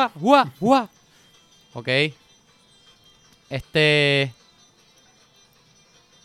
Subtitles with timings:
[0.00, 0.88] ¡Guau, guau, guau!
[1.74, 1.88] Ok.
[3.50, 4.32] Este.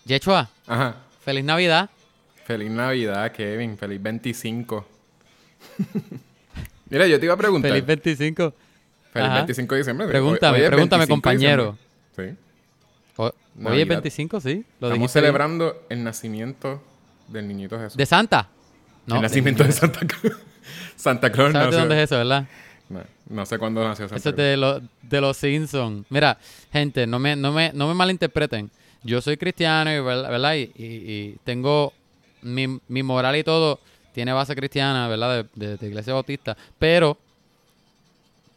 [0.06, 0.96] Yechua, Ajá.
[1.24, 1.90] feliz Navidad.
[2.46, 3.78] Feliz Navidad, Kevin.
[3.78, 4.86] Feliz 25.
[6.90, 7.72] Mira, yo te iba a preguntar.
[7.72, 8.54] Feliz 25.
[9.12, 9.36] Feliz Ajá.
[9.38, 10.08] 25 de diciembre.
[10.08, 11.78] Pregúntame, pregúntame, 25 de compañero.
[12.16, 12.24] Sí.
[13.18, 13.32] O-
[13.64, 14.66] Hoy es 25, sí.
[14.80, 16.84] Lo Estamos celebrando el nacimiento
[17.30, 17.98] del niñito Jesús.
[17.98, 18.50] ¿De Santa?
[19.08, 20.36] el nacimiento de Santa Claus.
[20.96, 22.48] Santa Claus ¿Sabes de dónde es eso, verdad?
[23.30, 26.06] No, sé cuándo nació Santa Eso es de, lo- de los Simpsons.
[26.10, 26.38] Mira,
[26.72, 28.70] gente, no me, no, me, no me malinterpreten.
[29.04, 30.30] Yo soy cristiano, y, ¿verdad?
[30.30, 30.54] ¿verdad?
[30.56, 31.94] Y, y- y tengo
[32.42, 33.80] mi, mi moral y todo
[34.14, 35.46] tiene base cristiana, ¿verdad?
[35.56, 36.56] De, de- de iglesia bautista.
[36.80, 37.18] Pero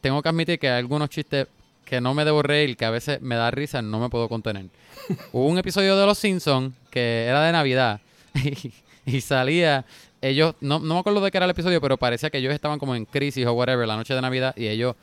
[0.01, 1.47] tengo que admitir que hay algunos chistes
[1.85, 4.65] que no me debo reír, que a veces me da risa, no me puedo contener.
[5.33, 7.99] Hubo un episodio de Los Simpsons que era de Navidad
[8.35, 8.71] y,
[9.05, 9.85] y salía
[10.21, 12.79] ellos, no, no me acuerdo de qué era el episodio, pero parecía que ellos estaban
[12.79, 14.95] como en crisis o whatever la noche de Navidad y ellos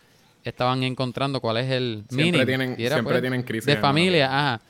[0.44, 4.60] estaban encontrando cuál es el Siempre tienen- era, siempre pues, tienen crisis De familia, ajá.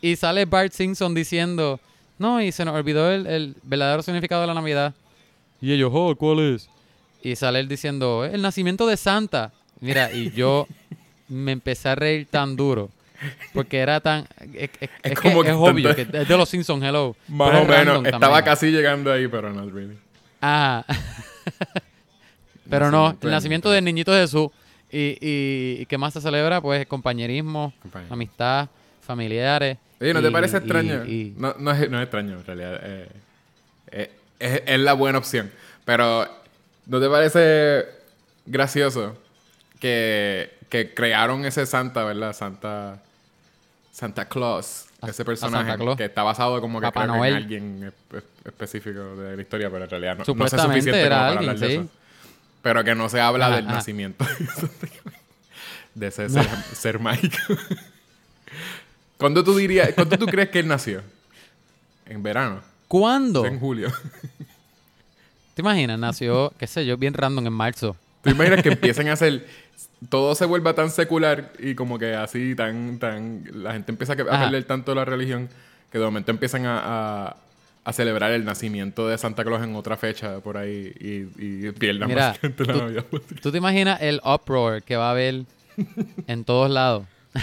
[0.00, 1.78] Y sale Bart Simpson diciendo,
[2.18, 4.94] no, y se nos olvidó el, el verdadero significado de la Navidad.
[5.60, 6.68] Y ellos, oh, ¿cuál es?
[7.22, 9.52] Y sale él diciendo, el nacimiento de Santa.
[9.80, 10.66] Mira, y yo
[11.28, 12.88] me empecé a reír tan duro.
[13.52, 14.26] Porque era tan...
[14.54, 17.14] Es, es- es como que es obvio, que es de los Simpsons, hello.
[17.28, 18.04] Más o menos.
[18.04, 18.44] Estaba también.
[18.44, 19.98] casi llegando ahí, pero no really.
[20.40, 20.84] Ajá.
[22.68, 24.48] Pero no, el nacimiento del niñito Jesús.
[24.92, 26.60] Y, y, y ¿qué más se celebra?
[26.60, 27.72] Pues compañerismo,
[28.08, 28.68] amistad,
[29.00, 29.76] familiares.
[30.00, 31.04] Oye, ¿no te parece extraño?
[31.36, 32.80] No, no, es, no es extraño, en realidad.
[32.82, 33.08] eh,
[33.90, 35.50] eh, es, es la buena opción.
[35.84, 36.26] Pero,
[36.86, 37.86] ¿no te parece
[38.46, 39.16] gracioso
[39.80, 42.32] que, que crearon ese Santa, ¿verdad?
[42.34, 43.02] Santa...
[44.00, 44.86] Santa Claus.
[45.02, 45.96] A- ese personaje Claus.
[45.96, 49.70] que está basado como que Papá creo que en alguien espe- específico de la historia,
[49.70, 51.80] pero en realidad no, no sé suficiente era como para alguien, hablar de sí.
[51.82, 51.88] eso.
[52.62, 53.74] Pero que no se habla Ajá, del ajá.
[53.76, 54.26] nacimiento
[55.94, 57.36] de ese ser, ser mágico.
[59.16, 61.02] ¿Cuándo tú dirías, cuándo tú crees que él nació?
[62.06, 63.44] En verano, ¿Cuándo?
[63.46, 63.92] en julio.
[65.54, 65.98] ¿Te imaginas?
[65.98, 67.96] Nació, qué sé yo, bien random en marzo.
[68.22, 69.46] ¿Tú imaginas que empiecen a hacer
[70.08, 74.16] todo se vuelva tan secular y como que así tan tan la gente empieza a
[74.16, 75.48] perder tanto la religión
[75.92, 76.80] que de momento empiezan a,
[77.28, 77.36] a-
[77.82, 82.08] a celebrar el nacimiento de Santa Claus en otra fecha por ahí y, y pierdan
[82.10, 83.04] Mira, básicamente la tú- Navidad.
[83.42, 85.44] ¿Tú te imaginas el uproar que va a haber
[86.26, 87.04] en todos lados?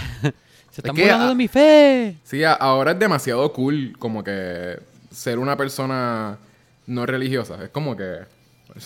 [0.70, 2.16] Se están que, burlando de mi fe.
[2.22, 4.78] Sí, ahora es demasiado cool como que
[5.10, 6.38] ser una persona
[6.86, 7.62] no religiosa.
[7.64, 8.18] Es como que,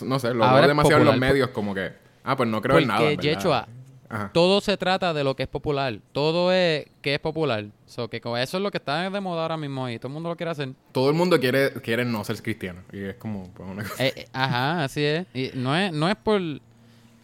[0.02, 1.92] no sé, lo veo demasiado en los medios como que,
[2.24, 3.00] ah, pues no creo en nada.
[3.00, 3.16] Porque.
[3.28, 3.68] Yechua,
[4.08, 4.30] Ajá.
[4.32, 5.98] todo se trata de lo que es popular.
[6.12, 7.66] Todo es que es popular.
[7.86, 10.28] So, que eso es lo que está de moda ahora mismo y todo el mundo
[10.28, 10.70] lo quiere hacer.
[10.92, 12.82] Todo el mundo quiere, quiere no ser cristiano.
[12.92, 14.06] Y es como pues, una cosa.
[14.06, 15.26] Eh, eh, ajá, así es.
[15.34, 16.40] Y no es, no es por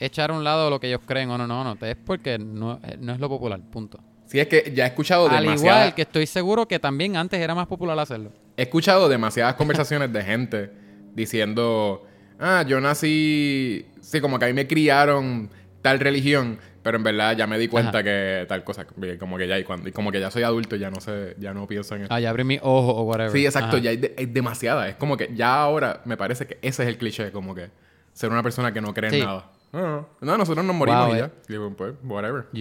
[0.00, 1.76] echar a un lado lo que ellos creen o no, no, no.
[1.86, 3.98] Es porque no, eh, no es lo popular, punto.
[4.26, 7.54] Sí, es que ya he escuchado Al igual que estoy seguro que también antes era
[7.54, 8.30] más popular hacerlo.
[8.56, 10.70] He escuchado demasiadas conversaciones de gente
[11.14, 12.06] diciendo,
[12.38, 15.50] ah, yo nací, sí, como que a mí me criaron
[15.82, 18.02] tal religión, pero en verdad ya me di cuenta Ajá.
[18.04, 18.86] que tal cosa,
[19.18, 21.52] como que ya, y cuando, y como que ya soy adulto, ya no sé, ya
[21.54, 22.12] no pienso en eso.
[22.14, 23.30] Ah, ya abrí mi ojo o whatever.
[23.32, 23.84] Sí, exacto, Ajá.
[23.84, 24.88] ya hay, de- demasiada.
[24.88, 27.70] Es como que ya ahora me parece que ese es el cliché, como que
[28.12, 29.50] ser una persona que no cree en nada.
[29.72, 31.20] No, no, nosotros nos morimos Wow, y eh.
[31.20, 31.30] ya.
[31.46, 32.46] Digo, pues, whatever.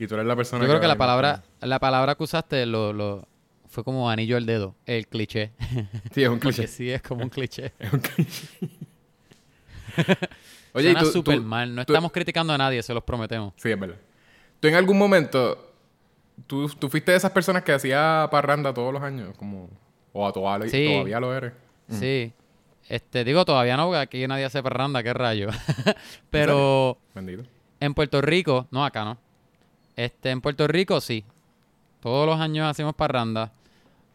[0.00, 2.92] Y tú eres la persona Yo creo que la palabra, la palabra que usaste lo,
[2.92, 3.26] lo,
[3.68, 5.52] fue como anillo al dedo, el cliché.
[6.12, 6.66] Sí, es un Porque cliché.
[6.68, 7.72] sí es como un cliché.
[7.78, 8.48] Es un cliché.
[10.74, 11.74] Oye, y Suena tú- súper tú- mal.
[11.74, 13.52] No tú- estamos criticando a nadie, se los prometemos.
[13.56, 13.96] Sí, es verdad.
[14.60, 15.72] Tú en algún momento,
[16.46, 19.68] tú, tú fuiste de esas personas que hacía parranda todos los años, como,
[20.12, 20.88] o a todavía, Sí.
[20.92, 21.52] todavía lo eres.
[21.90, 22.32] Sí.
[22.88, 25.48] Este, digo, todavía no, porque aquí nadie hace parranda, qué rayo.
[26.30, 27.44] Pero Bendito.
[27.80, 29.18] en Puerto Rico, no acá, ¿no?
[29.96, 31.24] Este, en Puerto Rico sí.
[32.00, 33.52] Todos los años hacemos parranda.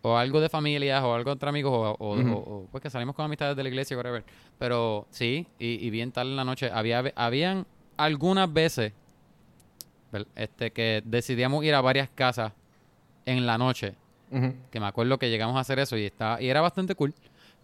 [0.05, 2.29] O algo de familias, o algo entre amigos, o, o- Ujú.
[2.33, 4.23] o- o, pues que salimos con amistades de la iglesia, whatever.
[4.59, 6.69] Pero sí, y, y bien tarde en la noche.
[6.73, 7.65] Había, habían
[7.97, 8.91] algunas veces
[10.35, 12.51] este, que decidíamos ir a varias casas
[13.25, 13.95] en la noche.
[14.71, 17.13] Que me acuerdo que llegamos a hacer eso y, estaba, y era bastante cool.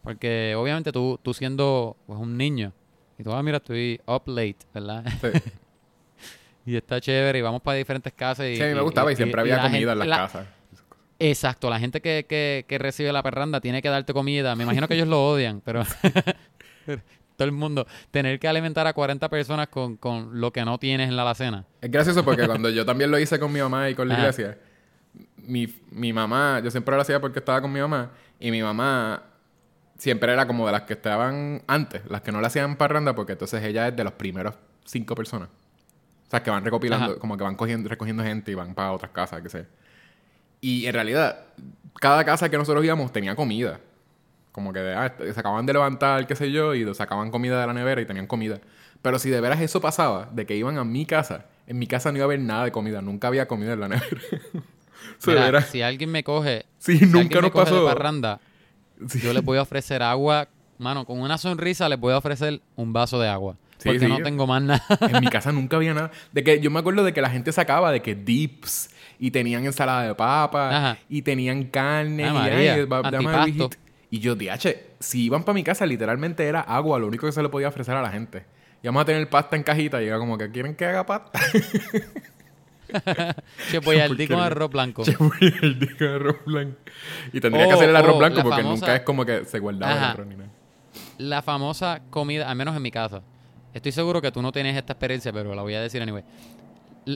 [0.03, 2.71] Porque obviamente tú, tú siendo pues, un niño,
[3.17, 5.03] y tú, ah, mira, estoy up late, ¿verdad?
[5.21, 5.27] Sí.
[6.65, 8.45] Y está chévere y vamos para diferentes casas.
[8.45, 10.47] Y, Sí, a mí me gustaba y, siempre había comida gente- en las la- casas.
[11.19, 14.55] Exacto, la gente que, que, que recibe la perranda tiene que darte comida.
[14.55, 15.83] Me imagino que ellos lo odian, pero
[17.35, 21.09] todo el mundo, tener que alimentar a 40 personas con, con lo que no tienes
[21.09, 21.65] en la alacena.
[21.81, 24.23] Es gracioso porque cuando yo también lo hice con mi mamá y con la Ajá.
[24.23, 24.57] iglesia,
[25.37, 29.23] mi, mi mamá, yo siempre lo hacía porque estaba con mi mamá, y mi mamá
[29.97, 33.33] siempre era como de las que estaban antes, las que no le hacían parranda, porque
[33.33, 34.55] entonces ella es de los primeros
[34.85, 35.49] cinco personas.
[35.49, 37.19] O sea, que van recopilando, Ajá.
[37.19, 39.65] como que van cogiendo, recogiendo gente y van para otras casas, que sé.
[40.61, 41.39] Y en realidad,
[41.99, 43.79] cada casa que nosotros íbamos tenía comida.
[44.51, 47.73] Como que ah, se acaban de levantar, qué sé yo, y sacaban comida de la
[47.73, 48.59] nevera y tenían comida.
[49.01, 52.11] Pero si de veras eso pasaba, de que iban a mi casa, en mi casa
[52.11, 54.21] no iba a haber nada de comida, nunca había comida en la nevera.
[55.25, 57.85] Mira, veras, si alguien me coge, Sí, si nunca nos coge de pasó.
[57.85, 58.39] parranda,
[59.07, 59.19] Sí.
[59.21, 62.91] yo les voy a ofrecer agua, mano, con una sonrisa les voy a ofrecer un
[62.91, 64.83] vaso de agua, Sí, porque no tengo más nada.
[64.99, 66.11] En mi casa nunca había nada.
[66.33, 69.65] De que yo me acuerdo de que la gente sacaba de que dips y tenían
[69.65, 70.97] ensalada de papa Ajá.
[71.09, 73.69] y tenían carne Ah, y María, ay, dame.
[74.11, 77.43] Y yo, DH, si iban para mi casa, literalmente era agua, lo único que se
[77.43, 78.43] le podía ofrecer a la gente.
[78.81, 81.39] Íbamos a tener pasta en cajita y era como que quieren que haga pasta.
[83.69, 85.03] che, voy al con arroz blanco.
[85.03, 86.77] Che, voy el disco de arroz blanco.
[87.33, 89.45] Y tendría que hacer el arroz oh, blanco la porque famosa- nunca es como que
[89.45, 90.49] se guardaba el arroz ni nada.
[91.17, 93.21] La famosa comida, al menos en mi casa.
[93.73, 96.23] Estoy seguro que tú no tienes esta experiencia, pero la voy a decir anyway.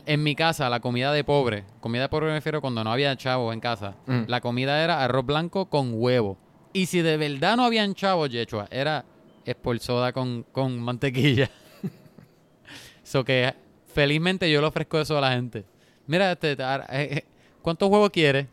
[0.05, 3.15] En mi casa, la comida de pobre, comida de pobre me refiero cuando no había
[3.17, 4.23] chavos en casa, Mm.
[4.27, 6.37] la comida era arroz blanco con huevo.
[6.73, 9.05] Y si de verdad no habían chavos, Yechua, era
[9.45, 11.49] esporzoda con, con mantequilla.
[13.03, 13.53] so que
[13.93, 15.65] felizmente yo le ofrezco eso a la gente.
[16.07, 16.57] Mira, este, eh,
[16.89, 17.25] eh,
[17.61, 18.47] ¿cuántos huevos quieres?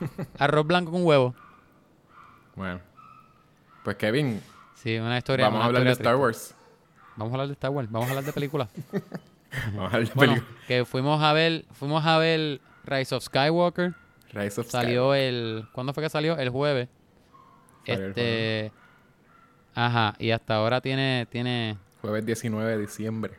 [0.38, 1.34] Arroz blanco con huevo.
[2.54, 2.80] Bueno.
[3.82, 4.40] Pues Kevin,
[4.76, 5.46] Sí, una historia.
[5.46, 6.22] vamos una a hablar de Star triste.
[6.22, 6.54] Wars.
[7.16, 8.68] Vamos a hablar de Star Wars, vamos a hablar de películas.
[9.66, 10.58] Vamos a hablar de Bueno, película.
[10.66, 13.94] que fuimos a ver, fuimos a ver Rise of Skywalker.
[14.32, 16.36] Rise of Salió el, ¿cuándo fue que salió?
[16.36, 16.88] El jueves.
[17.86, 18.72] Salió el este,
[19.74, 23.34] ajá, y hasta ahora tiene, tiene, Jueves 19 de diciembre.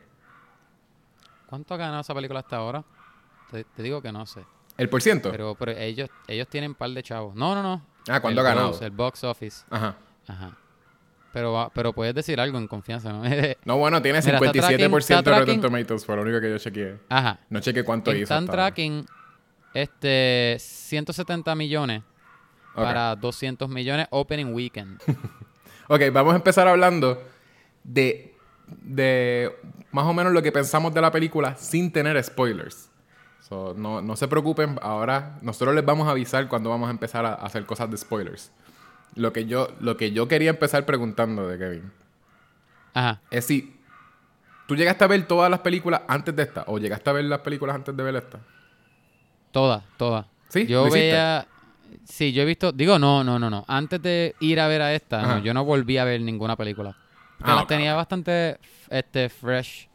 [1.47, 2.83] ¿cuánto ha ganado esa película hasta ahora?
[3.51, 4.43] Te, te digo que no sé,
[4.77, 5.31] ¿El por ciento?
[5.31, 7.35] pero, pero ellos, ellos tienen un par de chavos.
[7.35, 7.81] No, no, no.
[8.09, 8.79] ah, ¿cuánto el ha ganado?
[8.81, 9.65] el box office.
[9.69, 9.95] Ajá.
[10.27, 10.57] Ajá.
[11.35, 13.21] Pero, pero puedes decir algo en confianza, ¿no?
[13.65, 15.61] No, bueno, tiene Mira, está 57% tracking- está de Rotten.
[15.61, 16.97] Tomatoes, fue lo único que yo chequeé.
[17.09, 17.39] ajá.
[17.49, 18.23] No chequeé cuánto hizo.
[18.23, 19.05] Están tracking
[19.73, 22.03] este 170 millones
[22.73, 22.83] Ok.
[22.83, 24.99] para 200 millones opening weekend.
[25.87, 27.21] Ok, vamos a empezar hablando
[27.83, 28.33] de,
[28.81, 29.55] de
[29.91, 32.89] más o menos lo que pensamos de la película sin tener spoilers.
[33.41, 37.23] So, no, no se preocupen, ahora nosotros les vamos a avisar cuando vamos a empezar
[37.23, 38.51] a hacer cosas de spoilers.
[39.15, 41.91] Lo que yo, lo que yo quería empezar preguntando de Kevin
[42.93, 43.21] Ajá.
[43.31, 43.75] es si
[44.67, 47.39] tú llegaste a ver todas las películas antes de esta o llegaste a ver las
[47.39, 48.39] películas antes de ver esta.
[49.51, 50.25] Todas, todas.
[50.49, 50.65] ¿Sí?
[50.67, 51.47] Yo veía.
[52.03, 52.71] Sí, yo he visto.
[52.71, 53.63] Digo, no, no, no, no.
[53.67, 56.95] Antes de ir a ver a esta, no, yo no volví a ver ninguna película.
[57.41, 58.57] Ah, las tenía bastante
[58.89, 59.87] este, fresh.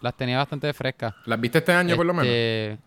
[0.00, 1.14] Las tenía bastante frescas.
[1.26, 2.26] ¿Las viste este año por lo menos?
[2.28, 2.78] Este,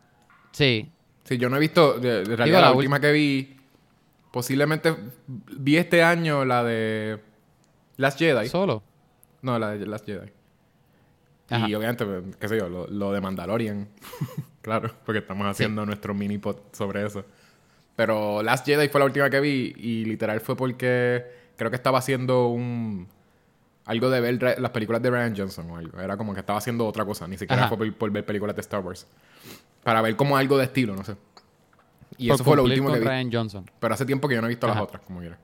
[0.52, 0.92] Sí.
[1.24, 3.58] Sí, yo no he visto, de, de realidad Digo, la, la ul- última que vi,
[4.32, 4.96] posiblemente
[5.28, 7.20] vi este año la de
[7.98, 8.48] Last Jedi.
[8.48, 8.82] Solo.
[9.42, 10.32] No, la de Last Jedi.
[11.50, 11.68] Ajá.
[11.68, 12.06] Y obviamente,
[12.40, 13.88] qué sé yo, lo, lo de Mandalorian.
[14.62, 17.26] claro, porque estamos haciendo nuestro mini pod sobre eso.
[17.96, 21.26] Pero Last Jedi fue la última que vi y literal fue porque
[21.58, 23.08] creo que estaba haciendo un...
[23.86, 26.00] Algo de ver las películas de Ryan Johnson o algo.
[26.00, 27.28] Era como que estaba haciendo otra cosa.
[27.28, 27.70] Ni siquiera Ajá.
[27.76, 29.06] fue por, por ver películas de Star Wars.
[29.84, 31.16] Para ver como algo de estilo, no sé.
[32.22, 33.06] Y Por eso fue lo último que vi.
[33.06, 33.72] Ryan Johnson.
[33.80, 34.76] Pero hace tiempo que yo no he visto Ajá.
[34.76, 35.38] las otras, como quiera.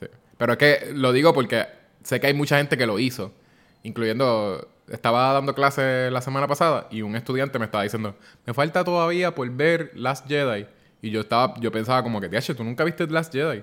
[0.00, 0.06] Sí.
[0.36, 1.66] Pero es que lo digo porque
[2.02, 3.32] sé que hay mucha gente que lo hizo.
[3.84, 8.82] Incluyendo, estaba dando clases la semana pasada y un estudiante me estaba diciendo, me falta
[8.82, 10.66] todavía por ver Last Jedi.
[11.02, 13.58] Y yo estaba, yo pensaba como que, "Tiache, ¿tú nunca viste Last Jedi?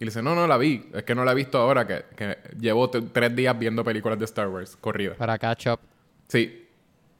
[0.00, 0.88] Y le dice, no, no la vi.
[0.94, 4.24] Es que no la he visto ahora, que, que llevo tres días viendo películas de
[4.24, 5.16] Star Wars corridas.
[5.16, 5.80] Para catch up.
[6.28, 6.66] Sí.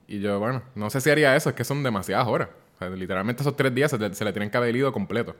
[0.07, 2.49] Y yo, bueno, no sé si haría eso, es que son demasiadas horas.
[2.79, 5.35] O sea, literalmente esos tres días se, le- se le tienen que haber ido completo.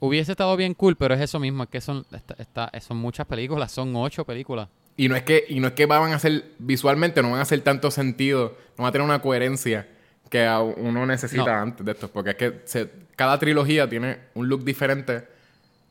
[0.00, 1.62] Hubiese estado bien cool, pero es eso mismo.
[1.62, 3.70] Es que son, está- está- son muchas películas.
[3.72, 4.68] Son ocho películas.
[4.96, 7.42] Y no es que, y no es que van a hacer, visualmente no van a
[7.42, 9.88] hacer tanto sentido, no van a tener una coherencia
[10.28, 11.62] que uno necesita No.
[11.62, 12.08] antes de esto.
[12.08, 15.26] Porque es que se- cada trilogía tiene un look diferente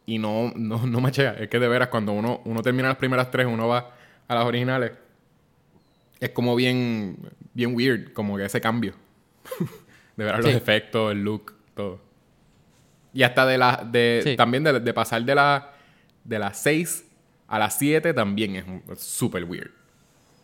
[0.05, 1.33] y no, no, no machea.
[1.39, 3.95] Es que de veras, cuando uno, uno termina las primeras tres, uno va
[4.27, 4.91] a las originales,
[6.19, 7.17] es como bien,
[7.53, 8.93] bien weird, como que ese cambio.
[10.15, 10.51] de ver los Sí.
[10.51, 11.99] efectos, el look, todo.
[13.13, 14.35] Y hasta de la, de, Sí.
[14.35, 15.71] también de, de pasar de la,
[16.23, 17.05] de las 6
[17.47, 18.55] a las 7 también
[18.89, 19.71] es súper weird.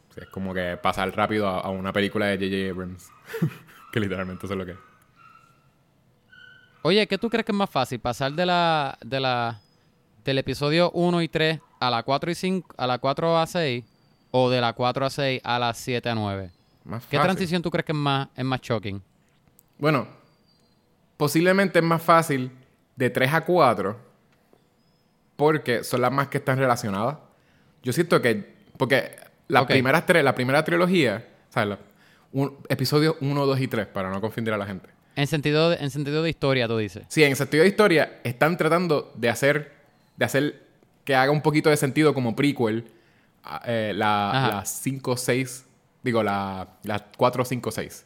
[0.10, 2.72] O sea, es como que pasar rápido a, a una película de J.J.
[2.72, 3.10] Abrams.
[3.92, 4.78] que literalmente eso es lo que es.
[6.82, 8.00] Oye, ¿qué tú crees que es más fácil?
[8.00, 9.60] ¿Pasar de la, de la,
[10.24, 13.84] del episodio 1 y 3 a la 4 y 5, a la 4 a 6?
[14.32, 16.52] ¿O de la 4 a 6 a la 7 a 9?
[16.86, 17.22] Más ¿Qué fácil.
[17.22, 19.02] transición tú crees que es más, es más shocking?
[19.80, 20.08] Bueno,
[21.18, 22.52] posiblemente es más fácil
[22.96, 24.10] de 3 a 4.
[25.36, 27.18] porque son las más que están relacionadas.
[27.82, 28.56] Yo siento que.
[28.78, 29.16] Porque
[29.48, 29.70] las Ok.
[29.70, 31.78] primeras tres, la primera trilogía, ¿sabes?
[32.68, 34.90] Episodios 1, 2 y 3, para no confundir a la gente.
[35.16, 37.06] En sentido de, en sentido de historia, tú dices.
[37.08, 39.72] Sí, en sentido de historia, están tratando de hacer,
[40.18, 40.64] de hacer
[41.06, 42.92] que haga un poquito de sentido como prequel
[43.44, 44.56] a- eh, la, Ajá.
[44.58, 45.66] la 5, 6,
[46.04, 48.06] digo, la, la 4, 5, 6.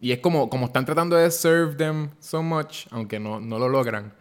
[0.00, 3.68] Y es como, como están tratando de serve them so much, aunque no, no lo
[3.68, 4.12] logran,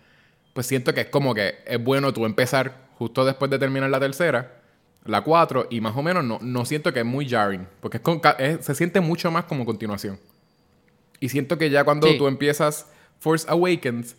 [0.54, 4.00] pues siento que es como que es bueno tú empezar justo después de terminar la
[4.00, 4.62] tercera,
[5.04, 8.04] la 4, y más o menos no, no siento que es muy jarring, porque es
[8.04, 10.18] con es- se siente mucho más como continuación.
[11.20, 12.18] Y siento que ya cuando Sí.
[12.18, 12.88] tú empiezas
[13.20, 14.16] Force Awakens,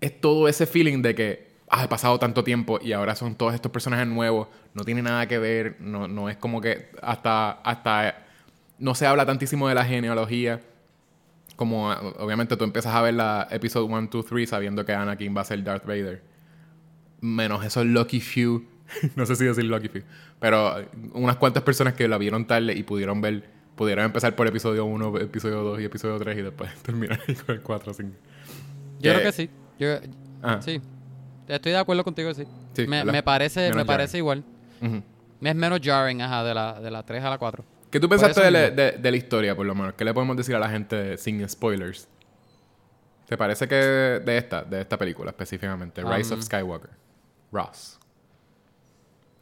[0.00, 3.52] es todo ese feeling de que ah, ha pasado tanto tiempo y ahora son todos
[3.52, 8.26] estos personajes nuevos, no tiene nada que ver, no, no es como que hasta, hasta
[8.78, 10.60] no se habla tantísimo de la genealogía.
[11.56, 15.36] Como ah, obviamente tú empiezas a ver la episodio 1, 2, 3 sabiendo que Anakin
[15.36, 16.22] va a ser Darth Vader.
[17.20, 18.64] Menos esos lucky few,
[19.16, 20.02] no sé si decir lucky few,
[20.38, 20.76] pero
[21.14, 23.44] unas cuantas personas que la vieron tarde y pudieron ver,
[23.74, 27.60] pudieron empezar por episodio 1, episodio 2 y episodio 3 y después terminar con el
[27.62, 28.12] 4, 5.
[29.00, 29.50] Yo creo que sí.
[29.78, 29.88] Yo,
[30.40, 30.60] Ah.
[30.62, 30.80] Sí.
[31.48, 32.44] Estoy de acuerdo contigo, sí.
[32.74, 33.86] Sí, me, me parece, me jarring.
[33.86, 34.44] parece igual.
[34.80, 35.02] Ujú.
[35.40, 37.64] Es menos jarring, ajá, de la, de la 3 a la 4.
[37.90, 39.94] ¿Qué tú pensaste de de- de la historia, por lo menos?
[39.94, 42.08] ¿Qué le podemos decir a la gente sin spoilers?
[43.26, 46.90] ¿Te parece que de esta, de esta película específicamente, Rise of Um, Skywalker,
[47.52, 47.98] Ross?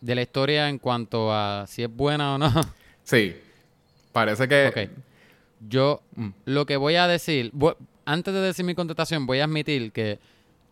[0.00, 2.52] De la historia en cuanto a si es buena o no.
[3.04, 3.36] Sí,
[4.12, 4.66] parece que...
[4.66, 4.90] Ok.
[5.68, 6.30] Yo Mm.
[6.46, 7.52] lo que voy a decir,
[8.04, 10.18] antes de decir mi contestación, voy a admitir que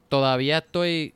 [0.08, 1.14] todavía estoy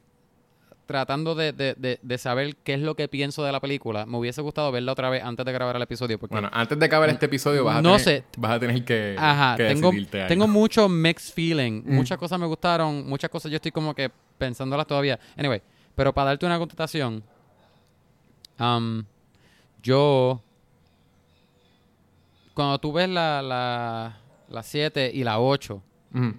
[0.89, 4.07] tratando de, de- de- de saber qué es lo que pienso de la película.
[4.07, 6.19] Me hubiese gustado verla otra vez antes de grabar el episodio.
[6.19, 8.25] Porque, Bueno, antes de acabar este episodio vas a, No tener, sé.
[8.39, 10.29] vas a tener que, ajá, que tengo, decidirte algo.
[10.29, 11.83] tengo mucho mixed feeling.
[11.85, 11.95] Mm.
[11.95, 15.21] Muchas cosas me gustaron, muchas cosas yo estoy como que pensándolas todavía.
[15.37, 15.61] Anyway,
[15.95, 17.23] pero para darte una contestación,
[18.59, 19.05] um,
[19.83, 20.43] yo
[22.55, 24.17] cuando tú ves la, la,
[24.49, 25.83] la 7 y la 8,
[26.15, 26.35] Ujú.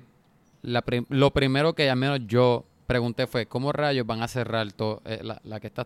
[0.63, 4.65] la prim- lo primero que al menos yo pregunté fue, ¿cómo rayos van a cerrar
[5.05, 5.85] eh, la, la que estas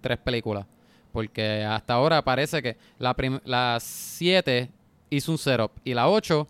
[0.00, 0.64] tres películas?
[1.10, 4.70] Porque hasta ahora parece que la, la 7
[5.10, 6.46] hizo un setup y la 8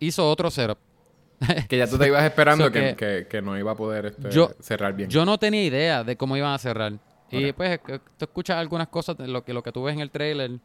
[0.00, 0.78] hizo otro setup.
[1.68, 4.06] Que ya tú te ibas esperando So que, que- que- que no iba a poder
[4.06, 5.08] este, Yo- cerrar bien.
[5.08, 6.94] Yo no tenía idea de cómo iban a cerrar.
[7.30, 10.00] Y pues eh, tú escuchas algunas cosas, de lo que, lo que tú ves en
[10.00, 10.58] el trailer,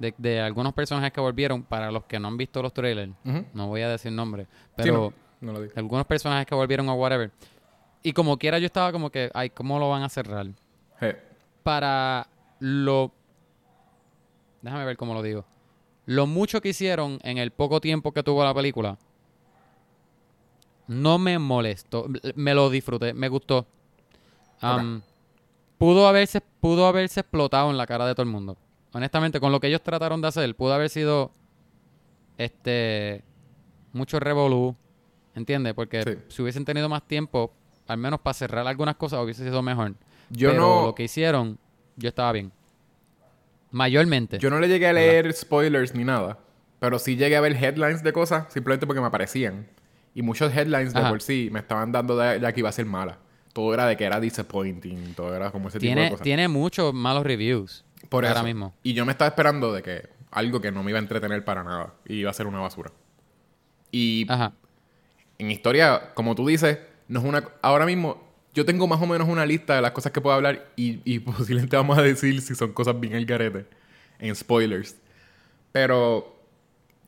[0.00, 3.12] de, de algunos personajes que volvieron, para los que no han visto los trailers,
[3.52, 5.12] no voy a decir nombres, Sí, pero...
[5.40, 5.72] no, no lo digo.
[5.76, 7.30] algunos personajes que volvieron a whatever.
[8.04, 10.46] Y como quiera yo estaba como que, ay, ¿cómo lo van a cerrar?
[11.64, 12.28] Para
[12.60, 13.10] lo...
[14.62, 15.44] Déjame ver cómo lo digo.
[16.06, 18.98] Lo mucho que hicieron en el poco tiempo que tuvo la película,
[20.86, 22.06] no me molestó.
[22.34, 23.66] Me lo disfruté, me gustó.
[24.62, 25.00] Um,
[25.78, 28.58] pudo, haberse, pudo haberse explotado en la cara de todo el mundo.
[28.92, 31.32] Honestamente, con lo que ellos trataron de hacer, pudo haber sido
[32.36, 33.24] este
[33.94, 34.76] mucho revolú.
[35.34, 35.72] ¿Entiendes?
[35.74, 36.18] Porque Sí.
[36.28, 37.52] si hubiesen tenido más tiempo,
[37.86, 39.94] al menos para cerrar algunas cosas, hubiese sido mejor.
[40.30, 40.86] Yo Pero no...
[40.86, 41.58] lo que hicieron,
[41.96, 42.52] yo estaba bien.
[43.70, 44.38] Mayormente.
[44.38, 46.38] Yo no le llegué a leer spoilers ni nada,
[46.78, 49.66] pero sí llegué a ver headlines de cosas simplemente porque me aparecían.
[50.14, 53.18] Y muchos headlines de por sí me estaban dando de, que iba a ser mala.
[53.52, 56.24] Todo era de que era disappointing, todo era como ese tipo de tiene, cosas.
[56.24, 57.84] tiene muchos malos reviews.
[58.08, 58.46] por ahora eso.
[58.46, 58.74] mismo.
[58.82, 61.64] Y yo me estaba esperando de que algo que no me iba a entretener para
[61.64, 62.92] nada y iba a ser una basura.
[63.90, 64.52] Y Ajá.
[65.38, 67.44] en historia, como tú dices, no es una...
[67.62, 68.22] Ahora mismo,
[68.54, 71.18] yo tengo más o menos una lista de las cosas que puedo hablar y, y
[71.20, 73.66] posiblemente vamos a decir si son cosas bien al garete
[74.18, 74.96] en spoilers.
[75.72, 76.40] Pero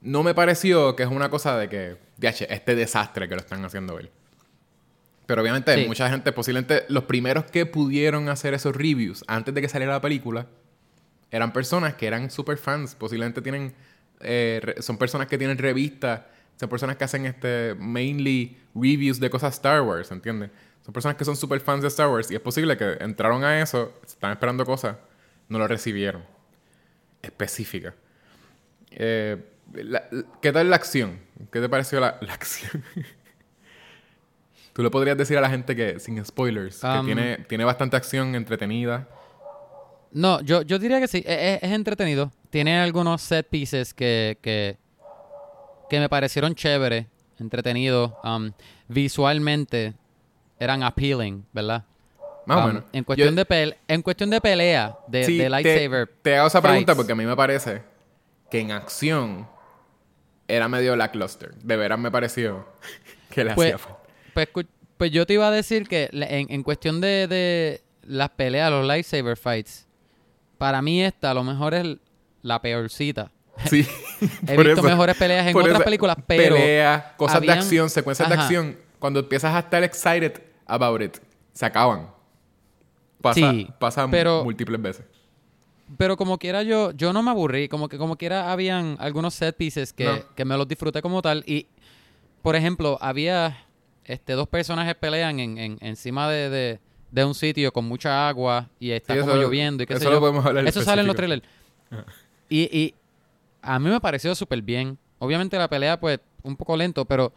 [0.00, 3.64] no me pareció que es una cosa de que, DH, este desastre que lo están
[3.64, 4.10] haciendo ver.
[5.26, 5.86] Pero obviamente Sí.
[5.86, 10.00] mucha gente, posiblemente los primeros que pudieron hacer esos reviews antes de que saliera la
[10.00, 10.46] película,
[11.30, 12.94] eran personas que eran super fans.
[12.94, 13.74] Posiblemente tienen,
[14.20, 16.22] eh, son personas que tienen revistas,
[16.56, 20.50] son personas que hacen este, mainly reviews de cosas Star Wars, ¿entiendes?
[20.84, 23.60] Son personas que son super fans de Star Wars y es posible que entraron a
[23.60, 24.96] eso, están esperando cosas,
[25.48, 26.24] no lo recibieron.
[27.22, 27.94] Específica.
[28.90, 29.36] Eh,
[29.74, 30.08] la-
[30.40, 31.18] ¿Qué tal la acción?
[31.52, 32.84] ¿Qué te pareció la, la acción?
[34.72, 37.96] Tú le podrías decir a la gente que, sin spoilers, que Um, tiene, tiene bastante
[37.96, 39.08] acción entretenida.
[40.12, 41.22] No, yo, yo diría que sí.
[41.26, 42.30] e- Es, es entretenido.
[42.50, 44.76] Tiene algunos set pieces que, que,
[45.88, 47.06] que me parecieron chéveres,
[47.38, 48.12] entretenidos.
[48.24, 48.52] um,
[48.88, 49.94] visualmente
[50.58, 51.84] eran appealing, ¿verdad?
[52.46, 52.84] Más o Um, menos.
[52.92, 56.08] En cuestión, Yo- de pel- en cuestión de pelea, de, Sí, de te- lightsaber.
[56.22, 57.82] Te, hago esa pregunta porque a mí me parece
[58.50, 59.48] que en acción
[60.48, 61.54] era medio lackluster.
[61.56, 62.66] De veras me pareció
[63.30, 64.00] que le Pues, hacía falta.
[64.32, 64.66] pues,
[64.96, 68.86] pues yo te iba a decir que en, en cuestión de, de, las peleas, los
[68.86, 69.86] lightsaber fights,
[70.58, 71.96] para mí esta a lo mejor es
[72.42, 73.30] la peorcita.
[73.70, 73.86] Sí.
[74.46, 78.28] He visto eso- mejores peleas en por otras películas, pero Peleas, cosas de acción, secuencias
[78.28, 78.76] de acción.
[78.98, 81.16] Cuando empiezas a estar excited about it,
[81.52, 82.08] se acaban.
[83.20, 85.04] Pasa, Sí, pasa pero- múltiples veces.
[85.96, 89.56] Pero como quiera yo, yo no me aburrí, como que como quiera habían algunos set
[89.56, 90.34] pieces que, No.
[90.34, 91.44] que me los disfruté como tal.
[91.46, 91.66] Y,
[92.42, 93.56] por ejemplo, había
[94.04, 96.80] este dos personajes pelean en, en- encima de, de-
[97.12, 100.10] de un sitio con mucha agua y está Sí, como lloviendo y qué sé eso
[100.10, 100.20] lo yo.
[100.20, 101.42] podemos hablar Eso sale en los trailers.
[102.48, 102.94] Y, y
[103.66, 104.98] a mí me pareció súper bien.
[105.18, 107.32] Obviamente la pelea, pues, un poco lento, pero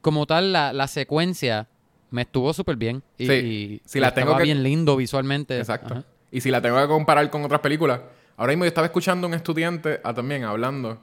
[0.00, 1.68] como tal, la, la secuencia
[2.10, 3.02] me estuvo súper bien.
[3.18, 5.58] Y, Sí, y- si la tengo estaba que- bien lindo visualmente.
[5.58, 5.94] Exacto.
[5.94, 6.04] Ajá.
[6.32, 8.00] Y si la tengo que comparar con otras películas,
[8.36, 10.98] ahora mismo yo estaba escuchando a un estudiante ah, también hablando.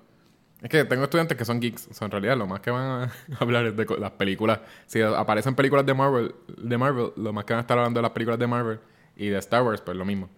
[0.62, 1.88] Es que tengo estudiantes que son geeks.
[1.91, 4.60] O sea, en realidad, lo más que van a hablar es de las películas.
[4.88, 8.01] Si aparecen películas de Marvel, de Marvel, lo más que van a estar hablando de
[8.01, 8.79] las películas de Marvel
[9.15, 10.29] y de Star Wars, pues lo mismo.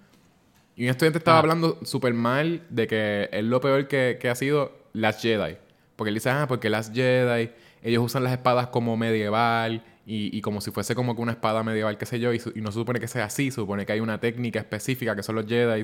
[0.80, 1.42] Y un estudiante estaba Ah.
[1.42, 5.58] hablando súper mal de que es lo peor que, que ha sido Last Jedi.
[5.98, 7.52] Porque él dice, ah, porque Last Jedi,
[7.84, 11.64] ellos usan las espadas como medieval y, y como si fuese como que una espada
[11.64, 13.86] medieval, qué sé yo, y, su- y no se supone que sea así, se supone
[13.86, 15.82] que hay una técnica específica que son los Jedi.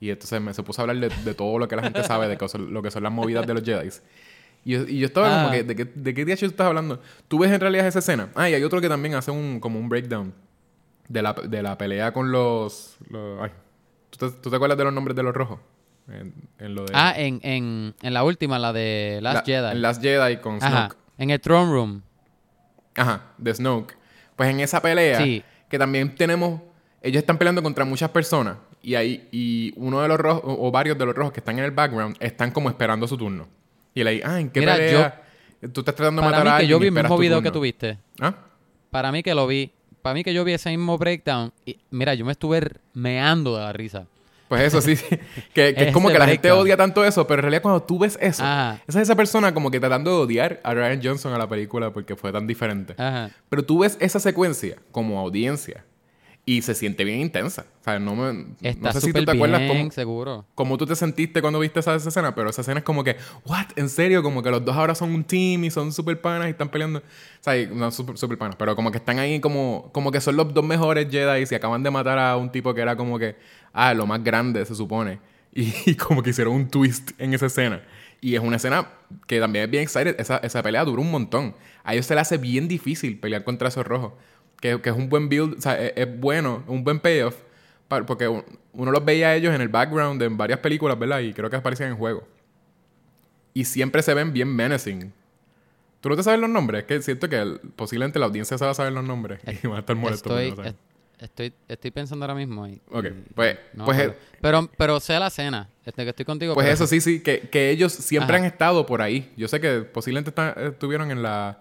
[0.00, 2.28] Y entonces me se puso a hablar de, de todo lo que la gente sabe
[2.28, 3.88] de cosas- lo que son las movidas de los Jedi.
[4.64, 5.42] Y yo, y yo estaba Ah.
[5.42, 7.00] como que, ¿de qué, ¿de qué día tú estás hablando?
[7.26, 8.28] ¿Tú ves en realidad esa escena?
[8.36, 10.32] Ah, y hay otro que también hace un, como un breakdown
[11.08, 12.96] de la, de la pelea con los...
[13.10, 13.50] los- ay,
[14.16, 15.58] ¿tú, te, tú te acuerdas de los nombres de los rojos?
[16.08, 16.92] En, en lo de...
[16.94, 19.72] Ah, en, en, en la última, la de Last la- Jedi.
[19.72, 20.86] En Last Jedi con Ajá.
[20.88, 20.96] Snoke.
[21.18, 22.02] En el Throne Room.
[22.94, 23.96] Ajá, de Snoke.
[24.36, 25.42] Pues en esa pelea, Sí.
[25.68, 26.60] que también tenemos...
[27.02, 28.56] Ellos están peleando contra muchas personas.
[28.82, 31.58] Y ahí, y uno de los rojos, o o varios de los rojos que están
[31.58, 33.48] en el background, están como esperando su turno.
[33.94, 35.22] Y él ahí, ah, ¿en qué Mira, pelea?
[35.72, 37.42] Tú estás tratando de matar mí a que alguien yo y vi el mismo video
[37.42, 37.98] que tuviste.
[38.20, 38.34] ¿Ah?
[38.90, 39.72] Para mí que lo vi.
[40.06, 41.52] Para mí que yo vi ese mismo breakdown.
[41.64, 42.60] Y mira, yo me estuve
[42.94, 44.06] meando de la risa.
[44.46, 44.94] Pues eso sí,
[45.52, 47.98] que, que es como que la gente odia tanto eso, pero en realidad cuando tú
[47.98, 48.80] ves eso, Ajá.
[48.86, 51.92] esa es esa persona como que tratando de odiar a Ryan Johnson a la película
[51.92, 52.94] porque fue tan diferente.
[52.96, 53.32] Ajá.
[53.48, 55.84] Pero tú ves esa secuencia como audiencia
[56.48, 57.66] y se siente bien intensa.
[57.80, 60.46] O sea, no, me, Está no sé si tú te acuerdas cómo, seguro.
[60.54, 63.16] cómo tú te sentiste cuando viste esa, esa escena, pero esa escena es como que,
[63.44, 63.66] ¿what?
[63.74, 64.22] ¿En serio?
[64.22, 67.00] Como que los dos ahora son un team y son super panas y están peleando.
[67.00, 67.02] O
[67.40, 70.36] sea, y- no super, super panas, pero como que están ahí como, como que son
[70.36, 73.34] los dos mejores Jedi y acaban de matar a un tipo que era como que,
[73.72, 75.18] ah, lo más grande se supone.
[75.56, 77.82] Y, y como que hicieron un twist en esa escena.
[78.20, 78.88] Y es una escena
[79.26, 80.14] que también es bien excited.
[80.20, 81.54] Esa, esa pelea dura un montón.
[81.82, 84.12] A ellos se les hace bien difícil pelear contra esos rojos.
[84.60, 87.36] Que, que es un buen build, o sea, es, es bueno, un buen payoff.
[87.88, 91.20] pa- Porque un- uno los veía a ellos en el background en varias películas, ¿verdad?
[91.20, 92.26] Y creo que aparecían en juego.
[93.54, 95.12] Y siempre se ven bien menacing.
[96.00, 96.82] ¿Tú no te sabes los nombres?
[96.82, 99.40] Es que siento que el- posiblemente la audiencia se va a saber los nombres.
[99.62, 100.30] Y van a estar molestos.
[100.32, 100.72] Estoy, no saben.
[100.72, 102.66] est- estoy, estoy pensando ahora mismo.
[102.66, 105.68] Y, Ok, pues- no, pues pero, el- pero, pero sé la escena.
[105.84, 106.54] Este, que estoy contigo.
[106.54, 108.44] Pues pero- eso sí, sí, que, que ellos siempre Ajá.
[108.44, 109.32] han estado por ahí.
[109.36, 111.60] Yo sé que posiblemente eh, estuvieron en la,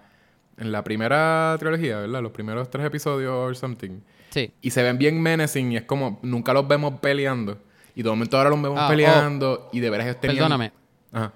[0.58, 2.22] en la primera trilogía, ¿verdad?
[2.22, 4.00] Los primeros tres episodios or something.
[4.30, 4.52] Sí.
[4.62, 7.58] Y se ven bien menacing y es como nunca los vemos peleando.
[7.96, 10.38] Y de momento ahora los vemos Ah, peleando y de veras ellos tenían...
[10.38, 10.72] Perdóname.
[11.12, 11.34] Ajá.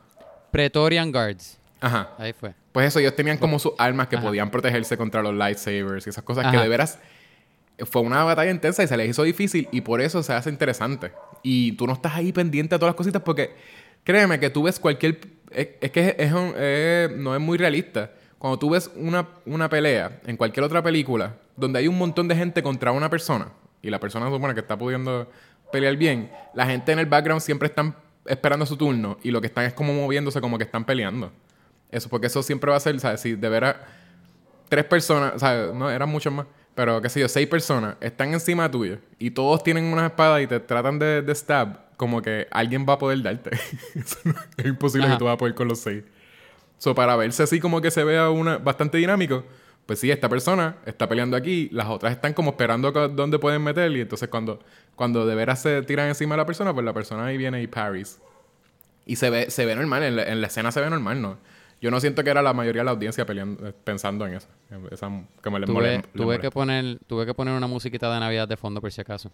[0.52, 1.58] Pretorian Guards.
[1.80, 2.10] Ajá.
[2.18, 2.54] Ahí fue.
[2.72, 4.26] Pues eso, ellos tenían como sus armas que Ajá.
[4.26, 7.00] podían protegerse contra los lightsabers y esas cosas que de veras
[7.90, 11.14] fue una batalla intensa y se les hizo difícil y por eso se hace interesante.
[11.44, 13.56] Y tú no estás ahí pendiente de todas las cositas porque
[14.04, 15.20] créeme que tú ves cualquier...
[15.52, 18.12] Es, es que es un- eh, no es muy realista.
[18.40, 22.36] Cuando tú ves una, una pelea en cualquier otra película donde hay un montón de
[22.36, 23.50] gente contra una persona
[23.82, 25.30] y la persona supone que está pudiendo
[25.72, 27.94] pelear bien, la gente en el background siempre están
[28.26, 31.32] esperando su turno y lo que están es como moviéndose como que están peleando.
[31.92, 33.20] Eso, porque eso siempre va a ser, ¿sabes?
[33.20, 33.76] Si de veras
[34.70, 35.74] tres personas, ¿sabes?
[35.74, 39.64] No, eran muchos más, pero qué sé yo, seis personas están encima tuyo y todos
[39.64, 43.22] tienen unas espadas y te tratan de, de stab, como que alguien va a poder
[43.22, 43.50] darte.
[44.58, 45.16] Es imposible Ajá.
[45.16, 46.04] que tú vas a poder con los seis.
[46.80, 49.44] So, para verse así como que se vea una, bastante dinámico,
[49.86, 53.92] pues sí, esta persona está peleando aquí, las otras están como esperando dónde pueden meter
[53.92, 54.60] y entonces cuando,
[54.96, 57.68] cuando de veras se tiran encima de la persona, pues la persona ahí viene y
[57.68, 58.20] parries.
[59.06, 61.38] Y se ve, se ve normal, en la, en la escena se ve normal, ¿no?
[61.82, 64.48] Yo no siento que era la mayoría de la audiencia peleando, eh, pensando en eso.
[64.70, 65.10] En Esa,
[66.14, 69.32] Tuve, que poner, tuve que poner una musiquita de Navidad de fondo por si acaso.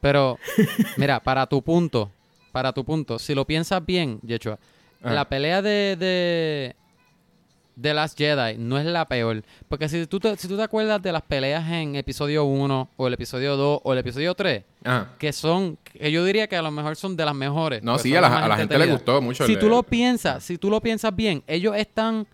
[0.00, 0.38] Pero,
[0.96, 2.10] mira, para tu punto,
[2.52, 4.58] para tu punto, si lo piensas bien, Yechua,
[5.02, 5.12] Ajá.
[5.12, 6.76] la pelea de, de
[7.80, 9.42] The Last Jedi no es la peor.
[9.68, 13.06] Porque si tú, te, si tú te acuerdas de las peleas en episodio 1, o
[13.06, 15.08] el episodio 2, o el episodio 3, Ajá.
[15.18, 17.82] que son, que yo diría que a lo mejor son de las mejores.
[17.82, 19.46] No, sí, a la, a la gente le gustó mucho.
[19.46, 22.26] Si el tú lo piensas, si tú lo piensas bien, ellos están,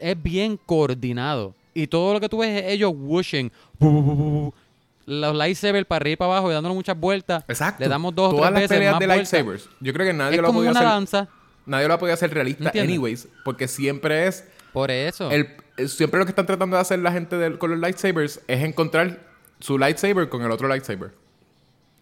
[0.00, 1.54] es bien coordinado.
[1.74, 3.50] Y todo lo que tú ves es ellos whooshing.
[3.78, 4.54] bu, bu, bu, bu, bu.
[5.06, 7.44] los lightsabers para arriba y para abajo y dándole muchas vueltas.
[7.48, 7.82] Exacto.
[7.82, 9.32] Le damos dos o Todas tres las veces peleas más de vueltas.
[9.32, 9.68] lightsabers.
[9.80, 10.90] Yo creo que nadie Es lo ha podido una hacer.
[10.92, 11.28] danza.
[11.64, 12.90] Nadie lo ha podido hacer realista, ¿Entiendes?
[12.92, 15.30] anyways, porque siempre es Por eso.
[15.30, 18.40] el, el- siempre lo que están tratando de hacer la gente del- con los lightsabers
[18.46, 19.20] es encontrar
[19.60, 21.14] su lightsaber con el otro lightsaber.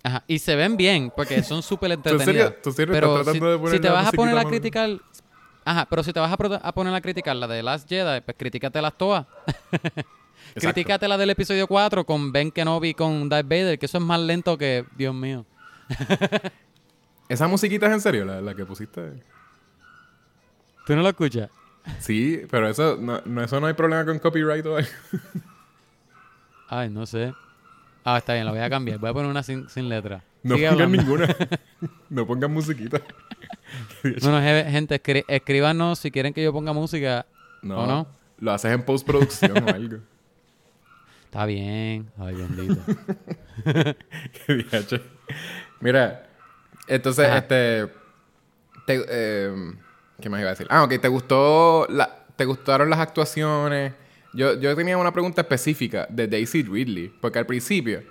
[0.03, 2.27] Ajá, y se ven bien porque son súper en entretenidas.
[2.27, 2.57] serio?
[2.63, 4.45] ¿Tú serio pero estás tratando si, de poner si te la vas a poner a
[4.45, 4.91] criticar...
[5.63, 8.97] Ajá, pero si te vas a, poner a criticar la de Last Jedi, pues critícatelas
[8.97, 9.27] todas.
[10.55, 14.19] Critícate la del episodio 4 con Ben Kenobi con Darth Vader, que eso es más
[14.21, 14.85] lento que...
[14.97, 15.45] Dios mío.
[17.29, 19.23] ¿Esa musiquita es en serio la, la que pusiste?
[20.87, 21.51] ¿Tú no lo escuchas?
[21.99, 24.89] Sí, pero eso no, no- eso no hay problema con copyright o algo.
[26.69, 27.35] Ay, no sé.
[28.05, 28.99] Ah, está bien, la voy a cambiar.
[28.99, 30.23] Voy a poner una sin, sin letra.
[30.43, 31.03] No Sigue pongan hablando.
[31.03, 31.37] ninguna.
[32.09, 33.01] no pongan musiquita.
[34.23, 37.27] No, no, je- gente, escri- escríbanos si quieren que yo ponga música.
[37.63, 38.07] No, ¿O no?
[38.39, 39.99] Lo haces en postproducción o algo.
[41.25, 42.11] Está bien.
[42.19, 42.81] Ay, bendito.
[44.47, 45.01] Qué diache.
[45.81, 46.27] Mira,
[46.89, 47.39] entonces, Ajá.
[47.39, 47.89] este.
[48.87, 49.73] te- eh,
[50.21, 50.67] ¿Qué más iba a decir?
[50.71, 53.93] Ah, ok, ¿te gustó la, ¿te gustaron las actuaciones?
[54.33, 58.03] Yo, yo tenía una pregunta específica de Daisy Ridley, porque al principio,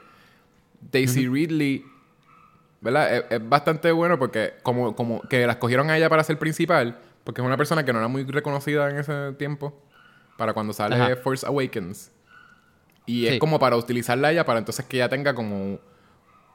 [0.92, 1.86] Daisy Ridley,
[2.82, 3.16] ¿verdad?
[3.16, 7.00] Es, es bastante bueno porque como, como que la escogieron a ella para ser principal,
[7.24, 9.80] porque es una persona que no era muy reconocida en ese tiempo,
[10.38, 11.16] para cuando sale Ajá.
[11.18, 12.12] Force Awakens.
[13.06, 15.80] Y es como para utilizarla a ella para entonces que ella tenga como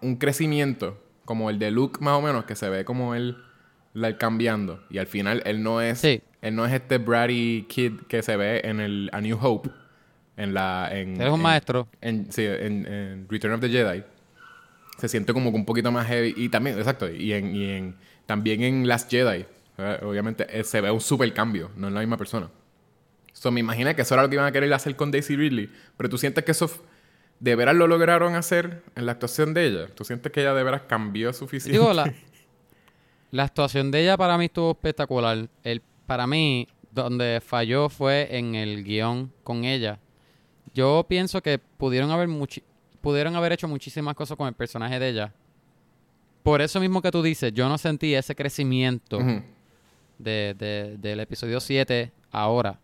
[0.01, 3.54] un crecimiento, como el de Luke más o menos, que se ve como él la
[3.95, 4.83] ir cambiando.
[4.91, 6.21] Y al final él no es Sí.
[6.43, 9.71] él no es este bratty kid que se ve en el A New Hope.
[10.37, 10.89] En la.
[10.93, 11.89] En, Eres un en- maestro.
[12.01, 14.03] En, sí, en, en Return of the Jedi.
[14.99, 16.35] Se siente como que un poquito más heavy.
[16.37, 17.09] Y también, exacto.
[17.09, 19.45] Y en, y en también en Last Jedi.
[19.77, 20.03] ¿verdad?
[20.05, 21.71] Obviamente eh, se ve un super cambio.
[21.77, 22.49] No es la misma persona.
[23.33, 25.69] So, me imagino que eso era lo que iban a querer hacer con Daisy Ridley.
[25.97, 26.71] Pero tú sientes que eso
[27.41, 29.87] de veras lo lograron hacer en la actuación de ella.
[29.95, 31.79] Tú sientes que ella de veras cambió suficiente.
[31.79, 32.05] Digo, la,
[33.35, 35.49] la actuación de ella para mí estuvo espectacular.
[35.65, 39.99] El, para mí, donde falló fue en el guion con ella.
[40.73, 42.29] Yo pienso que pudieron haber,
[43.01, 45.33] pudieron haber hecho muchísimas cosas con el personaje de ella.
[46.45, 49.19] Por eso mismo que tú dices, yo no sentí ese crecimiento
[50.19, 52.79] de, de- del episodio 7 ahora.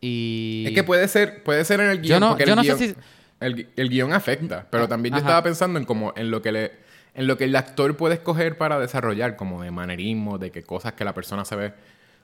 [0.00, 0.64] Y...
[0.66, 2.08] Es que puede ser, puede ser en el guion.
[2.08, 2.94] Yo no- porque yo el no sé guion, si-
[3.40, 4.66] El, el guion afecta.
[4.70, 5.26] Pero también yo Ajá.
[5.28, 6.89] estaba pensando en como en lo que le.
[7.14, 10.92] En lo que el actor puede escoger para desarrollar, como de manerismo, de que cosas
[10.92, 11.74] que la persona se ve,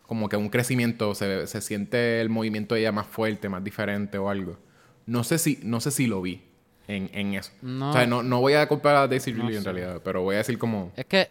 [0.06, 4.18] como que un crecimiento, se, se siente el movimiento de ella más fuerte, más diferente
[4.18, 4.58] o algo.
[5.06, 6.42] No sé si, no sé si lo vi
[6.88, 7.52] en, en eso.
[7.62, 7.90] No.
[7.90, 10.36] O sea, no, no voy a culpar a Daisy No Ridley en realidad, pero voy
[10.36, 10.92] a decir como.
[10.96, 11.30] Es que...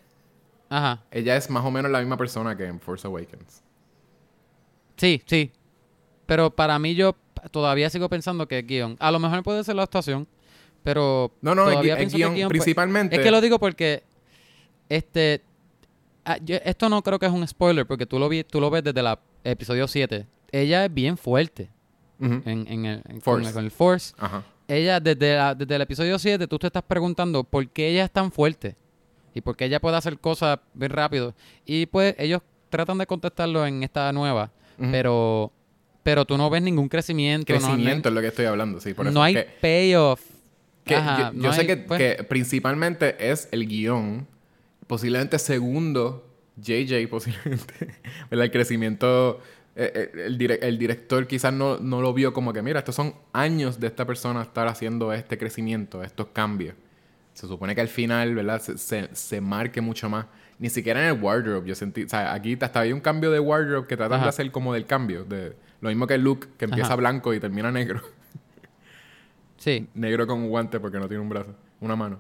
[0.70, 1.04] Ajá.
[1.12, 3.64] Ella es más o menos la misma persona que en Force Awakens.
[4.98, 5.52] Sí, sí.
[6.26, 7.16] Pero para mí yo
[7.52, 8.98] todavía sigo pensando que es guion.
[9.00, 10.28] A lo mejor puede ser la actuación,
[10.86, 14.04] pero No, no, todavía que guion, principalmente- Es que lo digo porque
[14.88, 15.42] este
[16.26, 18.70] ah, yo- esto no creo que es un spoiler porque tú lo vi, tú lo
[18.70, 19.08] ves desde el
[19.44, 20.28] episodio 7.
[20.52, 21.70] Ella es bien fuerte
[22.20, 23.42] en, en el, en- Force.
[23.42, 24.14] Con, el, con el Force.
[24.18, 24.44] Ajá.
[24.68, 28.12] Ella desde, la- desde el episodio 7 tú te estás preguntando por qué ella es
[28.12, 28.76] tan fuerte
[29.34, 31.34] y por qué ella puede hacer cosas bien rápido.
[31.66, 34.52] Y pues ellos tratan de contestarlo en esta nueva,
[34.92, 35.52] pero
[36.04, 37.52] pero tú no ves ningún crecimiento.
[37.52, 38.94] no- Crecimiento es lo que estoy hablando, sí.
[38.94, 40.22] Por no, hay payoff.
[40.86, 44.28] Que Ajá, yo no sé hay, que, pues, que principalmente es el guion,
[44.88, 47.96] posiblemente segundo, JJ posiblemente,
[48.30, 49.40] el crecimiento,
[49.76, 52.96] eh, eh, el, dire- el director quizás no, no lo vio como que, mira, estos
[52.96, 56.76] son años de esta persona estar haciendo este crecimiento, estos cambios.
[57.34, 58.62] Se supone que al final, ¿verdad?
[58.62, 60.28] Se, se, se marque mucho más.
[60.58, 63.42] Ni siquiera en el wardrobe, yo sentí, o sea, aquí hasta había un cambio de
[63.42, 64.26] wardrobe que tratan Ajá.
[64.26, 66.96] de hacer como del cambio, de lo mismo que Luke, que empieza Ajá.
[66.96, 68.02] blanco y termina negro.
[69.66, 69.88] Sí.
[69.96, 72.20] negro con un guante porque no tiene un brazo, una mano.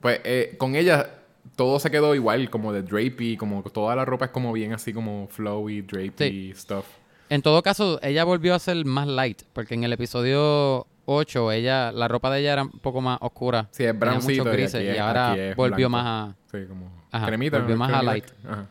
[0.00, 1.08] Pues eh, con ella
[1.54, 4.92] todo se quedó igual, como de drapey, como toda la ropa es como bien así
[4.92, 6.84] como flowy, drapey stuff.
[7.28, 11.92] En todo caso, ella volvió a ser más light, porque en el episodio 8, ella,
[11.92, 13.68] la ropa de ella era un poco más oscura.
[13.70, 16.04] Sí, es browncito muchos y grises, aquí y, es- ahora volvió blanco.
[16.04, 17.58] más Sí, como Ajá, cremita.
[17.60, 18.24] volvió más a light.
[18.44, 18.66] Ajá,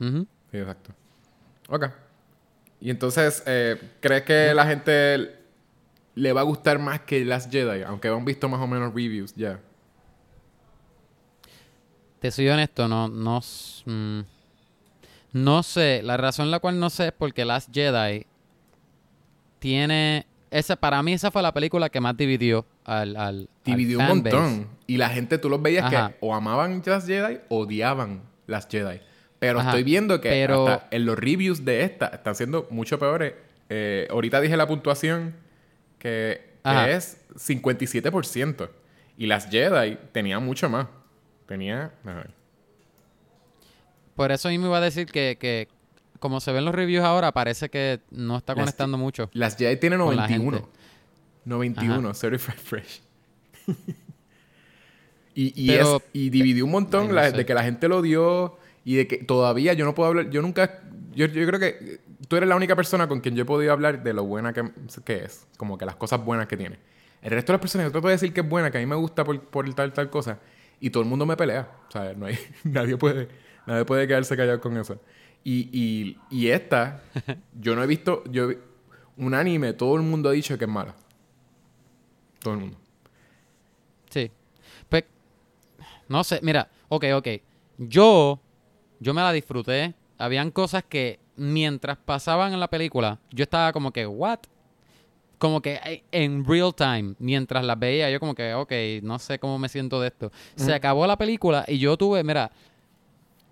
[0.00, 0.04] a...
[0.50, 0.92] Sí, exacto.
[1.68, 1.86] Ok.
[2.80, 5.36] Y entonces, eh, ¿crees que la gente
[6.14, 7.82] le va a gustar más que Last Jedi?
[7.82, 9.60] Aunque han visto más o menos reviews ya.
[12.20, 13.40] Te soy honesto, no, no,
[13.86, 14.20] mm,
[15.32, 16.02] no sé.
[16.04, 18.26] La razón la cual no sé es porque Last Jedi
[19.58, 23.98] tiene, esa, para mí esa fue la película que más dividió al, al al Dividió
[23.98, 24.68] un montón.
[24.86, 26.10] Y la gente, tú los veías Ajá.
[26.10, 29.00] que o amaban Last Jedi o odiaban Last Jedi.
[29.40, 29.70] Pero Ajá.
[29.70, 33.34] estoy viendo que Pero- hasta en los reviews de esta están siendo mucho peores.
[33.68, 35.34] Eh, ahorita dije la puntuación
[36.02, 36.90] que Ajá.
[36.90, 38.68] es 57%.
[39.16, 40.88] Y las Jedi tenían mucho más.
[41.46, 41.92] Tenía...
[44.16, 45.68] Por eso mismo iba a decir que, que
[46.18, 49.30] como se ven los reviews ahora, parece que no está Las- conectando mucho.
[49.32, 50.56] Las Jedi tienen Con la 91.
[50.58, 50.72] gente.
[51.44, 53.00] 91, Certified Fresh.
[55.34, 57.98] y, y, Pero- es- y dividió un montón no la- de que la gente lo
[57.98, 60.30] odió y de que todavía yo no puedo hablar.
[60.30, 60.80] Yo nunca.
[61.14, 64.02] Yo, yo creo que tú eres la única persona con quien yo he podido hablar
[64.02, 64.70] de lo buena que,
[65.04, 65.46] que es.
[65.56, 66.78] Como que las cosas buenas que tiene.
[67.22, 68.86] El resto de las personas, yo te puedo decir que es buena, que a mí
[68.86, 70.38] me gusta por, por tal, tal cosa.
[70.80, 71.70] Y todo el mundo me pelea.
[71.88, 73.28] O sea, no hay, nadie, puede,
[73.66, 75.00] nadie puede quedarse callado con eso.
[75.44, 77.02] Y, y, y esta,
[77.58, 78.24] yo no he visto.
[78.30, 78.50] Yo,
[79.16, 80.94] un anime, todo el mundo ha dicho que es mala.
[82.40, 82.78] Todo el mundo.
[84.10, 84.30] Sí.
[84.88, 85.04] Pues,
[86.08, 87.28] no sé, mira, ok, ok.
[87.78, 88.40] Yo,
[89.00, 89.94] yo me la disfruté.
[90.18, 94.38] Habían cosas que mientras pasaban en la película, yo estaba como que, ¿what?
[95.38, 99.38] Como que eh, en real time, mientras las veía, yo como que, ok, no sé
[99.38, 100.30] cómo me siento de esto.
[100.54, 102.50] Se acabó la película y yo tuve, mira,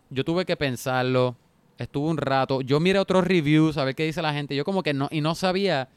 [0.08, 1.36] yo tuve que pensarlo.
[1.78, 2.60] Estuve un rato.
[2.60, 4.54] Yo miré otros reviews a ver qué dice la gente.
[4.54, 5.88] Yo como que no, y no sabía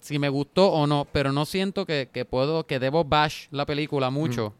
[0.00, 3.66] si me gustó o no, pero no siento que, que puedo, que debo bash la
[3.66, 4.54] película mucho.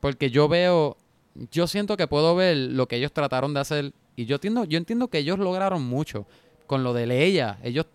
[0.00, 0.96] Porque yo veo,
[1.50, 3.92] yo siento que puedo ver lo que ellos trataron de hacer.
[4.16, 6.26] Y yo entiendo, yo entiendo que ellos lograron mucho.
[6.66, 7.86] Con lo de Leia, ellos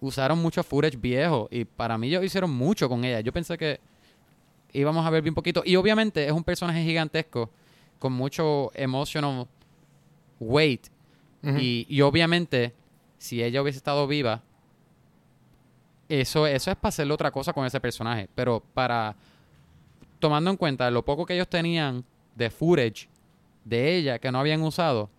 [0.00, 1.48] usaron mucho footage viejo.
[1.50, 3.20] Y para mí ellos hicieron mucho con ella.
[3.20, 3.80] Yo pensé que
[4.72, 5.62] íbamos a ver bien poquito.
[5.64, 7.50] Y obviamente es un personaje gigantesco.
[7.98, 9.46] Con mucho emotional
[10.40, 10.88] weight.
[11.42, 12.74] Y obviamente,
[13.18, 14.42] si ella hubiese estado viva,
[16.08, 18.28] eso, eso es para hacerle otra cosa con ese personaje.
[18.34, 19.14] Pero para.
[20.18, 23.08] Tomando en cuenta lo poco que ellos tenían de footage
[23.64, 25.10] de ella que no habían usado,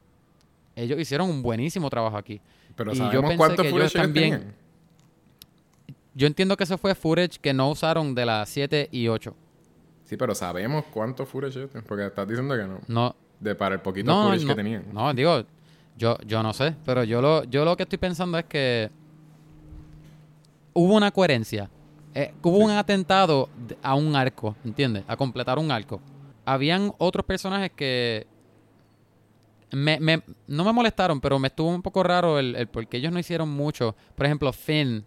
[0.78, 2.40] ellos hicieron un buenísimo trabajo aquí.
[2.76, 4.56] Pero Y yo sabemos pensé que ellos también- tenían.
[6.14, 9.36] Yo entiendo que eso fue footage que no usaron de las 7 y 8.
[10.06, 11.88] Sí, pero sabemos cuántos footage ellos tienen.
[11.88, 12.80] Porque estás diciendo que no.
[12.88, 14.86] No, De para el poquito no, footage no, que tenían.
[14.94, 15.44] no, digo,
[15.98, 18.90] yo, yo no sé, pero yo lo, yo lo que estoy pensando es que
[20.74, 21.70] hubo una coherencia.
[22.16, 23.50] Eh, hubo un atentado
[23.84, 25.04] a un arco, ¿entiendes?
[25.08, 26.02] A completar un arco.
[26.46, 28.26] Habían otros personajes que
[29.72, 33.12] me, me- no me molestaron, pero me estuvo un poco raro el, el porque ellos
[33.12, 33.96] no hicieron mucho.
[34.16, 35.06] Por ejemplo, Finn.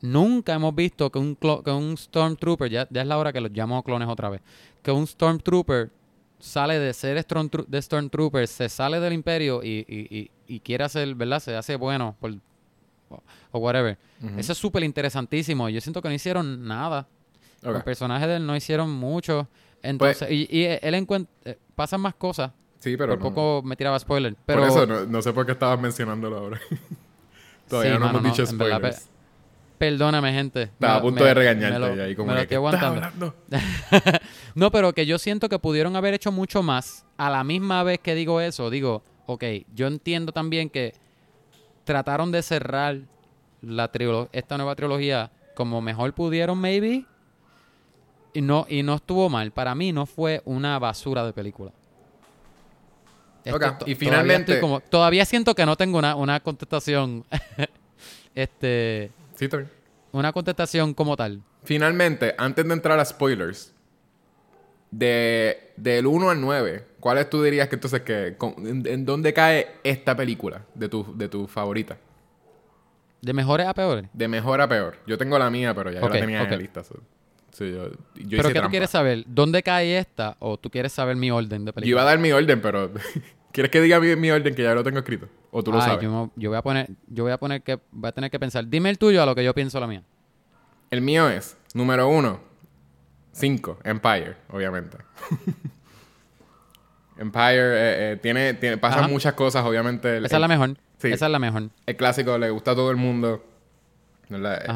[0.00, 3.50] Nunca hemos visto que un, que un Stormtrooper, ya, ya es la hora que los
[3.52, 4.42] llamo clones otra vez,
[4.82, 5.90] que un Stormtrooper
[6.38, 10.84] sale de ser Stormtro- de Stormtrooper, se sale del imperio y, y- y- y quiere
[10.84, 11.40] hacer, ¿verdad?
[11.40, 12.34] Se hace bueno por,
[13.50, 13.96] o, whatever.
[14.38, 15.70] Eso es súper interesantísimo.
[15.70, 17.08] Yo siento que no hicieron nada.
[17.62, 19.48] Los personajes de él no hicieron mucho.
[19.82, 21.32] Entonces, y, y él encuentra...
[21.74, 22.50] pasan más cosas.
[22.84, 23.34] Sí, pero por no.
[23.34, 24.36] poco me tiraba spoiler.
[24.44, 26.60] Pero Por eso no, no sé por qué estabas mencionándolo ahora.
[27.68, 29.08] Todavía Sí, no mano, hemos dicho en verdad, spoilers.
[29.78, 30.62] perdóname, gente.
[30.64, 32.70] Estaba a punto me- de regañarte me lo- y ahí como me lo que, estoy
[32.70, 33.34] ¿qué estás aguantando.
[34.54, 37.06] No, pero que yo siento que pudieron haber hecho mucho más.
[37.16, 39.42] A la misma vez que digo eso, digo, ok,
[39.74, 40.92] yo entiendo también que
[41.84, 42.98] trataron de cerrar
[43.62, 43.90] la
[44.32, 47.06] esta nueva trilogía como mejor pudieron, maybe.
[48.34, 49.52] Y no, y no estuvo mal.
[49.52, 51.72] Para mí no fue una basura de película.
[53.86, 57.24] Y finalmente- como- todavía siento que no tengo una, una contestación.
[58.34, 59.10] este.
[59.34, 59.48] Sí.
[60.12, 61.42] Una contestación como tal.
[61.64, 63.72] Finalmente, antes de entrar a spoilers,
[64.90, 69.32] de, del 1 al 9, ¿cuáles tú dirías que entonces que con- en, en dónde
[69.32, 71.96] cae esta película de tu, de tu favorita?
[73.20, 74.04] De mejores a peores.
[74.12, 74.98] De mejor a peor.
[75.06, 76.50] Yo tengo la mía, pero ya yo Ok, la tenía en ok.
[76.50, 76.84] la lista.
[76.84, 77.00] so-
[77.54, 79.24] sí, yo, yo ¿Pero hice qué tú quieres saber?
[79.26, 80.36] ¿Dónde cae esta?
[80.40, 82.04] ¿O tú quieres saber mi orden de Yo iba a película?
[82.04, 82.90] dar mi orden, pero
[83.52, 85.28] ¿quieres que diga mi, mi orden que ya lo tengo escrito?
[85.50, 86.02] ¿O tú lo sabes?
[86.02, 88.66] Yo, yo voy a poner, yo voy a poner que, voy a tener que pensar.
[88.68, 90.02] Dime el tuyo a lo que yo pienso la mía.
[90.90, 92.40] El mío es, número uno,
[93.32, 94.98] 5, Empire, obviamente.
[97.16, 99.08] Empire eh, eh, tiene, tiene, pasan Ajá.
[99.08, 100.16] muchas cosas, obviamente.
[100.16, 100.76] El, Esa es la mejor.
[100.98, 101.12] sí.
[101.12, 101.70] Esa es la mejor.
[101.86, 103.44] el clásico le gusta a todo el mundo.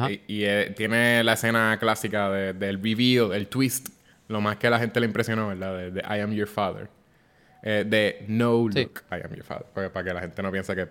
[0.09, 3.89] Y, y, eh, tiene la escena clásica de- del reveal, el twist.
[4.27, 5.75] Lo más que a la gente le impresionó, ¿verdad?
[5.77, 6.87] De, de I am your father.
[7.63, 8.79] Eh, de no Sí.
[8.83, 9.65] look, I am your father.
[9.73, 10.87] Porque- para que la gente no piense que...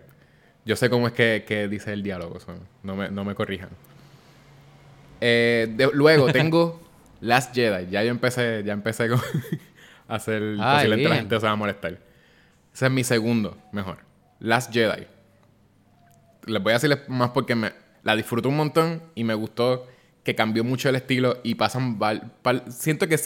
[0.64, 2.38] Yo sé cómo es que, que dice el diálogo.
[2.82, 3.70] no, me, no me corrijan.
[5.20, 6.80] Eh, de- luego tengo
[7.20, 7.88] Last Jedi.
[7.90, 9.20] Ya yo empecé, ya empecé con
[10.08, 10.56] a hacer...
[10.56, 11.98] Posiblemente la gente se va a molestar.
[12.74, 13.98] Ese es mi segundo mejor.
[14.40, 15.06] Last Jedi.
[16.46, 17.72] Les voy a decirles más porque me,
[18.08, 19.86] la disfruto un montón y me gustó
[20.24, 21.98] que cambió mucho el estilo y pasan...
[22.70, 23.18] siento que,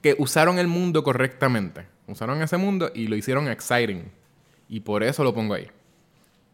[0.00, 1.88] que usaron el mundo correctamente.
[2.06, 4.12] Usaron ese mundo y lo hicieron exciting.
[4.68, 5.66] Y por eso lo pongo ahí.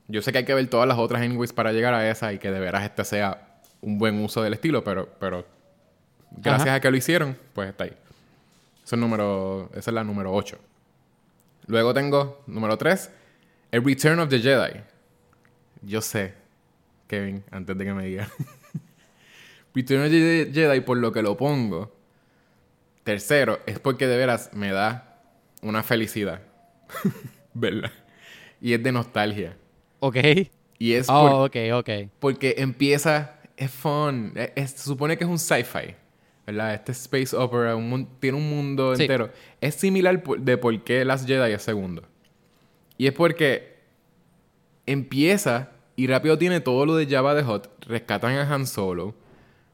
[0.07, 2.39] Yo sé que hay que ver todas las otras anyways para llegar a esa y
[2.39, 5.45] que de veras este sea un buen uso del estilo, pero, pero
[6.31, 6.77] gracias Ajá.
[6.77, 7.93] a que lo hicieron, pues está ahí.
[8.83, 10.59] Eso es número, esa es la número 8.
[11.67, 13.11] Luego tengo, número 3,
[13.73, 14.81] El Return of the Jedi.
[15.83, 16.33] Yo sé,
[17.09, 18.29] Kevin, antes de que me diga.
[19.75, 21.93] The Jedi, por lo que lo pongo.
[23.05, 25.21] Tercero, es porque de veras me da
[25.63, 26.43] una felicidad.
[27.55, 27.91] ¿Verdad?
[28.61, 29.57] Y es de nostalgia.
[30.01, 30.17] Ok.
[30.79, 31.91] Y es por- Oh, ok, ok.
[32.21, 35.95] porque empieza, es fun, es- es- se supone que es un sci-fi,
[36.47, 36.75] ¿verdad?
[36.75, 39.03] Este space opera un tiene un mundo Sí.
[39.03, 39.31] entero.
[39.61, 42.03] Es similar de por qué Last Jedi es segundo.
[42.97, 43.77] Y es porque
[44.87, 49.15] empieza y rápido tiene todo lo de Java de Hot, rescatan a Han Solo,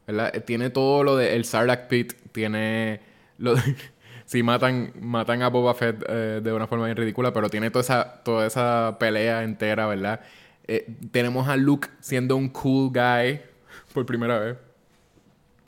[0.07, 0.35] ¿verdad?
[0.35, 2.99] Eh, Tiene todo lo de el Sarlacc Pit, tiene
[3.37, 3.61] lo de...
[4.25, 7.81] Sí, matan, matan a Boba Fett eh, de una forma bien ridícula, pero tiene toda
[7.83, 10.21] esa, toda esa pelea entera, ¿verdad?
[10.67, 13.39] Eh, tenemos a Luke siendo un cool guy
[13.93, 14.57] por primera vez.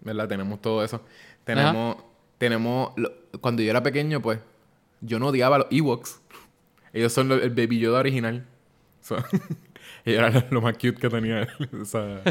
[0.02, 0.28] ¿Verdad?
[0.28, 1.02] Tenemos todo eso.
[1.44, 1.98] Tenemos,
[2.40, 4.40] tenemos, lo- cuando yo era pequeño, pues,
[5.02, 6.20] yo no odiaba a los Ewoks.
[6.94, 8.44] Ellos son lo- el Baby Yoda original.
[9.02, 9.18] So,
[10.14, 11.48] eran lo, lo más cute que tenía
[11.82, 12.22] esa,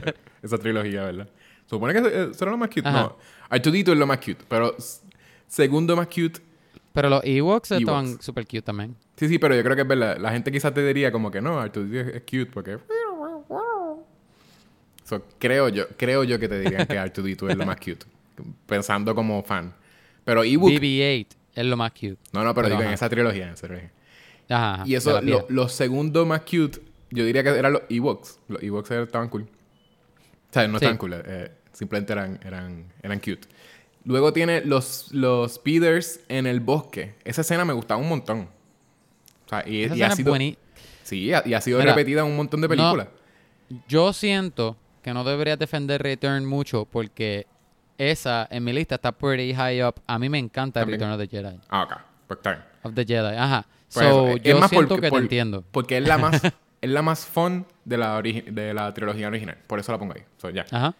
[0.42, 1.28] esa trilogía, ¿verdad?
[1.66, 2.88] Supone que era lo más cute.
[2.88, 3.00] Ajá.
[3.02, 3.16] No,
[3.48, 4.76] Artudito es lo más cute, pero
[5.48, 6.40] segundo más cute.
[6.92, 8.24] Pero los Ewoks estaban Ewoks.
[8.24, 8.96] super cute también.
[9.16, 10.16] Sí, sí, pero yo creo que es verdad.
[10.18, 12.78] La gente quizás te diría como que no, Artudito es, cute porque...
[15.04, 18.06] So, creo yo, creo yo que te dirían que Artudito es lo más cute.
[18.66, 19.72] Pensando como fan.
[20.24, 20.70] Pero Ewok...
[20.70, 22.18] BB-8 es lo más cute.
[22.32, 23.90] No, no, pero digo en esa trilogía, en esa trilogía.
[24.48, 25.44] Ajá, ajá, Y eso, lo- vieja.
[25.48, 28.40] los segundos más cute, yo diría que eran los Ewoks.
[28.48, 29.42] Los Ewoks estaban cool.
[29.42, 30.84] O sea, no Sí.
[30.84, 33.48] estaban cool, eh, simplemente eran, eran, eran cute.
[34.04, 37.14] Luego tiene los, los speeders en el bosque.
[37.24, 38.48] Esa escena me gustaba un montón.
[39.44, 40.56] O sea, y, Esa y ha sido, bueni-
[41.02, 43.08] Sí, y ha sido Mira, repetida en un montón de no- películas.
[43.88, 47.46] Yo siento que no deberías defender Return mucho porque
[47.98, 49.94] esa en mi lista está pretty high up.
[50.06, 51.00] A mí me encanta También.
[51.00, 51.60] Return of the Jedi.
[51.68, 51.92] Ah, ok.
[52.28, 52.56] Pues.
[52.82, 53.66] Of the Jedi, ajá.
[53.92, 55.64] Pues so, es yo más siento porque- que por- te entiendo.
[55.70, 56.40] Porque es la más,
[56.80, 59.58] es la más fun de la, de la trilogía original.
[59.66, 60.22] Por eso la pongo ahí.
[60.38, 60.66] So, ya.
[60.70, 60.94] Ajá.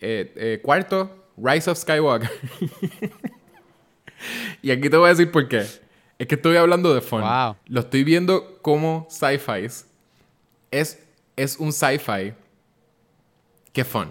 [0.00, 2.30] Eh, eh, cuarto, Rise of Skywalker.
[4.62, 5.66] y aquí te voy a decir por qué.
[6.18, 7.22] Es que estoy hablando de fun.
[7.22, 7.56] Wow.
[7.66, 9.66] Lo estoy viendo como sci-fi.
[10.70, 12.34] Es, es un sci-fi
[13.72, 14.10] que fun.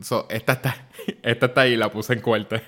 [0.00, 0.76] So, esta está,
[1.22, 2.62] esta está ahí, la puse en cuarta.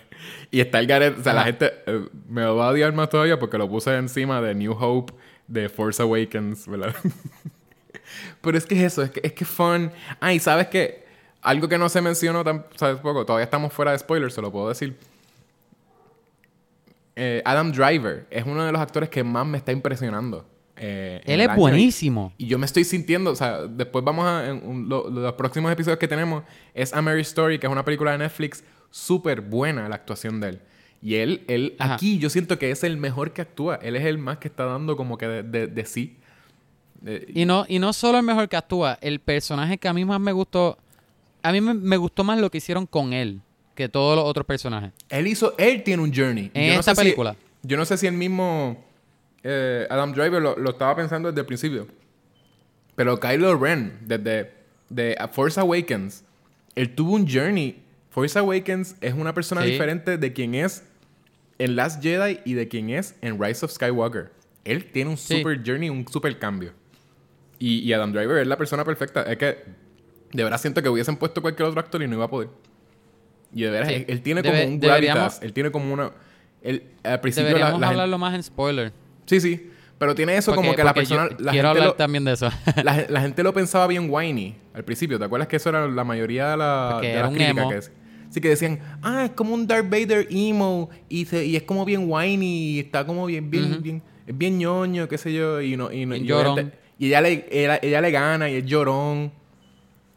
[0.51, 1.19] Y está el Gareth.
[1.19, 4.41] O sea, la gente eh, me va a odiar más todavía porque lo puse encima
[4.41, 5.13] de New Hope,
[5.49, 6.95] de Force Awakens, ¿verdad?
[8.43, 9.91] Pero es que es eso, es que es que fun.
[10.21, 11.05] Ah, y sabes que
[11.43, 14.51] algo que no se mencionó tan, sabes poco, todavía estamos fuera de spoilers, se lo
[14.53, 14.97] puedo decir.
[17.17, 20.47] Eh, Adam Driver es uno de los actores que más me está impresionando.
[20.77, 22.33] eh, Él es buenísimo.
[22.37, 24.49] Y yo me estoy sintiendo, o sea, después vamos a.
[24.49, 26.43] en un- lo- los próximos episodios que tenemos
[26.75, 30.49] es A Mary Story, que es una película de Netflix, súper buena la actuación de
[30.49, 30.61] él.
[31.05, 31.95] Y él, él Ajá.
[31.95, 33.77] aquí yo siento que es el mejor que actúa.
[33.83, 36.17] Él es el más que está dando como que de, de- de sí.
[37.07, 40.05] Eh, Y no, y no solo el mejor que actúa, el personaje que a mí
[40.07, 40.79] más me gustó,
[41.43, 43.41] a mí me, me gustó más lo que hicieron con él
[43.75, 44.93] que todos los otros personajes.
[45.11, 46.51] Él hizo, él tiene un journey.
[46.55, 47.37] En Yo no esta sé si- película.
[47.63, 48.83] yo no sé si el mismo
[49.43, 51.87] eh, Adam Driver lo, lo estaba pensando desde el principio.
[52.97, 54.53] Pero Kylo Ren, desde
[54.89, 56.25] de Force Awakens,
[56.77, 57.83] él tuvo un journey.
[58.11, 59.73] Force Awakens es una persona Sí.
[59.73, 60.85] diferente de quien es
[61.59, 64.31] en Last Jedi y de quien es en Rise of Skywalker.
[64.65, 65.39] Él tiene un Sí.
[65.39, 66.73] super journey, un super cambio.
[67.59, 69.23] Y, y Adam Driver es la persona perfecta.
[69.23, 69.59] Es que
[70.33, 72.49] de verdad siento que hubiesen puesto cualquier otro actor y no iba a poder.
[73.55, 73.95] Y de veras, Sí.
[73.95, 75.41] él, él tiene Debe- como un gravitas.
[75.43, 76.11] Él tiene como una...
[76.63, 78.93] Él, al principio la, Deberíamos la gente- hablarlo más en spoiler.
[79.27, 79.71] Sí, sí.
[79.99, 81.23] Pero tiene eso como Porque- que la yo persona...
[81.25, 82.51] la quiero gente hablar lo- también de eso.
[82.83, 85.19] la, la gente lo pensaba bien whiny al principio.
[85.19, 87.77] ¿Te acuerdas que eso era la mayoría de, la, de era las un críticas que
[87.79, 87.93] es-
[88.35, 91.85] Sí, que decían, ah, es como un Darth Vader emo y, se- y es como
[91.85, 95.77] bien whiny y está como bien, bien, bien, es bien ñoño, qué sé yo, y
[95.77, 96.33] no, y, no- y obviamente-
[96.63, 96.73] llorón.
[96.99, 99.31] y ella le, ella, ella le gana y es llorón.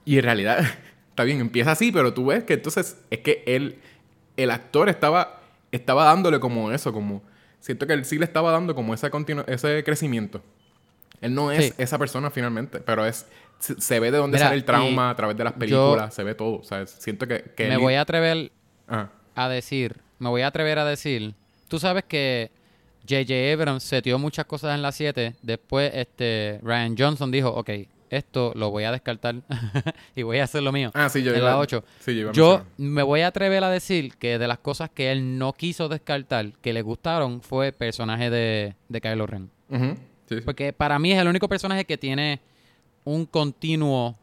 [0.03, 0.57] Y en realidad,
[1.09, 3.75] está bien, empieza así, pero tú ves que entonces es que él,
[4.35, 5.39] el actor estaba,
[5.71, 7.21] estaba dándole como eso, como,
[7.59, 10.41] siento que él sí le estaba dando como ese, continu- ese crecimiento.
[11.21, 11.73] Él no es Sí.
[11.77, 13.27] esa persona finalmente, pero es
[13.59, 16.13] se, se ve de dónde Mira, sale el trauma a través de las yo- películas,
[16.13, 16.59] se ve todo.
[16.59, 17.43] O sea, siento que...
[17.55, 18.51] que me él- voy a atrever
[18.87, 19.11] Ajá.
[19.35, 21.33] a decir, me voy a atrever a decir,
[21.67, 22.51] tú sabes que
[23.09, 23.33] J.J.
[23.53, 27.69] Abrams setió muchas cosas en la 7, después este Ryan Johnson dijo, ok,
[28.09, 29.35] esto lo voy a descartar
[30.15, 30.91] y voy a hacer lo mío.
[30.93, 31.83] Ah, sí, yo en iba- la 8.
[31.99, 34.89] sí, yo iba a Yo me voy a atrever a decir que de las cosas
[34.89, 39.49] que él no quiso descartar, que le gustaron, fue el personaje de, de Kylo Ren.
[40.29, 40.35] Sí.
[40.43, 42.39] Porque para mí es el único personaje que tiene
[43.07, 44.17] un continuo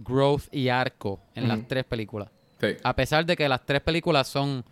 [0.00, 2.28] growth y arco en las tres películas.
[2.60, 2.68] Sí.
[2.82, 4.64] A pesar de que las tres películas son...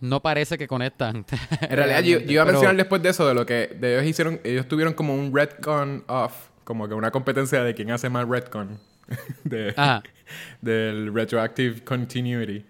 [0.00, 1.24] No parece que conectan.
[1.60, 3.94] En realidad, yo, yo iba a Pero- mencionar después de eso, de lo que de
[3.94, 8.10] ellos hicieron, ellos tuvieron como un retcon off, como que una competencia de quién hace
[8.10, 8.78] más retcon
[9.44, 10.02] de, Ajá.
[10.60, 12.64] del retroactive continuity.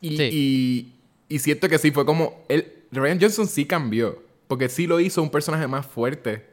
[0.00, 0.28] Y, Sí.
[0.32, 4.98] y, y siento que sí, fue como, él, Ryan Johnson sí cambió, porque sí lo
[5.00, 6.47] hizo un personaje más fuerte,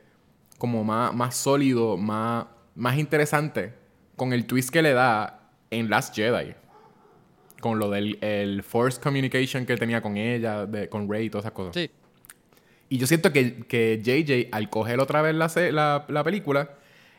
[0.58, 2.46] como más, más sólido, más,
[2.76, 3.74] más interesante,
[4.16, 6.54] con el twist que le da en Last Jedi.
[7.62, 11.46] Con lo del el Force Communication que tenía con ella, de, con Rey y todas
[11.46, 11.74] esas cosas.
[11.74, 11.90] Sí.
[12.90, 16.72] Y yo siento que, que JJ, al coger otra vez la, la, la película,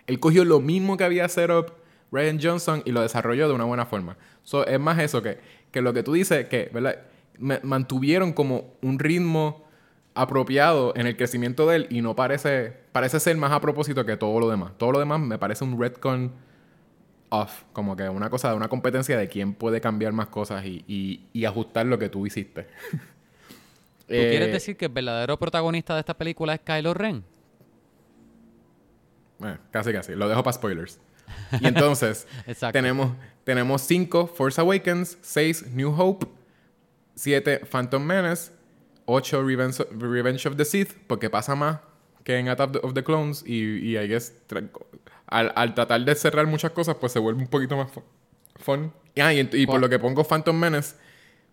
[0.07, 1.73] él cogió lo mismo que había set up
[2.13, 4.17] Ryan Johnson y lo desarrolló de una buena forma.
[4.45, 5.39] So, es más eso que,
[5.73, 7.01] que lo que tú dices, que ¿verdad?
[7.39, 9.66] Me- mantuvieron como un ritmo
[10.17, 14.17] apropiado en el crecimiento de él y no parece, parece ser más a propósito que
[14.17, 14.73] todo lo demás.
[14.79, 16.33] Todo lo demás me parece un retcon
[17.29, 20.85] off, como que una cosa de una competencia de quién puede cambiar más cosas y,
[20.87, 22.67] y- y ajustar lo que tú hiciste.
[24.07, 27.25] ¿Tú quieres Eh, decir que el verdadero protagonista de esta película es Kylo Ren?
[29.45, 30.15] Eh, casi, casi.
[30.15, 30.99] Lo dejo para spoilers.
[31.61, 32.27] Y entonces,
[32.73, 33.13] tenemos,
[33.45, 36.27] tenemos 5 Force Awakens, 6 New Hope,
[37.17, 38.53] 7 Phantom Menace,
[39.07, 41.79] 8 Revenge, Revenge of the Sith, porque pasa más
[42.25, 44.35] que en Attack of the Clones y, y I guess,
[45.27, 48.03] al, al tratar de cerrar muchas cosas, pues se vuelve un poquito más fu-
[48.57, 48.93] fun.
[49.15, 50.97] Y, ah, y, y por lo que pongo Phantom Menace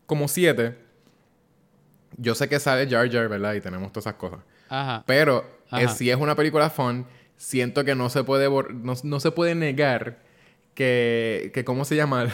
[0.06, 0.76] como 7,
[2.18, 3.54] yo sé que sale Jar Jar, ¿verdad?
[3.54, 4.39] Y tenemos todas esas cosas.
[4.70, 5.04] Ajá.
[5.06, 7.06] Pero eh, si es una película fun,
[7.38, 10.20] siento que no se puede no, no se puede negar
[10.76, 12.28] que, que ¿cómo se llama?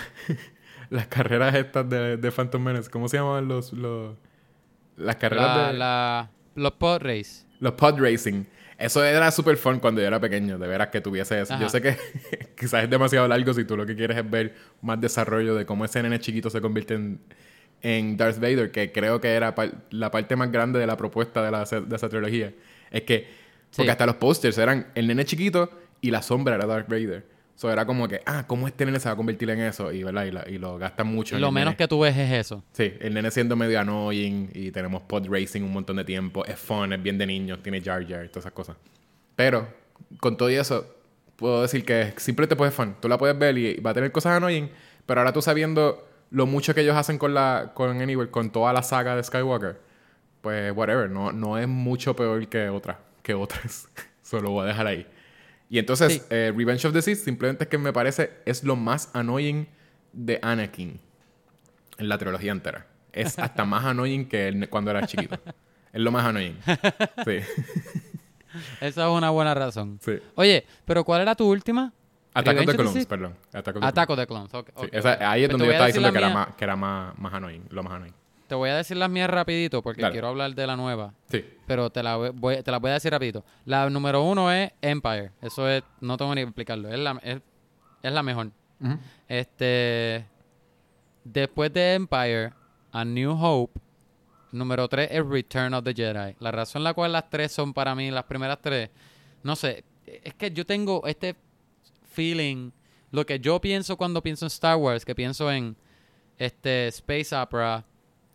[0.89, 4.15] las carreras estas de, de Phantom Menace, ¿cómo se llamaban los, los
[4.99, 7.45] las carreras La, de la- los pod race.
[7.59, 8.43] los pod racing?
[8.77, 11.53] Eso era súper fun cuando yo era pequeño, de veras que tuviese eso.
[11.53, 11.63] Ajá.
[11.63, 11.97] Yo sé que
[12.57, 15.83] quizás es demasiado largo si tú lo que quieres es ver más desarrollo de cómo
[15.83, 17.19] ese nene chiquito se convierte en,
[17.81, 21.43] en Darth Vader, que creo que era par- la parte más grande de la propuesta
[21.43, 22.53] de, la, de esa trilogía.
[22.91, 23.27] Es que,
[23.75, 23.89] porque Sí.
[23.89, 25.69] hasta los posters eran el nene chiquito
[26.01, 27.25] y la sombra era Darth Vader.
[27.60, 29.91] So era como que, ah, ¿cómo este nene se va a convertir en eso?
[29.91, 30.24] Y, ¿verdad?
[30.24, 31.36] y, la- y lo gastan mucho.
[31.36, 31.76] En lo el menos nene.
[31.76, 32.64] que tú ves es eso.
[32.72, 36.45] Sí, el nene siendo medio annoying y tenemos pod racing un montón de tiempo.
[36.45, 38.78] Es fun, es bien de niños, tiene Jar Jar y todas esas cosas.
[39.36, 39.68] Pero,
[40.22, 40.86] con todo y eso,
[41.36, 42.95] puedo decir que simplemente puede fun.
[43.01, 44.70] Tú la puedes ver y va a tener cosas annoying,
[45.05, 48.72] pero ahora tú sabiendo lo mucho que ellos hacen con la con Anywhere, con toda
[48.72, 49.82] la saga de Skywalker,
[50.39, 53.89] pues whatever, no, no es mucho peor que otras, que otras.
[54.22, 55.05] Solo voy a dejar ahí.
[55.70, 56.22] Y entonces, Sí.
[56.32, 59.67] eh, Revenge of the Sith simplemente es que me parece es lo más annoying
[60.13, 60.99] de Anakin
[61.97, 62.88] en la trilogía entera.
[63.13, 65.38] Es hasta más annoying que cuando era chiquito.
[65.91, 66.55] Es lo más annoying.
[67.26, 67.39] Sí.
[68.82, 69.99] Esa es una buena razón.
[70.03, 70.20] sí.
[70.36, 71.91] Oye, pero ¿cuál era tu última?
[72.34, 73.36] Attack of the Clones, perdón.
[73.53, 74.51] Attack of the Ataco de Clones.
[74.51, 77.17] Sí, esa- ahí es Pues donde yo estaba diciendo que era, más, que era más,
[77.17, 78.13] más annoying, lo más annoying.
[78.49, 80.11] Te voy a decir las mías rapidito porque Dale.
[80.11, 81.13] quiero hablar de la nueva.
[81.31, 81.45] Sí.
[81.67, 83.45] Pero te la voy, te la voy a decir rapidito.
[83.63, 85.31] La número uno es Empire.
[85.39, 86.89] Eso es, no tengo ni que explicarlo.
[86.89, 87.39] Es la, es,
[88.01, 88.49] es la mejor.
[89.27, 90.25] Este.
[91.23, 92.51] Después de Empire,
[92.91, 93.79] A New Hope.
[94.51, 96.35] Número 3 es Return of the Jedi.
[96.39, 98.89] La razón la cual las tres son para mí, las primeras tres,
[99.43, 101.35] no sé, es que yo tengo este
[102.09, 102.71] feeling,
[103.11, 105.75] lo que yo pienso cuando pienso en Star Wars, que pienso en
[106.39, 107.85] este Space Opera,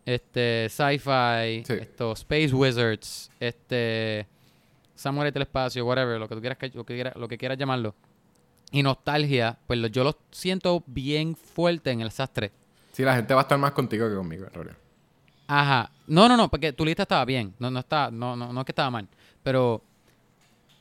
[0.07, 1.73] este Sci-Fi, Sí.
[1.81, 4.27] esto Space Wizards, este
[4.95, 7.59] Samurai del Espacio, whatever, lo que tú quieras, que- lo que quieras, lo que quieras
[7.59, 7.95] llamarlo.
[8.71, 12.53] Y nostalgia, pues yo lo siento bien fuerte en el sastre.
[12.93, 14.77] Sí, la gente va a estar más contigo que conmigo, en realidad.
[15.47, 15.91] Ajá.
[16.07, 17.55] No, no, no, porque tu lista estaba bien.
[17.59, 19.09] No, no está, no, no, no es que estaba mal.
[19.43, 19.83] Pero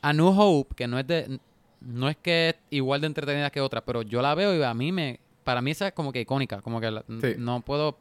[0.02, 1.38] A New Hope, que no es de,
[1.80, 4.72] no es que es igual de entretenida que otra, pero yo la veo y a
[4.74, 7.34] mí me, para mí esa es como que icónica, como que la- Sí.
[7.38, 7.98] no puedo,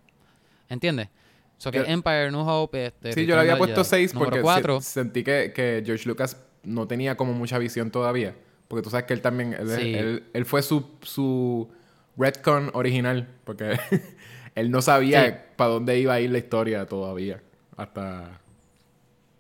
[0.74, 1.10] ¿entiendes?
[1.58, 3.14] So que Yo- Empire, New Hope, este.
[3.14, 3.90] Sí, yo le había puesto Jedi.
[4.08, 7.90] 6 Número porque se- cuatro, sentí que, que George Lucas no tenía como mucha visión
[7.92, 8.36] todavía.
[8.68, 9.94] Porque tú sabes que él también, él, Sí.
[9.96, 11.70] él- él fue su, su
[12.18, 13.28] retcon original.
[13.46, 13.78] Porque
[14.56, 15.34] él no sabía Sí.
[15.56, 17.42] para dónde iba a ir la historia todavía.
[17.78, 18.40] Hasta,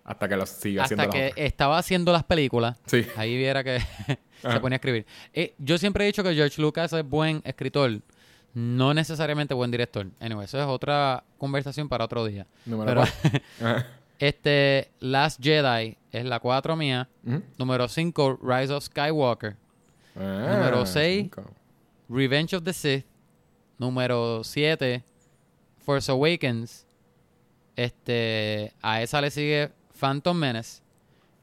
[0.03, 3.05] hasta que lo siga haciendo hasta que estaba haciendo las películas, Sí.
[3.15, 3.79] ahí viera que
[4.41, 5.05] se ponía a escribir.
[5.34, 8.01] Eh, yo siempre he dicho que George Lucas es buen escritor,
[8.54, 10.08] no necesariamente buen director.
[10.20, 12.45] Anyway, eso es otra conversación para otro día.
[12.66, 13.84] Número Pero
[14.20, 17.10] este Last Jedi es la 4 mía.
[17.58, 19.56] Número 5, Rise of Skywalker.
[20.16, 21.24] Ah, Número seis.
[21.24, 21.43] cinco.
[22.10, 23.06] Revenge of the Sith.
[23.80, 25.04] Número 7,
[25.84, 26.86] Force Awakens.
[27.76, 30.82] Este, a esa le sigue Phantom Menace.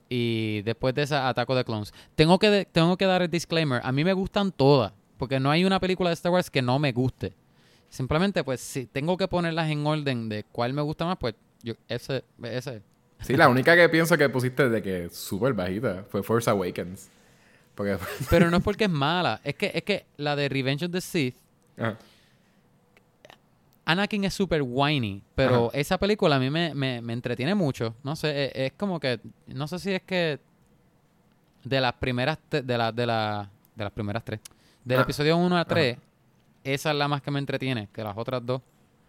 [0.09, 1.93] Y después de esa, Ataco de Clones.
[2.15, 3.81] Tengo que, tengo que dar el disclaimer.
[3.85, 4.93] A mí me gustan todas.
[5.21, 7.35] Porque no hay una película de Star Wars que no me guste.
[7.91, 11.75] Simplemente, pues, si tengo que ponerlas en orden de cuál me gusta más, pues, yo,
[11.89, 12.83] ese, ese.
[13.21, 17.11] Sí, la única que pienso que pusiste de que es súper bajita fue Force Awakens.
[17.75, 17.99] Porque...
[18.31, 19.41] Pero no es porque es mala.
[19.45, 21.37] Es que, es que la de Revenge of the Sith,
[21.77, 21.99] Ajá.
[23.85, 27.95] Anakin es súper whiny, pero esa película a mí me, me, me entretiene mucho.
[28.05, 29.19] No sé, es, es como que,
[29.49, 30.39] no sé si es que
[31.65, 34.39] de las primeras, te- de, la, de, la, de las primeras tres,
[34.85, 35.99] del Ah, episodio 1 a 3,
[36.65, 38.61] esa es la más que me entretiene, que las otras dos.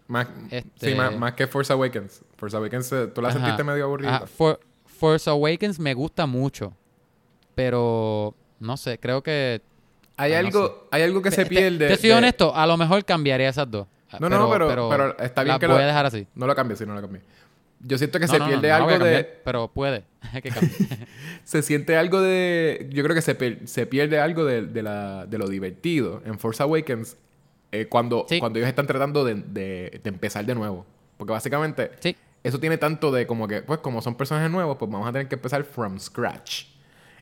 [0.08, 2.22] Más, Este- Sí, más, más que Force Awakens.
[2.38, 3.38] Force Awakens, eh, ¿tú la Ajá.
[3.40, 4.18] sentiste medio aburrida?
[4.18, 6.74] Ajá, For- Force Awakens me gusta mucho,
[7.56, 9.62] pero no sé, creo que...
[10.18, 11.88] hay, ah, no algo, hay algo que se Te- pierde.
[11.88, 13.88] Te, soy de- honesto, a lo mejor cambiaría esas dos.
[14.20, 16.28] No, no, pero- pero está bien que voy lo- a dejar así.
[16.36, 17.24] No lo cambies, sí, no lo cambies.
[17.84, 19.24] Yo siento que No, se no, pierde no algo de...
[19.44, 20.04] Pero puede
[20.44, 20.52] que.
[21.44, 22.88] Se siente algo de...
[22.92, 26.38] Yo creo que se, per- se pierde algo de, de la, de lo divertido en
[26.38, 27.18] Force Awakens
[27.72, 28.40] eh, cuando, Sí.
[28.40, 30.86] cuando ellos están tratando de, de- de empezar de nuevo.
[31.18, 34.90] Porque básicamente sí, eso tiene tanto de como que, pues como son personajes nuevos, pues
[34.92, 36.66] vamos a tener que empezar from scratch.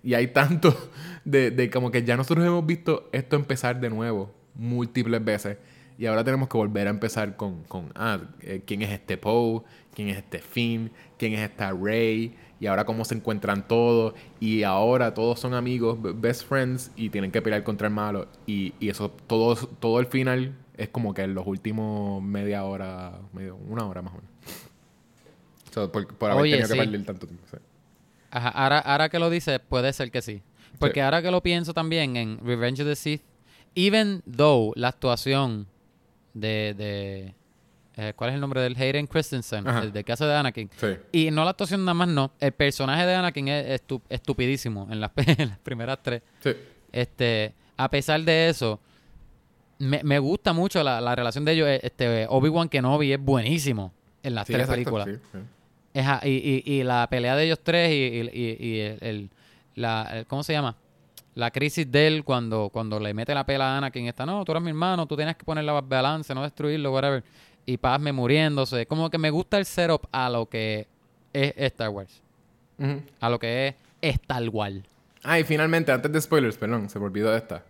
[0.03, 0.75] Y hay tanto
[1.25, 5.57] de, de como que ya nosotros hemos visto esto empezar de nuevo múltiples veces.
[5.97, 9.63] Y ahora tenemos que volver a empezar con, con ah, eh, quién es este Poe,
[9.99, 14.13] quién es este Finn, quién es esta Rey, y ahora cómo se encuentran todos.
[14.39, 18.29] Y ahora todos son amigos, best friends, y tienen que pelear contra el malo.
[18.47, 23.19] Y, y eso, todo, todo el final es como que en los últimos media hora,
[23.33, 24.31] medio, una hora más o menos.
[25.73, 26.73] So, por, por haber Oye, tenido sí.
[26.75, 27.45] que perder tanto tiempo.
[27.51, 27.57] sí.
[28.31, 30.41] Ajá, ahora, ahora que lo dices, puede ser que sí.
[30.79, 30.99] Porque Sí.
[31.01, 33.21] ahora que lo pienso también en Revenge of the Sith,
[33.75, 35.67] even though la actuación
[36.33, 36.73] de...
[36.77, 37.38] de
[37.99, 39.67] eh, ¿Cuál es el nombre del Hayden Christensen?
[39.67, 39.83] Ajá.
[39.83, 40.69] El de que hace de Anakin.
[40.77, 40.87] Sí.
[41.11, 42.31] Y no la actuación nada más, no.
[42.39, 46.21] El personaje de Anakin es estu- estupidísimo en las, en las primeras tres.
[46.43, 46.51] Sí.
[46.91, 48.79] Este, a pesar de eso,
[49.77, 51.67] me, me gusta mucho la, la relación de ellos.
[51.67, 53.91] Eh, Este, Obi-Wan Kenobi es buenísimo
[54.23, 55.19] en las Sí, tres exacto, películas.
[56.23, 59.29] sí, y, y, y la pelea de ellos tres y, y- el, el-
[59.75, 60.75] la, el- ¿cómo se llama?
[61.35, 64.51] La crisis de él cuando, cuando le mete la pela a Anakin está, no, tú
[64.51, 67.23] eres mi hermano, tú tienes que poner la balance, no destruirlo, whatever.
[67.69, 68.85] Y Pazme muriéndose.
[68.85, 70.87] Como que me gusta el setup a lo que
[71.33, 72.21] es Star Wars.
[73.19, 74.81] A lo que es Star Wars.
[75.23, 77.63] Ah, y finalmente, antes de spoilers, perdón, se me olvidó de esta.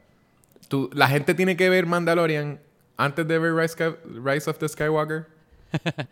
[0.68, 2.60] Tú, la gente tiene que ver Mandalorian
[2.96, 5.26] antes de ver Rise, Rise of the Skywalker.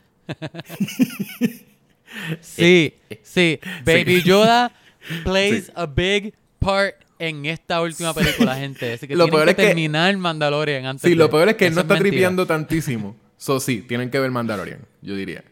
[2.42, 3.60] Sí, sí.
[3.86, 4.24] Baby.
[4.24, 4.72] Yoda
[5.24, 5.72] plays Sí.
[5.76, 8.94] a big part en esta última película, gente.
[8.94, 11.50] Así que Lo tienen peor que es que- terminar Mandalorian antes Sí, de- lo peor
[11.50, 12.12] es que él no está mentira.
[12.12, 13.16] tripeando tantísimo.
[13.38, 15.44] So, sí, tienen que ver Mandalorian, yo diría.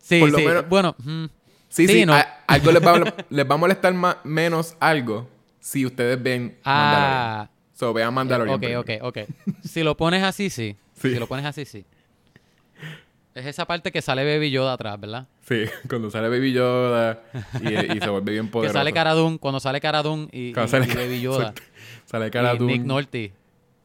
[0.00, 0.44] Sí, por lo sí.
[0.46, 1.24] menos- Bueno, mm,
[1.68, 2.14] Sí, sí, no.
[2.14, 5.28] a- algo les va, a, les va a molestar ma- menos algo
[5.60, 7.12] si ustedes ven Mandalorian.
[7.12, 8.54] Ah, So, vean Mandalorian.
[8.56, 8.80] ok, primero.
[9.08, 9.64] ok, ok.
[9.64, 10.76] Si lo pones así, sí.
[10.94, 11.12] Sí.
[11.14, 11.84] Si lo pones así, sí.
[13.34, 15.28] Es esa parte que sale Baby Yoda atrás, ¿verdad?
[15.48, 17.22] Sí, cuando sale Baby Yoda
[17.62, 18.78] y, y se vuelve bien Que poderoso.
[18.78, 21.54] sale Cara Dune, cuando sale Cara Dune y, y- sale y Baby Yoda.
[22.06, 22.72] Sale cara Dune.
[22.72, 23.32] Nick Nolte.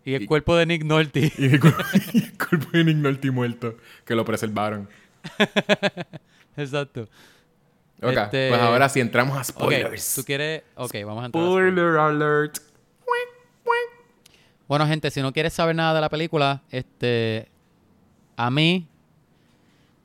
[0.06, 1.34] Y el Y- cuerpo de Nick Nolte.
[1.38, 1.84] Y el cuerpo,
[2.14, 3.76] y el cuerpo de Nick Nolte muerto.
[4.06, 4.88] Que lo preservaron.
[6.58, 7.08] Exacto.
[8.02, 10.16] Ok, Este- pues ahora sí entramos a spoilers.
[10.16, 10.64] ¿tú quieres?
[10.76, 11.44] Ok, vamos a entrar.
[11.44, 12.58] a Spoiler alert.
[14.68, 17.48] Bueno, gente, si no quieres saber nada de la película, este,
[18.36, 18.88] a mí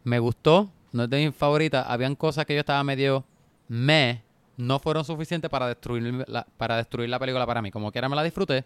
[0.05, 1.86] me gustó, no es de mis favoritas.
[1.88, 3.24] Habían cosas que yo estaba medio
[3.68, 4.22] me,
[4.59, 7.70] no fueron suficientes para destruir la, para destruir la película para mí.
[7.70, 8.64] Como quiera me la disfruté.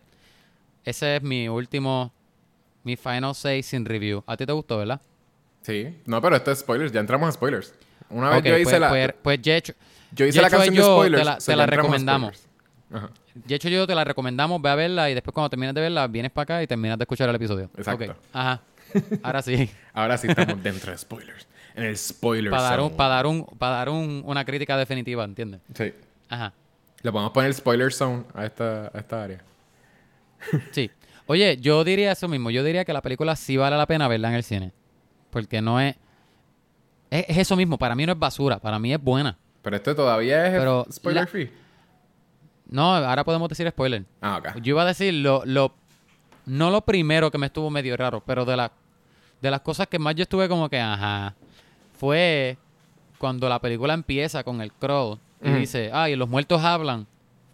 [0.85, 2.12] Ese es mi último,
[2.82, 4.22] mi final 6 sin review.
[4.26, 5.01] ¿A ti te gustó, verdad?
[5.62, 6.93] Sí, no, pero esto es spoilers.
[6.93, 7.72] Ya entramos a spoilers.
[8.11, 8.89] Una vez Ok, yo hice pues, la.
[8.91, 9.72] pues, pues Yecho,
[10.12, 11.20] yo hice la canción yo de spoilers.
[11.22, 12.43] Te la, so te la recomendamos.
[12.93, 13.11] Ajá.
[13.47, 16.07] Yecho y yo te la recomendamos, ve a verla y después cuando termines de verla,
[16.07, 17.70] vienes para acá y terminas de escuchar el episodio.
[17.76, 18.05] Exacto.
[18.05, 18.61] Ok, Ajá.
[19.22, 19.68] Ahora sí.
[19.95, 21.47] Ahora sí estamos dentro de spoilers.
[21.74, 25.24] En el spoiler para dar, un, para dar, un, para dar un- una crítica definitiva,
[25.24, 25.61] ¿entiendes?
[25.74, 25.93] Sí.
[26.28, 26.53] Ajá.
[27.03, 29.43] Le podemos poner el spoiler zone a esta, a esta área.
[30.72, 30.90] Sí.
[31.26, 32.51] Oye, yo diría eso mismo.
[32.51, 34.72] Yo diría que la película sí vale la pena verla en el cine.
[35.30, 35.97] Porque no es...
[37.11, 37.78] Es, es eso mismo.
[37.78, 38.59] Para mí no es basura.
[38.59, 39.36] Para mí es buena.
[39.62, 41.51] Pero esto todavía es Pero spoiler la- free.
[42.68, 44.05] No, ahora podemos decir spoiler.
[44.20, 44.57] Ah, ok.
[44.62, 45.74] Yo iba a decir lo, lo...
[46.47, 48.70] No lo primero que me estuvo medio raro, pero de, la,
[49.40, 51.34] de las cosas que más yo estuve como que, ajá,
[51.99, 52.59] fue
[53.18, 57.07] cuando la película empieza con el Crow y dice, ay, los muertos hablan,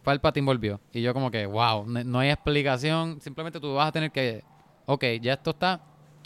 [0.03, 0.80] Palpatine volvió.
[0.92, 4.42] Y yo como que, wow, no, hay explicación, simplemente tú vas a tener que,
[4.86, 5.80] ok, ya esto está,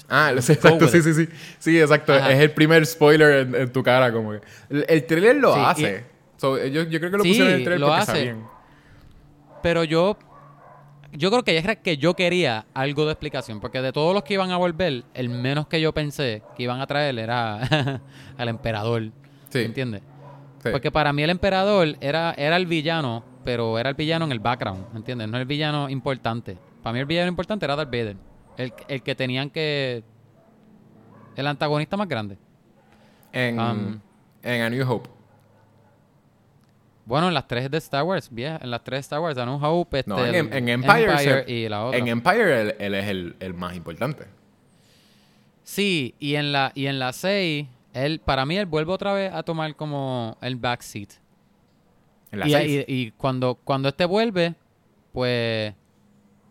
[0.09, 1.29] Ah, sé, exacto, sí, sí, sí.
[1.61, 2.13] Sí, exacto.
[2.13, 2.33] Ajá.
[2.33, 4.41] Es el primer spoiler en, en tu cara, como que.
[4.69, 6.05] El, el trailer lo Sí, hace.
[6.37, 8.13] So, yo, yo creo que lo Sí, pusieron en el trailer lo porque hace.
[8.13, 8.45] sabían.
[9.63, 10.19] pero yo,
[11.13, 14.35] yo creo que era que yo quería algo de explicación, porque de todos los que
[14.35, 18.01] iban a volver, el menos que yo pensé que iban a traer era
[18.37, 19.11] al emperador.
[19.49, 19.61] Sí.
[19.61, 20.03] ¿Entiendes?
[20.63, 20.71] Sí.
[20.73, 24.41] Porque para mí el emperador era, era el villano, pero era el villano en el
[24.41, 25.29] background, ¿entiendes?
[25.29, 26.57] No el villano importante.
[26.83, 28.17] Para mí el villano importante era Darth Vader.
[28.57, 30.03] El, el que tenían que...
[31.37, 32.39] El antagonista más grande.
[33.33, 34.01] En, Um,
[34.43, 35.11] en A New Hope.
[37.07, 39.45] Bueno, en las tres de Star Wars, bien, en las tres de Star Wars, A
[39.45, 41.99] New Hope, este, No, en, el en Empire, se- y la otra.
[41.99, 44.25] En Empire él, él es el, el más importante.
[45.65, 49.33] Sí, y en la y en la 6, él para mí él vuelve otra vez
[49.35, 51.11] a tomar como el backseat.
[52.35, 52.85] En la Y, seis.
[52.87, 54.55] y- y cuando cuando este vuelve,
[55.13, 55.73] pues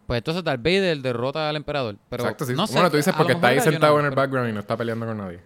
[0.08, 2.54] pues entonces Darth Vader derrota al emperador, pero Exacto, sí.
[2.54, 4.54] no sé, bueno, tú dices porque está ahí sentado no, en el pero- background y
[4.54, 5.40] no está peleando con nadie.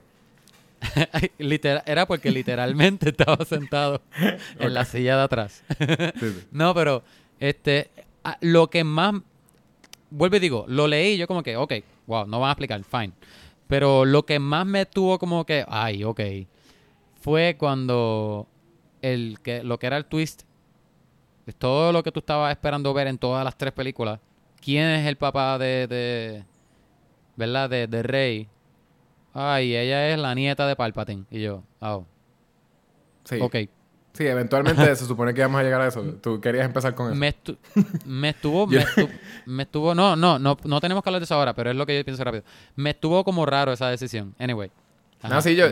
[1.40, 4.02] Literal- era porque literalmente estaba sentado
[4.60, 5.64] en la silla de atrás.
[6.20, 6.48] Sí, sí.
[6.52, 7.04] No, pero
[7.40, 7.90] este
[8.42, 9.16] lo que más
[10.10, 11.74] vuelvo y digo, lo leí y yo como que, ok,
[12.08, 13.14] wow, no van a explicar, fine.
[13.68, 16.22] Pero lo que más me tuvo como que, ay, ok,
[17.22, 18.48] fue cuando
[19.02, 20.44] el que lo que era el twist,
[21.58, 24.20] todo lo que tú estabas esperando ver en todas las tres películas,
[24.62, 26.44] quién es el papá de, de
[27.36, 27.70] ¿verdad?
[27.70, 28.48] De, de Rey.
[29.34, 31.24] Ay, ella es la nieta de Palpatine.
[31.30, 32.06] Y yo, oh,
[33.24, 33.38] Sí.
[33.42, 33.56] ok.
[34.14, 36.02] Sí, eventualmente se supone que íbamos a llegar a eso.
[36.22, 37.16] Tú querías empezar con eso.
[37.16, 37.58] Me, estu-
[38.06, 39.10] me estuvo, me, estu-
[39.46, 41.86] me estuvo, no, no, no, no tenemos que hablar de eso ahora, pero es lo
[41.86, 42.44] que yo pienso rápido.
[42.76, 44.34] Me estuvo como raro esa decisión.
[44.40, 44.72] Anyway.
[45.22, 45.68] Ajá, no, sí, yo-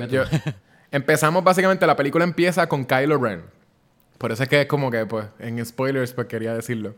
[0.95, 3.41] Empezamos básicamente, la película empieza con Kylo Ren.
[4.17, 6.95] Por eso es que es como que, pues, en spoilers, pues quería decirlo.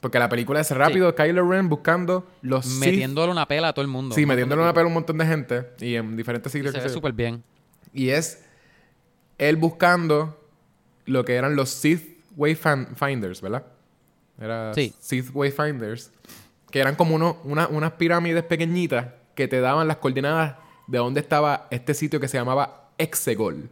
[0.00, 2.78] Porque la película es rápido, Kylo Ren buscando los Sith.
[2.78, 4.14] metiéndole una pela a todo el mundo.
[4.14, 5.66] Sí, metiéndole una pela a un montón de gente.
[5.80, 6.72] Y en diferentes Y sitios.
[6.74, 7.42] se que ve se- súper bien.
[7.92, 8.44] Y es
[9.38, 10.40] él buscando
[11.06, 13.64] lo que eran los Sith Wayfinders, ¿verdad?
[14.40, 14.94] Era Sí.
[15.00, 16.12] Sith Wayfinders.
[16.70, 20.54] Que eran como uno- una- unas pirámides pequeñitas que te daban las coordenadas
[20.86, 23.68] de dónde estaba este sitio que se llamaba Exegol.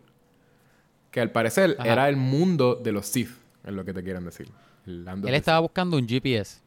[1.11, 1.93] Que al parecer Ajá.
[1.93, 3.31] era el mundo de los Sith,
[3.65, 4.49] es lo que te quieren decir.
[4.87, 6.61] Él estaba buscando un GPS.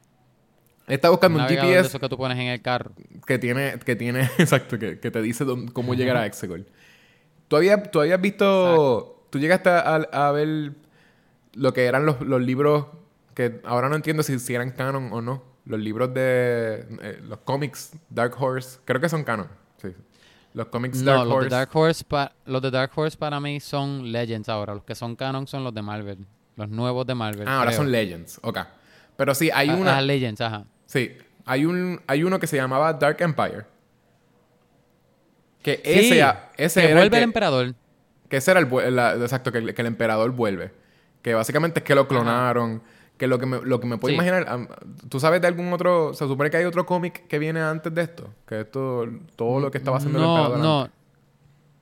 [0.87, 2.91] Está buscando un navegador de GPS esos que tú pones en el carro.
[3.25, 6.65] que tiene, que tiene, exacto, que, que te dice dónde- cómo llegar a Exegol.
[7.47, 10.73] ¿Tú habías, tú habías visto, tú llegaste a, a ver
[11.53, 12.85] lo que eran los, los libros,
[13.33, 17.39] que ahora no entiendo si, si eran canon o no, los libros de eh, los
[17.39, 19.47] cómics Dark Horse, creo que son canon,
[19.81, 19.89] sí.
[20.55, 21.49] Los cómics No, Dark los Horse.
[21.49, 24.73] de Dark Horse, pa- los de Dark Horse para mí son Legends ahora.
[24.73, 26.25] Los que son canon son los de Marvel.
[26.55, 27.47] Los nuevos de Marvel.
[27.47, 28.59] ah, ahora son Legends, ok.
[29.17, 30.63] Pero sí, hay Ah, una, ah, Legends, ajá.
[30.85, 31.11] sí,
[31.45, 33.65] hay un, hay uno que se llamaba Dark Empire.
[35.61, 36.25] Que Sí, ese,
[36.57, 37.75] ese que era el vuelve que- el emperador.
[38.29, 38.95] Que ese era el...
[38.95, 40.71] la- exacto, que, el- que el emperador vuelve.
[41.21, 42.81] Que básicamente es que lo clonaron.
[43.17, 44.15] Que lo que me, lo que me puedo Sí.
[44.15, 44.67] imaginar...
[45.09, 46.13] ¿Tú sabes de algún otro...
[46.13, 48.29] Se supone que hay otro cómic que viene antes de esto?
[48.45, 49.05] Que esto...
[49.37, 50.95] Todo lo que estaba haciendo el emperador no, antes.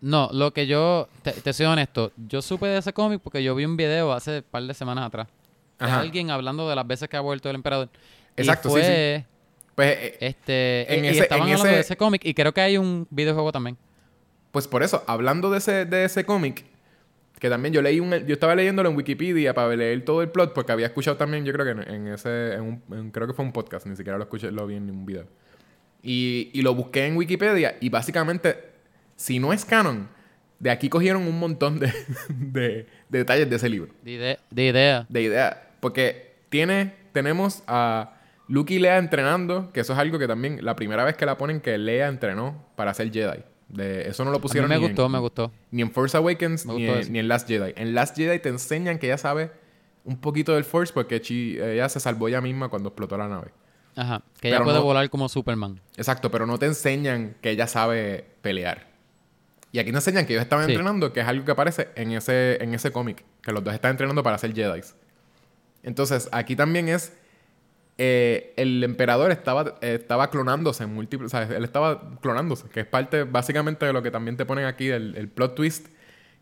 [0.01, 0.29] no.
[0.31, 1.07] Lo que yo...
[1.23, 2.11] Te, te soy honesto.
[2.27, 5.05] Yo supe de ese cómic porque yo vi un video hace un par de semanas
[5.07, 5.27] atrás.
[5.79, 6.01] De Ajá.
[6.01, 7.89] alguien hablando de las veces que ha vuelto el emperador.
[8.37, 9.25] Exacto, y sí, fue,
[9.75, 12.53] Pues, eh, Este, En y ese- estaban en hablando ese- de ese cómic y creo
[12.53, 13.75] que hay un videojuego también.
[14.51, 16.63] pues por eso, hablando de ese, de ese cómic...
[17.43, 18.09] Que también yo leí un...
[18.25, 20.53] Yo estaba leyéndolo en Wikipedia para leer todo el plot.
[20.53, 21.43] Porque había escuchado también...
[21.43, 22.53] Yo creo que en, en ese...
[22.53, 23.85] en un- en- creo que fue un podcast.
[23.85, 24.49] Ni siquiera lo escuché...
[24.49, 25.25] Lo vi en un video.
[26.01, 28.57] Y, y lo busqué en Wikipedia y básicamente,
[29.17, 30.07] si no es canon,
[30.59, 31.91] de aquí cogieron un montón de,
[32.29, 35.05] de- de detalles de ese libro, De, ide- de idea.
[35.09, 35.57] de ideas.
[35.81, 40.77] Porque tiene, tenemos a Luke y Lea entrenando, que eso es algo que también, la
[40.77, 43.43] primera vez que la ponen que Lea entrenó para ser Jedi.
[43.73, 45.51] De, eso no lo A mí pusieron me ni, gustó, en, me gustó.
[45.71, 47.11] ni en Force Awakens ni en, eso.
[47.11, 47.73] ni en Last Jedi.
[47.75, 49.51] En Last Jedi te enseñan que ella sabe
[50.05, 53.47] un poquito del Force porque ella se salvó ella misma cuando explotó la nave.
[53.95, 54.21] Ajá.
[54.39, 55.79] Que ella Pero puede no- volar como Superman.
[55.97, 58.87] Exacto, pero no te enseñan que ella sabe pelear.
[59.71, 60.71] Y aquí te enseñan que ellos estaban Sí.
[60.73, 63.91] entrenando, que es algo que aparece en ese, en ese cómic, que los dos están
[63.91, 64.81] entrenando para ser Jedi.
[65.83, 67.13] Entonces, aquí también es.
[67.97, 71.27] Eh, el emperador estaba, eh, estaba clonándose en múltiples.
[71.27, 74.65] O sea, él estaba clonándose, que es parte básicamente de lo que también te ponen
[74.65, 75.87] aquí, el, el plot twist.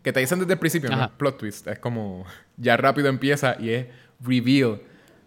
[0.03, 1.05] Que te dicen desde el principio, no Ajá.
[1.05, 1.67] es plot twist.
[1.67, 2.25] Es como.
[2.57, 3.85] Ya rápido empieza y es
[4.19, 4.81] reveal.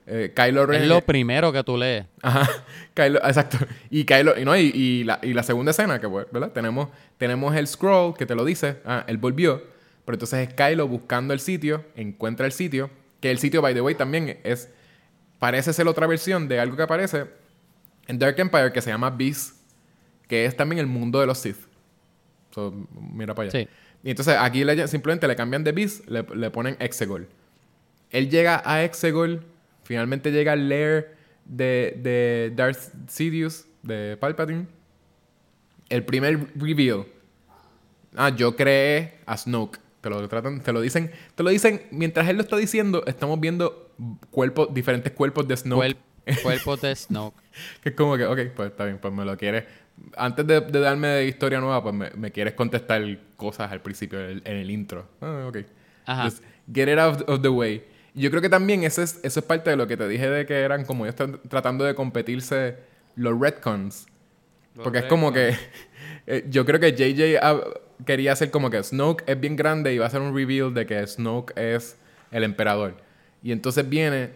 [0.07, 0.83] Eh, Kylo Ren.
[0.83, 2.07] Es lo primero que tú lees.
[2.20, 2.49] Ajá,
[2.95, 3.57] Kylo, exacto.
[3.91, 6.53] Y Kylo, y no, y, y la, y la segunda escena, que pues, ¿verdad?
[6.53, 9.62] Tenemos, tenemos el scroll que te lo dice, ah, él volvió,
[10.05, 13.81] pero entonces es Kylo buscando el sitio, encuentra el sitio, que el sitio, by the
[13.81, 14.68] way, también es,
[15.39, 17.26] parece ser otra versión de algo que aparece
[18.07, 19.57] en Dark Empire que se llama Beast,
[20.28, 21.57] que es también el mundo de los Sith.
[22.51, 22.72] So,
[23.12, 23.59] mira para allá.
[23.61, 23.68] Sí.
[24.03, 27.28] Y entonces aquí le- simplemente le cambian de Beast, le, le ponen Exegol.
[28.11, 29.45] Él llega a Exegol,
[29.82, 32.78] finalmente llega al lair de, de Darth
[33.09, 34.66] Sidious, de Palpatine,
[35.89, 37.05] el primer reveal.
[38.16, 39.78] Ah, yo creé a Snoke.
[40.05, 43.40] Te lo tratan, te lo dicen, te lo dicen mientras él lo está diciendo, estamos
[43.40, 43.90] viendo
[44.30, 45.96] cuerpos, diferentes cuerpos de Snoke.
[46.42, 47.40] cuerpos de Snoke.
[47.80, 49.64] que es como que, ok, pues está bien, pues me lo quieres.
[50.14, 53.02] Antes de, darme historia nueva, pues me, quieres contestar
[53.36, 55.09] cosas al principio, en el, intro.
[55.22, 55.57] Ah, ok.
[56.05, 56.28] Ajá.
[56.70, 57.82] get it out of the way.
[58.12, 60.44] Yo creo que también eso es, eso es parte de lo que te dije de
[60.44, 62.76] que eran como ellos están tratando de competirse
[63.16, 64.07] los retcons.
[64.82, 65.57] Porque es como que
[66.26, 67.38] eh, yo creo que JJ
[68.05, 70.86] quería hacer como que Snoke es bien grande y va a hacer un reveal de
[70.86, 71.96] que Snoke es
[72.30, 72.96] el emperador.
[73.42, 74.30] Y entonces viene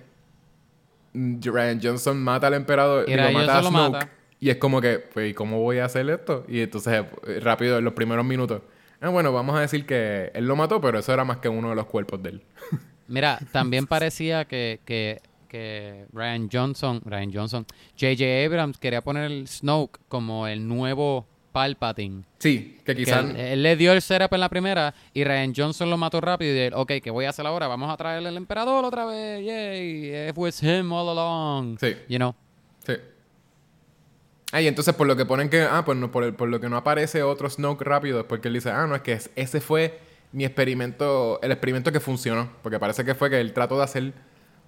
[1.12, 4.08] mm, Ryan Johnson mata al emperador y, lo mata a Snoke.
[4.40, 6.44] Y es como que, pues, ¿cómo voy a hacer esto?
[6.48, 8.62] Y entonces, eh, rápido, en los primeros minutos.
[9.00, 11.70] Ah, bueno, vamos a decir que él lo mató, pero eso era más que uno
[11.70, 12.42] de los cuerpos de él.
[13.08, 17.66] Mira, también parecía que, que, que Ryan Johnson, Ryan Johnson,
[17.98, 18.44] J.J.
[18.44, 21.26] Abrams quería poner el Snoke como el nuevo
[21.59, 22.22] Palpatine.
[22.38, 23.34] Sí, que quizás...
[23.36, 26.59] Él, le dio el setup en la primera y Ryan Johnson lo mató rápido y
[26.59, 27.66] él, ok, ¿qué voy a hacer ahora?
[27.66, 31.76] Vamos a traerle al emperador otra vez, yay, it was him all along.
[31.80, 31.96] Sí.
[32.09, 32.32] You know?
[32.86, 32.92] Sí.
[34.52, 36.68] Ah, y entonces por lo que ponen que, ah, pues no, por, por lo que
[36.68, 39.98] no aparece otro Snoke rápido, es porque él dice, ah, no, es que ese fue
[40.30, 44.12] mi experimento, el experimento que funcionó, porque parece que fue que él trató de hacer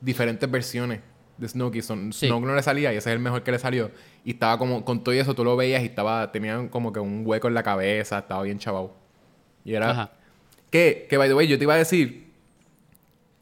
[0.00, 0.98] diferentes versiones
[1.40, 3.58] de Snoke y son, Snoke no le salía y ese es el mejor que le
[3.58, 3.90] salió.
[4.24, 7.22] Y estaba como, con todo eso tú lo veías y estaba, tenía como que un
[7.26, 8.94] hueco en la cabeza, estaba bien chavado.
[9.64, 9.90] Y era...
[9.90, 10.12] Ajá.
[10.70, 12.30] Que, que, by the way, yo te iba a decir...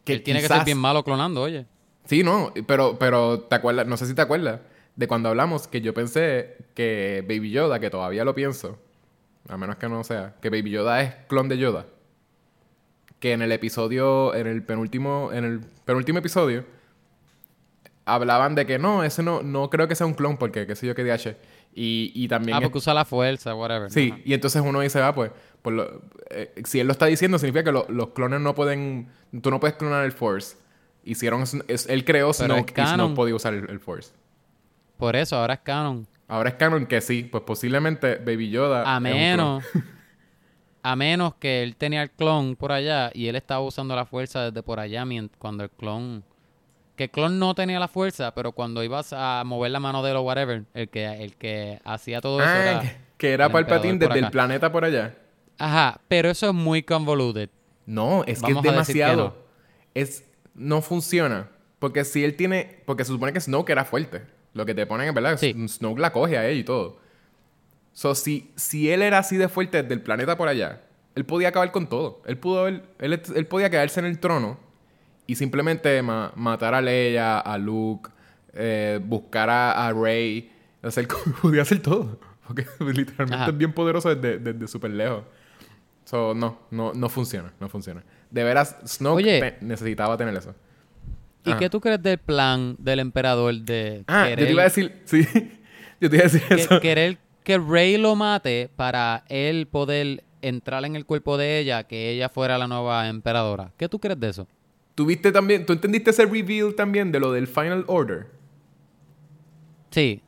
[0.04, 1.66] Que él tiene que ser bien malo clonando, oye.
[2.06, 4.60] Sí, no, pero, pero te acuerdas, no sé si te acuerdas
[4.96, 8.78] de cuando hablamos que yo pensé que Baby Yoda, que todavía lo pienso,
[9.48, 11.86] a menos que no sea, que Baby Yoda es clon de Yoda.
[13.20, 16.64] Que en el episodio, en el penúltimo, en el penúltimo episodio,
[18.08, 20.86] hablaban de que no, ese no, no creo que sea un clon porque qué sé
[20.86, 21.36] yo qué DH.
[21.74, 22.56] Y, y también...
[22.56, 23.90] Ah, porque usa la fuerza, whatever.
[23.90, 25.30] Sí, y entonces uno dice, ah, pues,
[26.30, 29.08] eh, si él lo está diciendo, significa que los clones no pueden...
[29.42, 30.56] Tú no puedes clonar el Force.
[31.04, 31.44] Hicieron...
[31.68, 34.12] él creó Snoke y no podía usar el, Force.
[34.96, 36.06] Por eso, ahora es canon.
[36.26, 37.28] Ahora es canon que sí.
[37.30, 38.96] Pues posiblemente Baby Yoda...
[38.96, 39.64] A menos...
[40.82, 44.44] a menos que él tenía el clon por allá y él estaba usando la fuerza
[44.44, 45.04] desde por allá
[45.38, 46.24] cuando el clon
[46.98, 50.22] que Clon no tenía la fuerza, pero cuando ibas a mover la mano de lo
[50.22, 52.82] whatever, el que, el que hacía todo eso ah,
[53.16, 55.14] que era Palpatine desde el planeta por allá.
[55.58, 57.50] Ajá, pero eso es muy convoluted.
[57.86, 59.36] No, es que es demasiado.
[59.94, 60.24] Es,
[60.54, 61.48] no funciona.
[61.78, 62.82] Porque si él tiene...
[62.84, 64.24] Porque se supone que Snoke era fuerte.
[64.52, 65.38] Lo que te ponen es verdad.
[65.38, 65.54] Sí.
[65.68, 66.98] Snoke la coge a él y todo.
[67.92, 70.82] So, si, si él era así de fuerte desde el planeta por allá,
[71.14, 72.22] él podía acabar con todo.
[72.26, 74.67] Él pudo él, él podía quedarse en el trono
[75.28, 78.10] y simplemente matar a Leia, a Luke,
[78.54, 80.50] eh, buscar a, Rey,
[80.82, 81.06] hacer,
[81.42, 82.18] podía hacer todo.
[82.46, 85.24] Porque literalmente es bien poderoso desde, desde súper lejos.
[86.06, 88.02] So, no, no, no funciona, no funciona.
[88.30, 90.54] De veras, Snoke necesitaba tener eso.
[91.44, 95.00] ¿Y qué tú crees del plan del emperador de Ah, yo te iba a decir,
[95.04, 95.28] sí,
[96.00, 96.80] yo te iba a decir eso.
[96.80, 102.08] Querer que Rey lo mate para él poder entrar en el cuerpo de ella, que
[102.10, 103.72] ella fuera la nueva emperadora.
[103.76, 104.48] ¿Qué tú crees de eso?
[104.98, 108.26] ¿Tuviste también, tú entendiste ese reveal también de lo del Final Order?
[109.92, 110.20] Sí.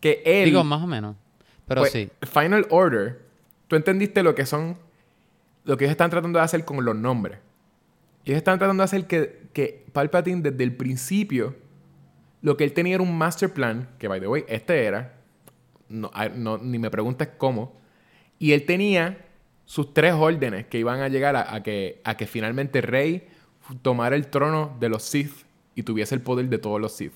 [0.00, 0.46] Que él...
[0.46, 1.16] Digo, más o menos.
[1.66, 2.08] Pero pues, sí.
[2.22, 3.20] Final Order,
[3.68, 4.78] tú entendiste lo que son,
[5.64, 7.40] lo que ellos están tratando de hacer con los nombres.
[8.24, 11.54] Ellos están tratando de hacer que, que Palpatine desde el principio,
[12.40, 15.12] lo que él tenía era un master plan, que by the way, este era,
[15.90, 16.10] no,
[16.62, 17.78] ni me preguntes cómo,
[18.38, 19.26] y él tenía
[19.66, 23.35] sus tres órdenes que iban a llegar a, que, a que finalmente Rey
[23.82, 25.44] tomar el trono de los Sith
[25.74, 27.12] y tuviese el poder de todos los Sith.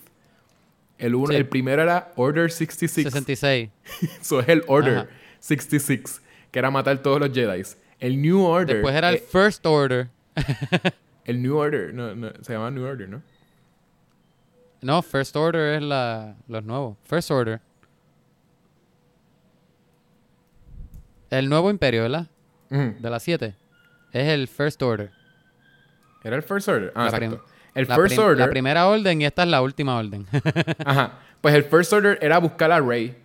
[0.99, 3.07] El, el primero era Order 66.
[3.07, 3.71] 66.
[4.21, 5.09] Eso es el Order
[5.41, 6.21] 66,
[6.51, 7.63] que era matar todos los Jedi.
[7.99, 8.77] El New Order.
[8.77, 10.09] Después era el eh, First Order.
[11.25, 13.23] el New Order, no, se llama New Order, ¿no?
[14.83, 16.97] No, First Order es la, los nuevos.
[17.05, 17.61] First Order.
[21.31, 22.27] El nuevo imperio, ¿verdad?
[22.69, 23.55] De las 7.
[24.13, 25.13] Es el First Order.
[26.23, 26.93] ¿Era el First Order?
[26.95, 27.45] Ah, exacto.
[27.75, 28.39] El First Order.
[28.39, 30.27] La primera orden y esta es la última orden.
[30.85, 31.19] Ajá.
[31.41, 33.17] Pues el First Order era buscar a Rey.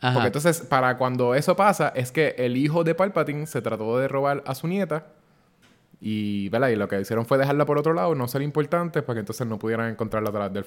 [0.00, 0.14] Ajá.
[0.14, 4.08] Porque entonces, para cuando eso pasa, es que el hijo de Palpatine se trató de
[4.08, 5.06] robar a su nieta.
[6.00, 6.68] Y, ¿verdad?
[6.68, 9.46] y lo que hicieron fue dejarla por otro lado, no ser importante, para que entonces
[9.46, 10.66] no pudieran encontrarla atrás del,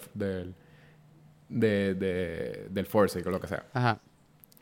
[1.49, 3.65] del, de, del Force y lo que sea.
[3.73, 3.99] Ajá.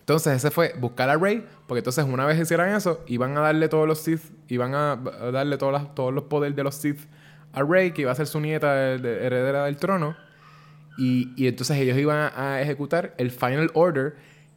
[0.03, 3.69] Entonces ese fue buscar a Rey, porque entonces una vez hicieran eso, iban a darle
[3.69, 6.99] todos los Sith, iban a darle todos los poderes de los Sith
[7.53, 10.17] a Rey, que iba a ser su nieta heredera del trono.
[10.97, 14.15] Y, y entonces ellos iban a, a ejecutar el Final Order,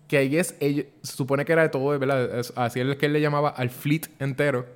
[0.09, 2.43] que ahí es, ellos, se supone que era de todo, ¿verdad?
[2.57, 4.67] Así es que él le llamaba al fleet entero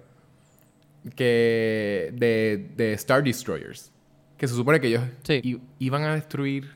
[1.16, 3.90] que de, de Star Destroyers.
[4.36, 5.40] Que se supone que ellos Sí.
[5.42, 6.70] i- iban a destruir...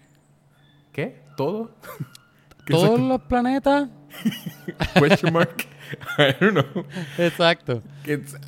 [0.92, 1.16] ¿Qué?
[1.36, 1.70] ¿Todo?
[2.64, 3.88] ¿Qué Todos los planetas.
[4.94, 5.66] Question mark.
[6.18, 6.84] I don't know.
[7.18, 7.82] Exacto.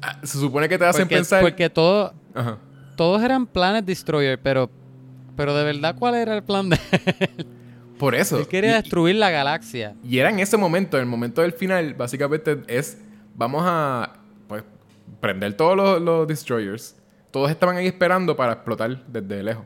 [0.02, 1.42] Ah, se supone que te hacen Porque, pensar...
[1.42, 2.58] porque todo, Ajá.
[2.96, 4.70] todos eran Planet Destroyer, pero,
[5.36, 7.46] pero de verdad, ¿cuál era el plan de él?
[7.98, 8.38] Por eso.
[8.38, 9.94] Él quería Y- destruir la galaxia.
[10.04, 12.98] Y era en ese momento, en el momento del final, básicamente es,
[13.34, 14.14] vamos a,
[14.48, 14.62] pues,
[15.20, 16.96] prender todos los, los destroyers.
[17.30, 19.64] Todos estaban ahí esperando para explotar desde lejos.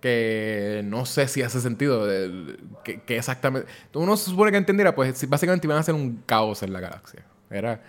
[0.00, 2.06] Que no sé si hace sentido.
[2.06, 3.68] de- que, que exactamente...
[3.94, 7.24] Uno se supone que entendiera, pues básicamente iban a hacer un caos en la galaxia.
[7.50, 7.82] Era...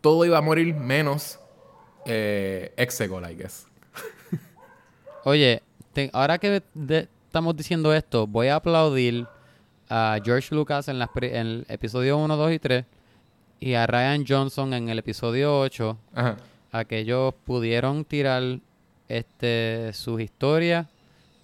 [0.00, 1.38] Todo iba a morir menos
[2.06, 3.66] eh, Exegol, I guess.
[5.24, 5.62] Oye,
[5.92, 9.26] te- ahora que de- estamos diciendo esto, voy a aplaudir
[9.90, 12.84] a George Lucas en, las en el episodio 1, 2 y 3
[13.60, 16.36] y a Ryan Johnson en el episodio 8 Ajá.
[16.72, 18.60] a que ellos pudieron tirar
[19.08, 20.86] este sus historias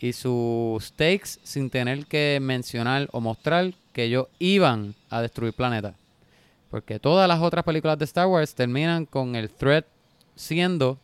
[0.04, 5.94] y sus stakes sin tener que mencionar o mostrar que ellos iban a destruir planetas.
[6.70, 9.86] Porque todas las otras películas de Star Wars terminan con el threat
[10.34, 10.98] siendo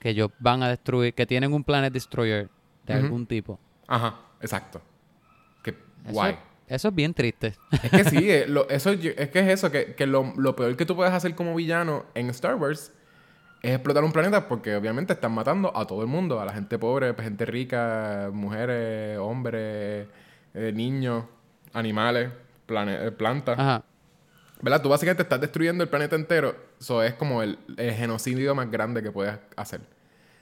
[0.00, 2.48] que ellos van a destruir, que tienen un planet destroyer
[2.86, 3.60] de algún tipo.
[3.86, 4.16] Ajá.
[4.40, 4.80] Exacto.
[5.62, 5.76] Que
[6.10, 6.36] guay.
[6.66, 7.54] eso es bien triste.
[7.84, 10.76] Es que sí, eh, lo- eso, es que es eso, que, que lo, lo peor
[10.76, 12.92] que tú puedes hacer como villano en Star Wars
[13.62, 16.78] es explotar un planeta porque obviamente están matando a todo el mundo, a la gente
[16.78, 20.06] pobre, pues, gente rica, mujeres, hombres,
[20.54, 21.24] eh, niños,
[21.72, 22.30] animales,
[22.68, 23.58] eh, plantas.
[23.58, 23.84] Ajá.
[24.60, 24.82] ¿Verdad?
[24.82, 26.56] Tú básicamente estás destruyendo el planeta entero.
[26.80, 29.80] Eso es como el, el genocidio más grande que puedes hacer.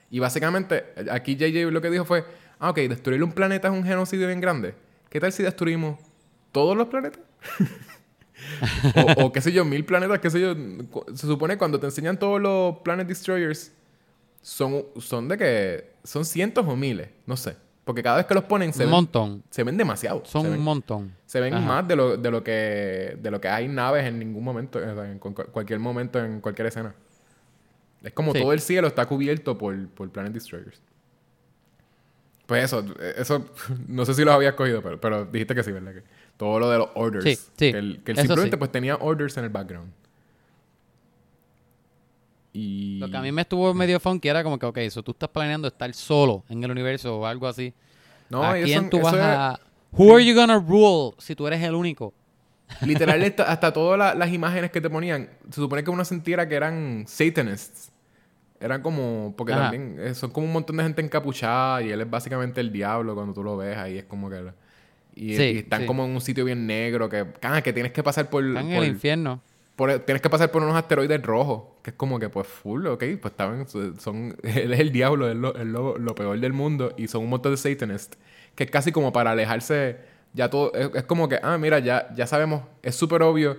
[0.09, 2.25] Y básicamente, aquí JJ lo que dijo fue,
[2.59, 4.73] ah, ok, destruir un planeta es un genocidio bien grande.
[5.09, 5.99] ¿Qué tal si destruimos
[6.51, 7.21] todos los planetas?
[9.19, 10.55] o, o qué sé yo, mil planetas, qué sé yo.
[11.13, 13.71] Se supone que cuando te enseñan todos los Planet Destroyers,
[14.41, 17.55] son, son de que son cientos o miles, no sé.
[17.83, 19.43] Porque cada vez que los ponen se Un ven, montón.
[19.49, 20.21] se ven demasiado.
[20.25, 21.15] Son ven, un montón.
[21.25, 21.65] se ven Ajá.
[21.65, 25.19] más de lo, de lo que de lo que hay naves en ningún momento, en
[25.19, 26.93] cu- cualquier momento, en cualquier escena.
[28.03, 28.41] Es como Sí.
[28.41, 30.81] todo el cielo está cubierto por, por Planet Destroyers.
[32.45, 32.83] Pues eso,
[33.17, 33.45] eso,
[33.87, 35.93] no sé si los habías cogido, pero, pero dijiste que sí, ¿verdad?
[35.93, 36.03] Que
[36.37, 37.23] todo lo de los orders.
[37.23, 38.59] Sí, sí, Que el, que el eso simplemente sí.
[38.59, 39.91] pues tenía orders en el background.
[42.53, 42.97] Y...
[42.99, 45.29] Lo que a mí me estuvo medio funky era como que, ok, eso tú estás
[45.29, 47.73] planeando estar solo en el universo o algo así.
[48.29, 49.59] No, ¿A quién son- tú vas es- a...
[49.91, 52.13] Who are you gonna rule si tú eres el único?
[52.81, 56.47] Literal, hasta, hasta todas la- las imágenes que te ponían, se supone que uno sintiera
[56.47, 57.91] que eran satanists.
[58.59, 59.63] Eran como, porque Ajá.
[59.69, 63.13] también eh, son como un montón de gente encapuchada y él es básicamente el diablo
[63.13, 64.51] cuando tú lo ves ahí, es como que...
[65.17, 65.87] Y, Sí, y están sí.
[65.87, 68.75] como en un sitio bien negro que, ah, que tienes que pasar por, Están en
[68.75, 69.41] por- el infierno.
[69.75, 73.03] por- tienes que pasar por unos asteroides rojos, que es como que pues full, ok,
[73.21, 73.65] pues estaban,
[73.99, 77.23] son, él es el diablo, es, lo, es lo- lo peor del mundo y son
[77.23, 78.17] un montón de satanists,
[78.55, 79.97] que es casi como para alejarse,
[80.33, 83.57] ya todo, es, es como que, ah, mira, ya, ya sabemos, es súper obvio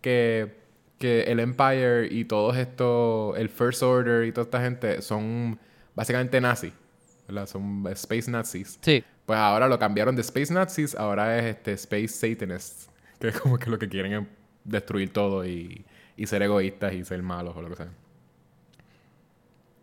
[0.00, 0.54] que,
[0.98, 5.58] que el Empire y todos estos, el First Order y toda esta gente son
[5.94, 6.72] básicamente nazis,
[7.26, 7.46] ¿verdad?
[7.46, 8.78] Son space nazis.
[8.80, 9.02] Sí.
[9.30, 12.90] Pues ahora lo cambiaron de Space Nazis, ahora es este Space Satanists.
[13.20, 14.26] Que es como que lo que quieren es
[14.64, 15.84] destruir todo y,
[16.16, 17.88] y ser egoístas y ser malos o lo que sea.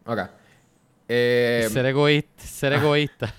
[0.05, 0.19] Ok.
[1.07, 2.43] Eh, ser egoísta.
[2.43, 3.33] Ser egoísta.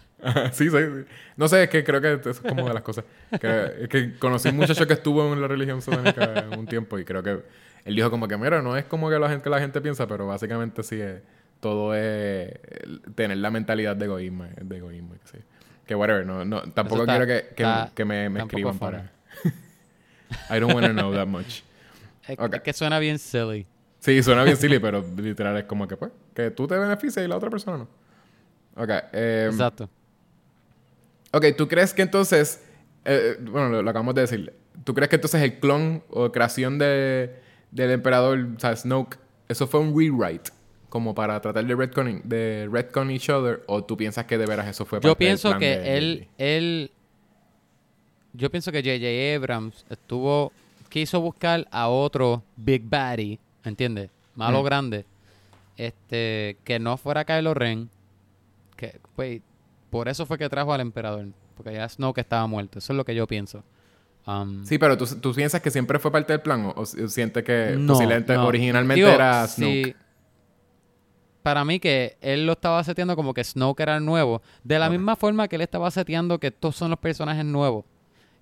[0.53, 1.05] sí, sí, sí.
[1.37, 3.05] No sé, es que creo que eso es como de las cosas.
[3.39, 7.05] Que, es que conocí un muchacho que estuvo en la religión satánica un tiempo y
[7.05, 7.43] creo que
[7.85, 10.27] él dijo como que, mira, no es como que la gente, la gente piensa, pero
[10.27, 11.21] básicamente sí es,
[11.61, 12.51] todo es
[13.15, 15.45] tener la mentalidad de egoísmo, de egoísmo que sí.
[15.89, 19.11] Que whatever, no, no, tampoco está- quiero que, que, está- que me, me escriban para...
[20.51, 21.62] I don't want to know that much.
[22.28, 23.66] Es, que suena bien silly.
[23.99, 27.28] Sí, suena bien silly, pero literal es como que, pues, que tú te beneficias y
[27.28, 27.89] la otra persona no.
[28.76, 28.91] Ok.
[29.12, 29.89] em, Exacto.
[31.32, 32.62] Ok, ¿tú crees que entonces,
[33.07, 34.53] eh, eh, bueno, lo, lo acabamos de decir,
[34.84, 39.18] ¿tú crees que entonces el clon o creación de, del emperador, o sea, Snoke,
[39.49, 40.51] eso fue un rewrite?
[40.89, 44.66] Como para tratar de retcon, de retcon each other, o tú piensas que de veras
[44.68, 46.91] eso fue Yo parte del pienso plan que de él, él...
[48.32, 49.36] Yo pienso que J.J.
[49.36, 50.53] Abrams estuvo...
[50.89, 54.11] Quiso buscar a otro Big Baddy, ¿entiendes?
[54.34, 54.64] Malo Mm.
[54.64, 55.05] grande.
[55.76, 56.57] Este...
[56.64, 57.91] Que no fuera Kylo Ren.
[58.76, 59.43] Que, pues...
[59.91, 61.26] Por eso fue que trajo al emperador.
[61.57, 62.78] Porque ya Snoke estaba muerto.
[62.78, 63.62] Eso es lo que yo pienso.
[64.26, 67.43] Um, Sí, pero ¿tú, tú piensas que siempre fue parte del plan o, o sientes
[67.45, 68.47] que no, posiblemente no.
[68.47, 69.84] originalmente Digo, era Snoke?
[69.86, 69.95] sí.
[71.49, 74.42] Para mí que él lo estaba seteando como que Snoke era el nuevo.
[74.64, 77.86] De la misma forma que él estaba seteando que estos son los personajes nuevos.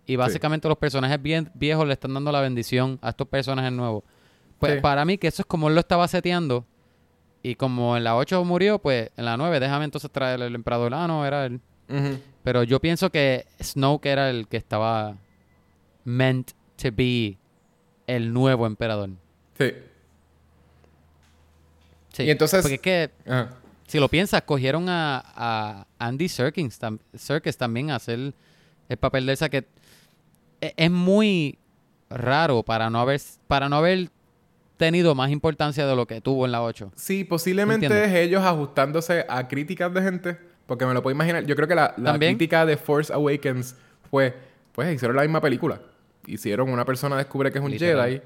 [0.07, 4.02] Y básicamente los personajes bien viejos le están dando la bendición a estos personajes nuevos.
[4.59, 4.80] Pues Sí.
[4.80, 6.64] para mí que eso es como él lo estaba seteando.
[7.44, 10.92] Y como en la 8 murió, pues en la 9 déjame entonces traer el emperador.
[10.92, 11.61] Ah, no, era él.
[12.42, 15.14] Pero yo pienso que Snoke era el que estaba
[16.02, 16.50] meant
[16.82, 17.38] to be
[18.09, 19.11] el nuevo emperador.
[19.57, 19.72] Sí.
[22.17, 22.23] Sí.
[22.25, 23.51] Y entonces- Porque es que, Ajá.
[23.87, 28.33] si lo piensas, cogieron a, a Andy Serkis, tam- Serkis también a hacer
[28.89, 29.67] el papel de esa que
[30.61, 31.59] e- es muy
[32.09, 34.09] raro para no haber para no haber
[34.77, 36.93] tenido más importancia de lo que tuvo en la 8.
[36.95, 38.11] Sí, posiblemente ¿Entiendes?
[38.12, 40.39] es ellos ajustándose a críticas de gente.
[40.67, 41.45] Porque me lo puedo imaginar.
[41.47, 43.77] Yo creo que la, la crítica de Force Awakens
[44.11, 44.35] fue...
[44.73, 45.81] Pues hicieron la misma película.
[46.27, 48.09] Hicieron una persona descubre que es un Literal.
[48.11, 48.23] Jedi.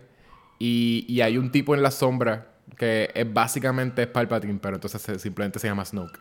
[0.59, 4.58] Y, y hay un tipo en la sombra que es básicamente es Palpatine.
[4.60, 6.18] Pero entonces se- simplemente se llama Snoke.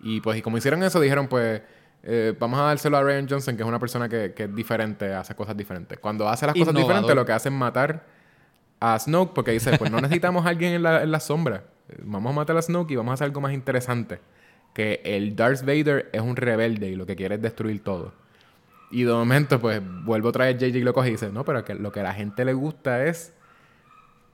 [0.00, 1.62] Y pues y como hicieron eso, dijeron pues...
[2.02, 5.12] eh, vamos a dárselo a Ryan Johnson, que es una persona que, que es diferente,
[5.14, 5.98] hace cosas diferentes.
[5.98, 6.88] Cuando hace las cosas Innovador.
[6.88, 8.04] diferentes, lo que hace es matar
[8.78, 11.64] a Snoke porque dice, pues no necesitamos a alguien en la, en la sombra.
[12.02, 14.20] Vamos a matar a Snoke y vamos a hacer algo más interesante.
[14.74, 18.12] Que el Darth Vader es un rebelde y lo que quiere es destruir todo.
[18.90, 21.64] Y de momento, pues, vuelvo otra vez JJ y lo coge y dice, no, pero
[21.64, 23.32] que lo que a la gente le gusta es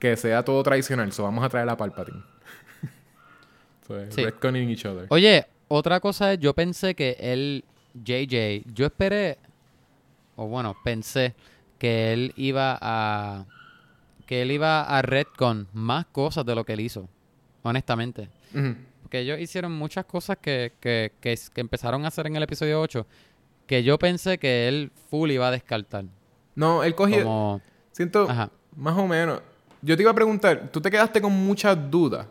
[0.03, 1.13] que sea todo tradicional.
[1.13, 2.21] So vamos a traer a Palpatine.
[3.87, 4.21] so, Sí.
[4.21, 5.05] each other.
[5.07, 9.37] Oye, otra cosa es, yo pensé que él, JJ, yo esperé,
[10.35, 11.35] o bueno, pensé
[11.79, 13.45] que él iba a,
[14.25, 17.07] que él iba a retcon más cosas de lo que él hizo,
[17.61, 18.27] honestamente.
[19.03, 22.81] Porque ellos hicieron muchas cosas que, que, que, que empezaron a hacer en el episodio
[22.81, 23.07] 8
[23.67, 26.03] que yo pensé que él full iba a descartar.
[26.55, 27.23] No, él cogió...
[27.23, 27.61] Como,
[27.93, 28.49] Siento, Ajá.
[28.75, 29.41] más o menos.
[29.83, 32.25] Yo te iba a preguntar, tú te quedaste con muchas dudas.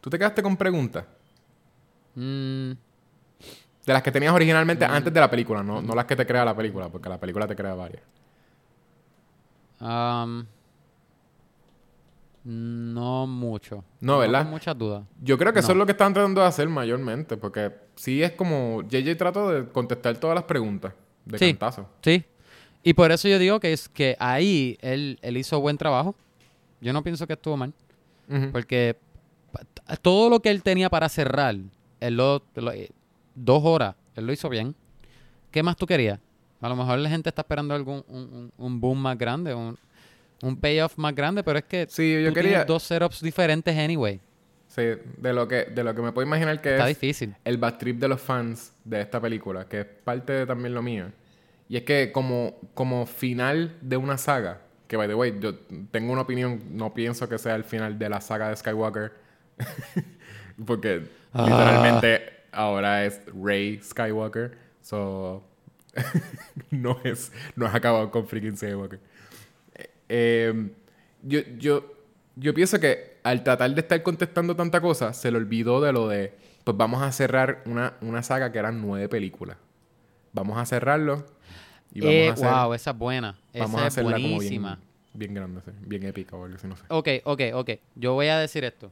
[0.00, 1.04] ¿Tú te quedaste con preguntas?
[2.14, 2.70] mm,
[3.84, 6.44] De las que tenías originalmente antes de la película, no, no las que te crea
[6.44, 8.02] la película, porque la película te crea varias.
[9.80, 10.44] um,
[12.44, 13.84] no mucho.
[14.00, 14.42] No, ¿verdad?
[14.42, 15.02] con muchas dudas.
[15.20, 15.72] Yo creo que eso No.
[15.74, 19.66] es lo que están tratando de hacer mayormente, porque sí es como JJ trató de
[19.68, 20.92] contestar todas las preguntas
[21.24, 21.46] de Sí.
[21.50, 21.88] cantazo.
[22.02, 22.24] Sí.
[22.82, 26.14] Y por eso yo digo que es que ahí él, él hizo buen trabajo.
[26.82, 27.72] Yo no pienso que estuvo mal.
[28.52, 28.96] Porque
[30.02, 31.54] todo lo que él tenía para cerrar,
[32.00, 32.90] él lo, lo- eh,
[33.34, 34.74] dos horas, él lo hizo bien.
[35.50, 36.18] ¿Qué más tú querías?
[36.60, 39.76] A lo mejor la gente está esperando algún un, un- boom más grande, un,
[40.42, 42.64] un payoff más grande, pero es que Sí, yo tú quería...
[42.64, 44.20] dos setups diferentes anyway.
[44.68, 44.82] Sí,
[45.18, 47.34] de lo que, de lo que me puedo imaginar que Está es difícil.
[47.44, 50.80] el bad trip de los fans de esta película, que es parte de también lo
[50.82, 51.12] mío.
[51.68, 54.62] Y es que como, como final de una saga,
[54.92, 55.54] que by the way, yo
[55.90, 59.10] tengo una opinión, no pienso que sea el final de la saga de Skywalker,
[60.66, 61.46] porque Ah.
[61.48, 62.20] literalmente
[62.52, 65.42] ahora es Rey Skywalker, so
[66.70, 69.00] no es no es acabado con freaking Skywalker.
[69.74, 70.70] Eh, eh,
[71.22, 71.94] yo, yo,
[72.36, 76.06] yo pienso que al tratar de estar contestando tanta cosa, se le olvidó de lo
[76.06, 76.34] de,
[76.64, 79.56] pues vamos a cerrar una, una saga que eran nueve películas.
[80.34, 81.24] Vamos a cerrarlo
[81.92, 83.38] y vamos Eh, a hacer, wow, esa es buena.
[83.54, 84.76] vamos esa a es hacerla como buenísima.
[84.76, 84.84] bien,
[85.14, 86.82] bien grande, sí, bien épica o algo así, no sé.
[86.88, 87.70] Ok, ok, ok.
[87.96, 88.90] Yo voy a decir esto.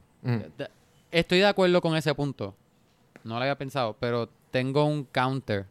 [1.11, 2.55] Estoy de acuerdo con ese punto.
[3.23, 5.65] No lo había pensado, pero tengo un counter.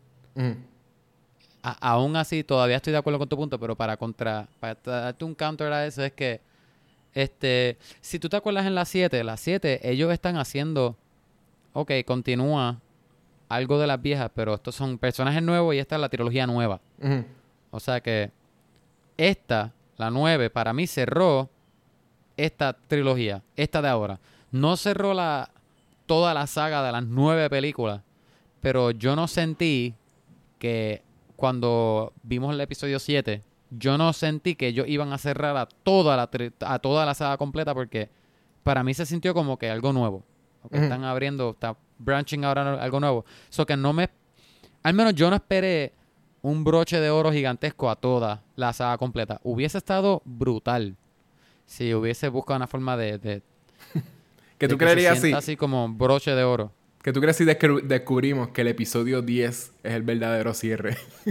[1.62, 5.24] A- aún así, todavía estoy de acuerdo con tu punto, pero para contra, para darte
[5.24, 6.40] un counter a eso es que,
[7.14, 10.96] este, si tú te acuerdas en la 7, la 7, ellos están haciendo,
[11.74, 12.80] ok, continúa
[13.50, 16.80] algo de las viejas, pero estos son personajes nuevos y esta es la trilogía nueva.
[17.70, 18.30] O sea que
[19.18, 21.50] esta, la 9, para mí cerró
[22.36, 24.18] esta trilogía, esta de ahora.
[24.50, 25.50] No cerró la
[26.06, 28.00] toda la saga de las nueve películas,
[28.60, 29.94] pero yo no sentí
[30.58, 31.02] que
[31.36, 36.16] cuando vimos el episodio 7, yo no sentí que ellos iban a cerrar a toda
[36.16, 38.08] la, tri- a toda la saga completa porque
[38.64, 40.24] para mí se sintió como que algo nuevo.
[40.70, 40.78] Que.
[40.84, 43.24] Están abriendo, está branching ahora algo nuevo.
[43.48, 44.10] So que no me...
[44.82, 45.92] Al menos yo no esperé
[46.42, 49.40] un broche de oro gigantesco a toda la saga completa.
[49.44, 50.96] Hubiese estado brutal
[51.66, 53.18] si hubiese buscado una forma de...
[53.18, 53.42] de
[54.58, 56.72] Que de tú se creerías así, así como broche de oro.
[57.02, 60.98] que tú crees si descubri- descubrimos que el episodio 10 es el verdadero cierre.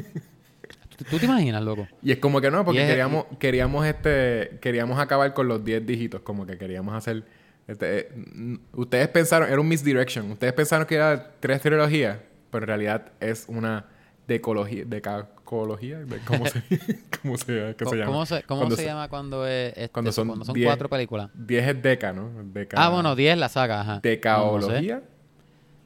[1.09, 1.87] ¿Tú, te imaginas, loco?
[2.03, 5.85] Y es como que no, porque es- queríamos, queríamos este, queríamos acabar con los 10
[5.85, 7.23] dígitos, como que queríamos hacer.
[7.69, 10.31] Este, eh, ustedes pensaron, era un misdirection.
[10.31, 12.17] Ustedes pensaron que era tres trilogías,
[12.49, 13.85] pero en realidad es una
[14.27, 16.63] decología, decacología, de cómo se,
[17.21, 18.11] cómo se, ¿qué Co- se llama?
[18.11, 20.89] ¿Cómo se, cómo Cuando se llama cuando, es, este, cuando son cuando son diez- cuatro
[20.89, 21.29] películas?
[21.35, 22.31] 10 es deca, ¿no?
[22.43, 23.87] Deca, Ah, bueno, 10 la saga, ajá.
[23.87, 24.09] No, no sé.
[24.09, 25.01] Decaología.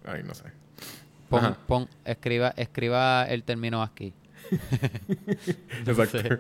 [0.05, 0.43] Ay, no sé.
[1.29, 4.13] Pon, pon- escriba, escriba el término aquí.
[5.85, 6.17] Exacto.
[6.19, 6.39] Llena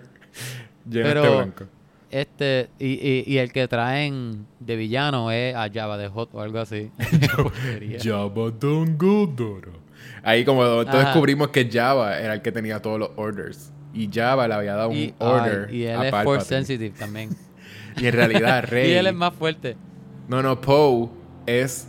[1.09, 1.65] Pero- este blanco.
[2.13, 6.41] Este, y, y, y el que traen de villano es a Java de Hot o
[6.41, 6.91] algo así.
[8.03, 9.71] Java don't go, Doro.
[10.21, 13.71] Ahí como entonces descubrimos que Java era el que tenía todos los orders.
[13.95, 16.23] Y Java le había dado un y, order ay, y él a es Palpatine.
[16.23, 17.29] force sensitive también.
[17.95, 18.91] Y en realidad Rey...
[18.91, 19.75] y él es más fuerte.
[20.27, 21.09] No, no, Poe
[21.47, 21.87] es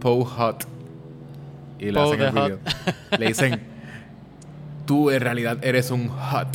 [0.00, 0.66] Poe Hot.
[1.78, 2.58] Y le Poe hacen el video.
[3.18, 3.60] Le dicen,
[4.86, 6.48] tú en realidad eres un Hot.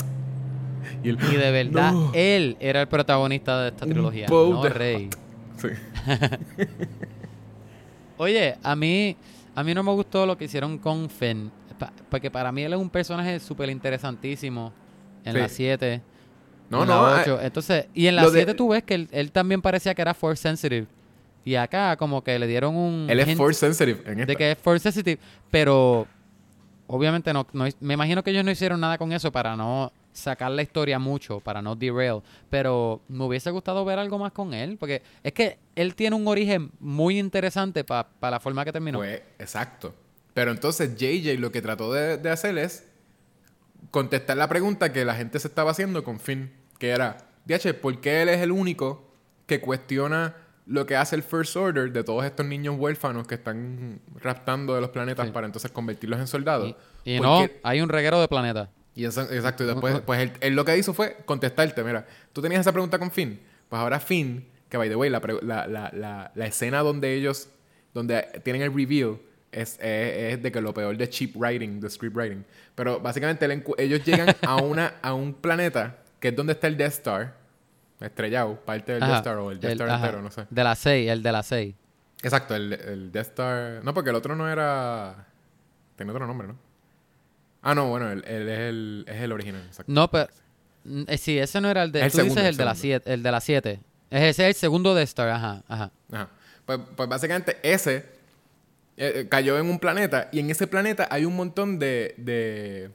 [1.03, 2.11] Y, él, Y de verdad, "No".
[2.13, 5.09] él era el protagonista de esta Un trilogía, no Rey.
[5.57, 5.69] Sí.
[8.17, 9.15] Oye, a mí,
[9.55, 11.51] a mí no me gustó lo que hicieron con Finn.
[11.77, 14.73] pa- porque para mí él es un personaje súper interesantísimo
[15.23, 15.39] en Sí.
[15.39, 16.01] la 7.
[16.71, 17.01] No, en no.
[17.07, 17.39] la ah, 8.
[17.43, 20.01] Entonces, y en la lo de- 7 tú ves que él, él también parecía que
[20.01, 20.87] era force sensitive.
[21.45, 24.31] Y acá como que le dieron un él es force sensitive en esta.
[24.31, 25.19] de que es force sensitive,
[25.51, 26.07] pero
[26.87, 30.51] obviamente no, no me imagino que ellos no hicieron nada con eso para no sacar
[30.51, 34.77] la historia mucho, para no derail, pero me hubiese gustado ver algo más con él,
[34.77, 38.97] porque es que él tiene un origen muy interesante para la forma que terminó.
[38.99, 39.93] Pues, exacto.
[40.33, 42.87] Pero entonces JJ lo que trató de, de hacer es
[43.91, 47.99] contestar la pregunta que la gente se estaba haciendo con Finn, que era, DH, ¿por
[48.01, 49.03] qué él es el único
[49.45, 54.01] que cuestiona lo que hace el First Order de todos estos niños huérfanos que están
[54.19, 55.31] raptando de los planetas Sí.
[55.31, 56.75] para entonces convertirlos en soldados?
[57.05, 58.67] y y ¿Por no, hay un reguero de planetas.
[58.97, 62.41] Y eso- exacto, y después pues él, él lo que hizo fue contestarte, mira, tú
[62.41, 63.39] tenías esa pregunta con Finn,
[63.69, 67.49] pues ahora Finn, que by the way, la, la, la, la, la escena donde ellos,
[67.93, 69.17] donde tienen el reveal,
[69.51, 72.43] es, es, es de que lo peor de cheap writing, de script writing,
[72.75, 76.93] pero básicamente ellos llegan a, una, a un planeta que es donde está el Death
[76.93, 77.35] Star,
[78.01, 80.45] estrellado, parte del Ajá, Death Star o el Death el- Star ajá, entero, no sé.
[80.49, 81.75] De las 6, el de las 6.
[82.23, 85.27] Exacto, el, el Death Star, no, porque el otro no era,
[85.95, 86.57] tenía otro nombre, ¿no?
[87.69, 89.91] Ah, no, bueno, él, él es, el, es el original, exacto.
[89.91, 90.27] No, pero
[90.85, 92.63] mm, eh, sí, ese no era el de el tú segundo, dices el el de
[92.63, 92.81] segundo.
[92.81, 93.79] 7, el de las 7.
[94.09, 95.91] Ese es el segundo de Star, ajá, ajá.
[96.11, 96.29] Ajá.
[96.65, 97.97] Pues, pues básicamente ese
[98.95, 102.89] eh, eh, cayó en un planeta y en ese planeta hay un montón de, de,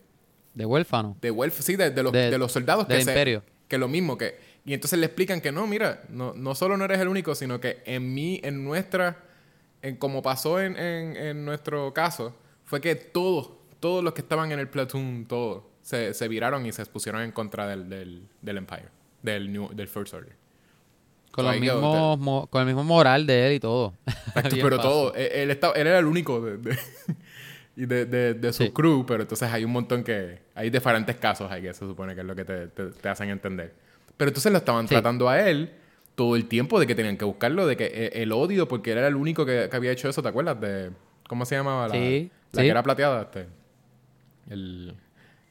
[0.54, 1.16] De huérfano.
[1.20, 3.42] de welf- sí, de, de los, De- de los soldados del que, se- imperio.
[3.68, 6.84] que lo mismo que y entonces le explican que no, mira, no, no solo no
[6.84, 9.16] eres el único, sino que en mí, en nuestra,
[9.82, 12.32] en como pasó en, en, en nuestro caso,
[12.64, 13.50] fue que todos,
[13.82, 17.32] todos los que estaban en el platoon, todos, se, se viraron y se pusieron en
[17.32, 18.86] contra del, del, del Empire,
[19.22, 20.36] del, New, del First Order.
[21.32, 23.94] Con, los mismos, mo- con el mismo moral de él y todo.
[24.06, 25.12] Exacto, pero todo.
[25.14, 26.78] Él, él estaba, él era el único de, de-
[27.86, 28.70] de, de, de su Sí.
[28.70, 30.38] crew, pero entonces hay un montón que...
[30.54, 33.30] Hay diferentes casos ahí que se supone que es lo que te, te- te hacen
[33.30, 33.74] entender.
[34.16, 34.94] Pero entonces lo estaban Sí.
[34.94, 35.72] tratando a él
[36.14, 38.98] todo el tiempo de que tenían que buscarlo, de que eh, el odio, porque él
[38.98, 40.60] era el único que, que había hecho eso, ¿te acuerdas?
[40.60, 40.90] De,
[41.26, 41.88] ¿Cómo se llamaba?
[41.88, 42.66] La, Sí, la sí.
[42.66, 43.22] que era plateada.
[43.22, 43.46] Este,
[44.50, 44.94] el,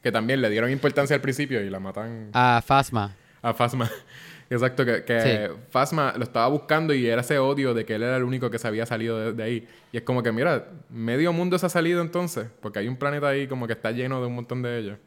[0.02, 2.30] que también le dieron importancia al principio y la matan...
[2.32, 3.14] A Fasma.
[3.42, 3.90] A Fasma.
[4.50, 5.54] Exacto, que, que Sí.
[5.70, 8.58] Fasma lo estaba buscando y era ese odio de que él era el único que
[8.58, 9.68] se había salido de, de ahí.
[9.92, 13.28] Y es como que, mira, medio mundo se ha salido entonces, porque hay un planeta
[13.28, 14.98] ahí como que está lleno de un montón de ellos.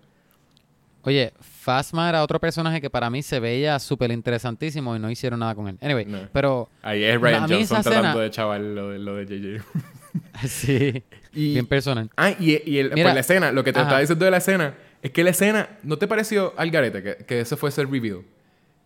[1.03, 5.39] Oye, Fasma era otro personaje que para mí se veía súper interesantísimo y no hicieron
[5.41, 5.77] nada con él.
[5.79, 6.27] Anyway, No.
[6.33, 9.63] pero Ahí es Ryan Johnson tratando escena- de chaval lo de, lo de JJ.
[10.47, 12.09] sí, Y- bien personal.
[12.17, 13.87] Ah, y, y el, Mira, pues la escena, lo que te ajá.
[13.87, 17.15] estaba diciendo de la escena, es que la escena, ¿no te pareció al garete que,
[17.25, 18.21] que ese fuese el reveal?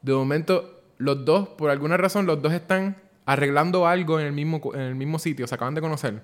[0.02, 4.62] De momento, los dos, por alguna razón, los dos están arreglando algo en el mismo,
[4.74, 6.22] en el mismo sitio, se acaban de conocer.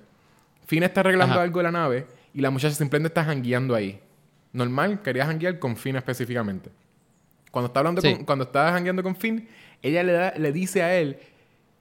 [0.66, 1.44] Finn está arreglando Ajá.
[1.44, 4.00] algo de la nave y la muchacha simplemente está jangueando ahí.
[4.54, 6.72] Normal, quería janguear con Finn específicamente.
[7.52, 8.16] Cuando está hablando Sí.
[8.16, 9.48] con, cuando está jangueando con Finn,
[9.82, 11.18] ella le, da- le dice a él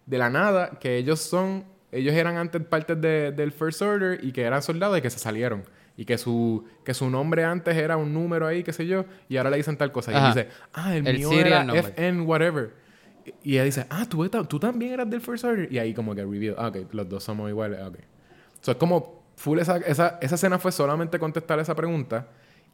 [0.07, 1.65] de la nada que ellos son,
[1.99, 5.19] ellos eran antes partes de- del First Order y que eran soldados y que se
[5.19, 5.65] salieron.
[5.97, 9.37] Y que su, que su nombre antes era un número ahí, qué sé yo, y
[9.37, 10.11] ahora le dicen tal cosa.
[10.11, 10.35] Y él Ajá.
[10.35, 11.63] dice, ah, el, El mío era.
[11.73, 12.73] FN whatever.
[13.25, 15.73] Y y ella dice, ah, ¿tú, tú también eras del First Order.
[15.73, 17.97] Y ahí como que reveal, ah, ok, los dos somos iguales, ah, ok.
[18.61, 22.27] So, es como, full esa, esa, esa escena fue solamente contestar esa pregunta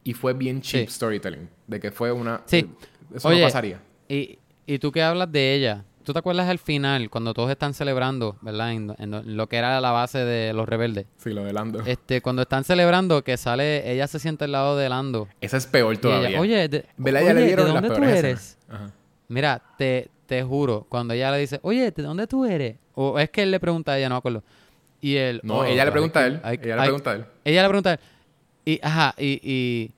[0.03, 0.95] y fue bien cheap Sí.
[0.95, 1.47] storytelling.
[1.67, 2.41] De que fue una...
[2.45, 2.67] Sí.
[3.13, 3.79] Eso Oye, no pasaría.
[4.09, 7.73] Y, y tú que hablas de ella, ¿tú te acuerdas al final, cuando todos están
[7.73, 8.71] celebrando, ¿verdad?
[8.73, 11.05] En, en lo que era la base de los rebeldes.
[11.17, 11.81] Sí, lo de Lando.
[11.85, 15.27] Este, cuando están celebrando, que sale, ella se siente al lado de Lando.
[15.41, 16.39] Esa es peor ella, todavía.
[16.39, 17.21] oye, de, ¿Verdad?
[17.25, 18.57] Ya le dieron ¿de las dónde tú eres?
[18.69, 18.91] Ajá.
[19.27, 22.77] Mira, te, te juro, cuando ella le dice, oye, ¿de dónde tú eres?
[22.95, 24.43] O es que él le pregunta a ella, no me acuerdo.
[24.99, 25.39] Y él...
[25.43, 26.39] No, "Oh, ella le pregunta a él.
[26.43, 27.25] hay- Ella le hay- pregunta a él.
[27.45, 27.99] Ella le pregunta a él.
[28.65, 29.91] Y, ajá, y, y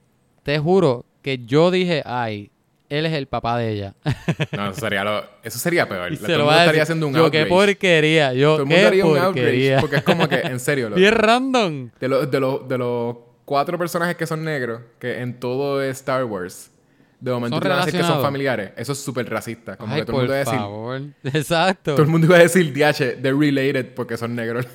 [0.43, 2.51] te juro que yo dije, ay,
[2.97, 3.93] él es el papá de ella.
[4.51, 6.11] No, eso sería, lo, eso sería peor.
[6.11, 7.43] Y Todo se el lo mundo estaría haciendo un yo, outrage.
[7.45, 8.33] qué porquería.
[8.33, 9.31] Yo, Todo el mundo qué haría un outrage.
[9.33, 9.79] porquería.
[9.79, 11.89] Porque es como que, en serio, lo- Bien random.
[11.99, 13.15] de, los de, los de los
[13.45, 16.71] cuatro personajes que son negros, que en todo Star Wars,
[17.19, 18.71] de momento te van a decir que son familiares.
[18.75, 19.77] Eso es súper racista.
[19.77, 20.59] Como Ay, que todo el por mundo iba a decir...
[20.59, 21.01] favor.
[21.39, 21.91] Exacto.
[21.95, 24.65] Todo el mundo iba a decir, DH, they're related porque son negros.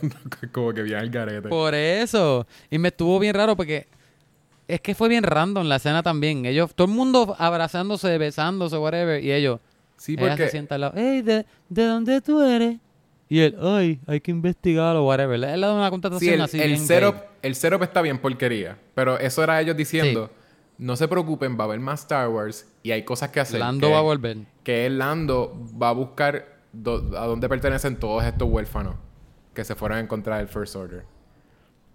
[0.52, 1.48] como que bien al garete.
[1.48, 2.46] Por eso.
[2.70, 3.86] Y me estuvo bien raro porque
[4.68, 6.44] es que fue bien random la escena también.
[6.46, 9.22] Ellos, todo el mundo abrazándose, besándose, whatever.
[9.22, 9.60] Y ellos,
[9.96, 10.92] Sí, ella se sienta al lado.
[10.96, 12.76] Hey, ¿de, ¿de dónde tú eres?
[13.28, 15.34] Y él, ay, hay que investigarlo, whatever.
[15.34, 17.22] Él le da una contratación Sí, el, así el bien setup, gay.
[17.42, 18.78] el setup está bien porquería.
[18.94, 20.30] Pero eso era ellos diciendo,
[20.78, 23.58] no se preocupen, va a haber más Star Wars y hay cosas que hacer.
[23.60, 24.36] Lando que, va a volver.
[24.62, 28.94] Que el Lando va a buscar do- a dónde pertenecen todos estos huérfanos
[29.52, 31.04] que se fueron a encontrar el First Order.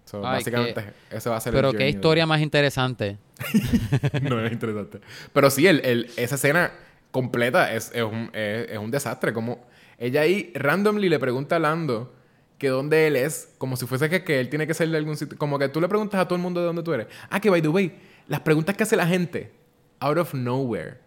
[0.05, 3.17] So, Ay, básicamente, ese va a ser Pero el qué de- historia más interesante.
[4.21, 4.99] no es interesante.
[5.31, 6.71] Pero sí, el, el- esa escena
[7.11, 9.33] completa es, es un, es- es un desastre.
[9.33, 9.65] Como
[9.97, 12.13] ella ahí randomly le pregunta a Lando
[12.57, 15.17] que dónde él es, como si fuese que, que él tiene que ser de algún
[15.17, 15.37] sitio.
[15.37, 17.07] Como que tú le preguntas a todo el mundo de dónde tú eres.
[17.29, 17.93] Ah, que by the way,
[18.27, 19.51] las preguntas que hace la gente,
[19.99, 20.97] out of nowhere.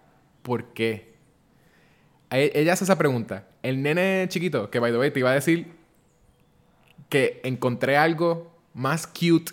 [0.42, 1.14] ¿Por qué?
[2.30, 3.46] Ella hace esa pregunta.
[3.62, 5.68] El nene chiquito, que by the way te iba a decir
[7.08, 9.52] que encontré algo más cute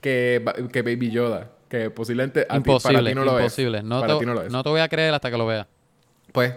[0.00, 1.50] que, que Baby Yoda.
[1.68, 3.78] Que posiblemente a ti- imposible, para ti no lo imposible.
[3.78, 3.84] es.
[3.84, 4.52] No, para te, ti no lo es.
[4.52, 5.66] no te voy a creer hasta que lo veas.
[6.32, 6.54] Pues,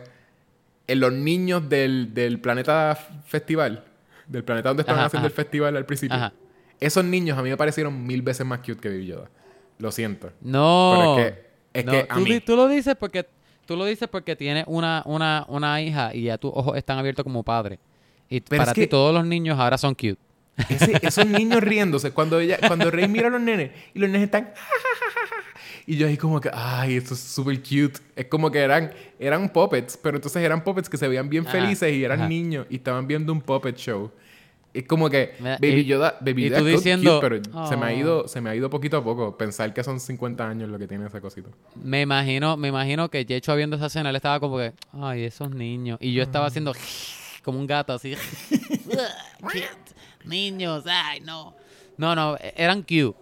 [0.88, 3.84] en los niños del, del planeta festival,
[4.28, 5.32] del planeta donde estaban Ajá, haciendo ajá.
[5.32, 6.34] el festival al principio, Ajá.
[6.80, 9.30] esos niños a mí me parecieron mil veces más cute que Baby Yoda.
[9.78, 10.32] Lo siento.
[10.42, 10.96] No.
[10.98, 11.44] Pero es que-
[11.80, 13.28] es No, que a tú, mí- di- tú lo dices porque
[13.68, 17.24] tú lo dices porque tienes una, una, una hija y ya tus ojos están abiertos
[17.24, 17.78] como padre.
[18.30, 20.18] Y Pero para es ti que- todos los niños ahora son cute.
[20.70, 24.26] Ese- esos niños riéndose, cuando ella, cuando Rey mira a los nenes y los nenes
[24.26, 24.52] están.
[25.86, 28.00] Y yo ahí como que, ay, esto es súper cute.
[28.16, 31.52] Es como que eran, eran puppets, pero entonces eran puppets que se veían bien Ajá,
[31.60, 32.30] felices y eran ajá.
[32.30, 34.12] niños y estaban viendo un puppet show.
[34.74, 37.76] Es como que Baby y- Yoda, Baby y Yoda tú es diciendo, cute, pero se
[37.78, 37.92] me ha "Oh".
[38.00, 40.88] ido, se me ha ido poquito a poco pensar que son 50 años lo que
[40.88, 41.50] tiene ese cosito.
[41.84, 45.52] Me imagino, me imagino que Jecho viendo esa escena, él estaba como que, ay, esos
[45.52, 46.00] niños.
[46.02, 46.74] Y yo estaba haciendo
[47.44, 48.15] como un gato así.
[50.26, 51.56] Niños, ay, no.
[51.98, 53.15] No, no, e- eran cute.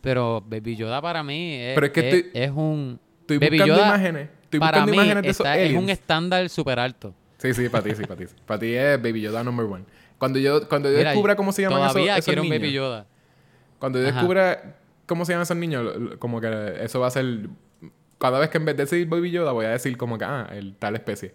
[0.00, 3.00] Pero Baby Yoda para mí es, Pero es que es, estoy- es un...
[3.20, 4.28] Estoy Baby buscando Yoda, imágenes.
[4.44, 7.14] Estoy para buscando mí imágenes de esos está- es un estándar súper alto.
[7.38, 8.24] Sí, sí, para ti, sí, para ti.
[8.46, 9.84] Para ti es Baby Yoda number one.
[10.18, 12.60] Cuando yo, cuando yo Mira, descubra cómo se llaman esos, Todavía esos quiero un niños,
[12.62, 13.06] Baby Yoda.
[13.78, 14.14] cuando yo Ajá.
[14.16, 14.76] descubra
[15.06, 17.48] cómo se llaman esos niños, como que eso va a ser...
[18.18, 20.48] Cada vez que en vez de decir Baby Yoda voy a decir como que, ah,
[20.52, 21.34] el tal especie.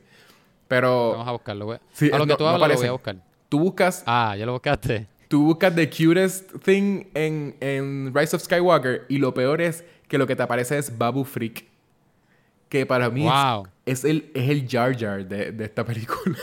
[0.74, 1.72] Pero Vamos a buscarlo.
[1.74, 2.90] a- Sí, a lo que no- tú no hablas lo voy aparecen.
[2.90, 3.16] a buscar.
[3.50, 5.08] tú buscas, Ah, ya lo buscaste.
[5.28, 10.18] tú buscas the cutest thing en, en Rise of Skywalker y lo peor es que
[10.18, 11.66] lo que te aparece es Babu Freak.
[12.70, 13.68] Que para mí es- Wow.
[13.86, 16.36] es, el, es el Jar Jar de, de esta película.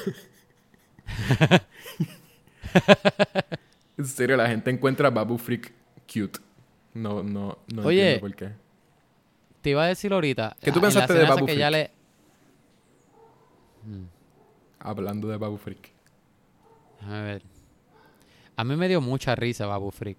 [3.98, 5.72] en serio, la gente encuentra a Babu Freak
[6.06, 6.38] cute.
[6.94, 8.52] No, no, no Oye, entiendo por qué.
[9.60, 10.56] Te iba a decir ahorita.
[10.60, 11.90] ¿Qué tú pensaste de Babu que ya Freak?
[13.86, 14.09] le...
[14.80, 15.90] Hablando de Babu Freak.
[17.08, 17.42] A ver.
[18.56, 20.18] A mí me dio mucha risa Babu Freak.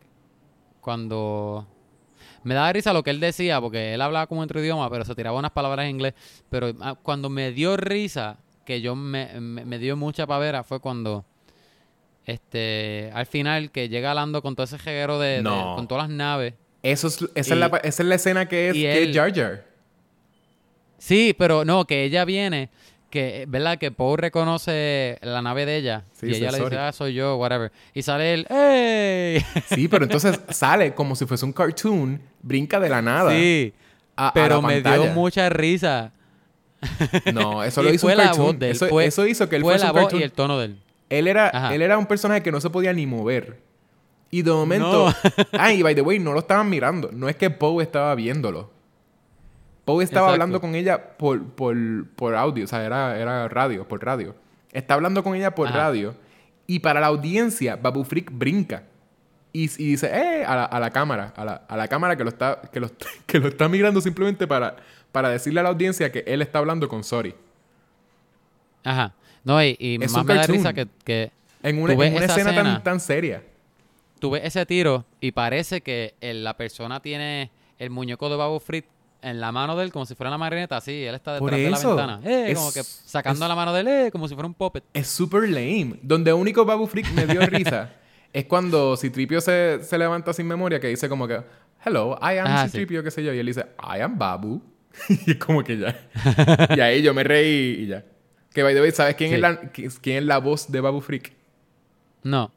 [0.79, 1.67] Cuando...
[2.43, 5.13] Me daba risa lo que él decía, porque él hablaba como otro idioma, pero se
[5.13, 6.13] tiraba unas palabras en inglés.
[6.49, 10.79] Pero ah, cuando me dio risa, que yo me, me, me dio mucha pavera, fue
[10.79, 11.25] cuando...
[12.25, 13.11] Este...
[13.13, 15.75] Al final, que llega Lando con todo ese jeguero de, de- No.
[15.75, 16.53] con todas las naves.
[16.83, 19.07] Eso es, esa, Y- es la, esa es la escena que es, y que es
[19.07, 19.65] él- Jar Jar.
[20.97, 22.69] Sí, pero no, que ella viene,
[23.11, 23.77] que, ¿verdad?
[23.77, 26.05] Que Poe reconoce la nave de ella.
[26.13, 26.69] Sí, y ella le sorry.
[26.71, 27.71] dice, ah, soy yo, whatever.
[27.93, 29.45] Y sale él, ¡ey!
[29.75, 33.31] Sí, pero entonces sale como si fuese un cartoon, brinca de la nada.
[33.31, 33.73] sí,
[34.15, 36.11] a- pero me dio mucha risa.
[37.33, 38.45] No, eso lo hizo fue un la cartoon.
[38.47, 40.23] voz de él, eso, fue- eso hizo que él fue fuese la un voz y
[40.23, 40.77] el tono de él.
[41.09, 41.75] Él era, Ajá.
[41.75, 43.59] él era un personaje que no se podía ni mover.
[44.31, 45.13] Y de momento...
[45.59, 47.09] ah, y by the way, no lo estaban mirando.
[47.11, 48.71] No es que Poe estaba viéndolo.
[49.93, 50.33] Poe estaba Exacto.
[50.33, 51.75] hablando con ella por, por,
[52.15, 52.65] por audio.
[52.65, 54.35] O sea, era, era radio, por radio.
[54.71, 55.77] Está hablando con ella por Ajá.
[55.77, 56.15] radio.
[56.67, 58.83] Y para la audiencia, Babu Freak brinca.
[59.53, 60.45] Y, y dice, ¡eh!
[60.45, 61.33] A la, a la cámara.
[61.35, 62.89] A la, a la cámara que lo está, que lo,
[63.25, 64.77] que lo está mirando simplemente para,
[65.11, 67.35] para decirle a la audiencia que él está hablando con Sorry.
[68.83, 69.13] Ajá.
[69.43, 71.31] No, y, y más me da risa que, que
[71.63, 72.63] En una, en una escena, escena.
[72.75, 73.43] Tan, tan seria.
[74.19, 77.49] tú ves ese tiro y parece que el- la persona tiene
[77.79, 78.85] el muñeco de Babu Frick
[79.21, 81.69] en la mano de él como si fuera una marioneta, así, él está detrás de
[81.69, 82.19] la ventana.
[82.23, 84.53] Eh, Es- como que sacando es- la mano de él, eh, como si fuera un
[84.53, 84.83] puppet.
[84.93, 85.95] Es super lame.
[86.01, 87.91] Donde único Babu Freak me dio risa
[88.33, 91.41] es cuando Citripio se, se levanta sin memoria que dice como que
[91.85, 93.33] hello, I am Ah, C-3PO, qué sé yo.
[93.33, 94.61] Y él dice, I am Babu.
[95.25, 96.09] y es como que ya.
[96.75, 98.03] y ahí yo me reí y ya.
[98.53, 99.35] Que, by the way, ¿sabes quién, Sí.
[99.35, 101.31] es, la, qui- quién es la voz de Babu Freak?
[102.23, 102.51] No.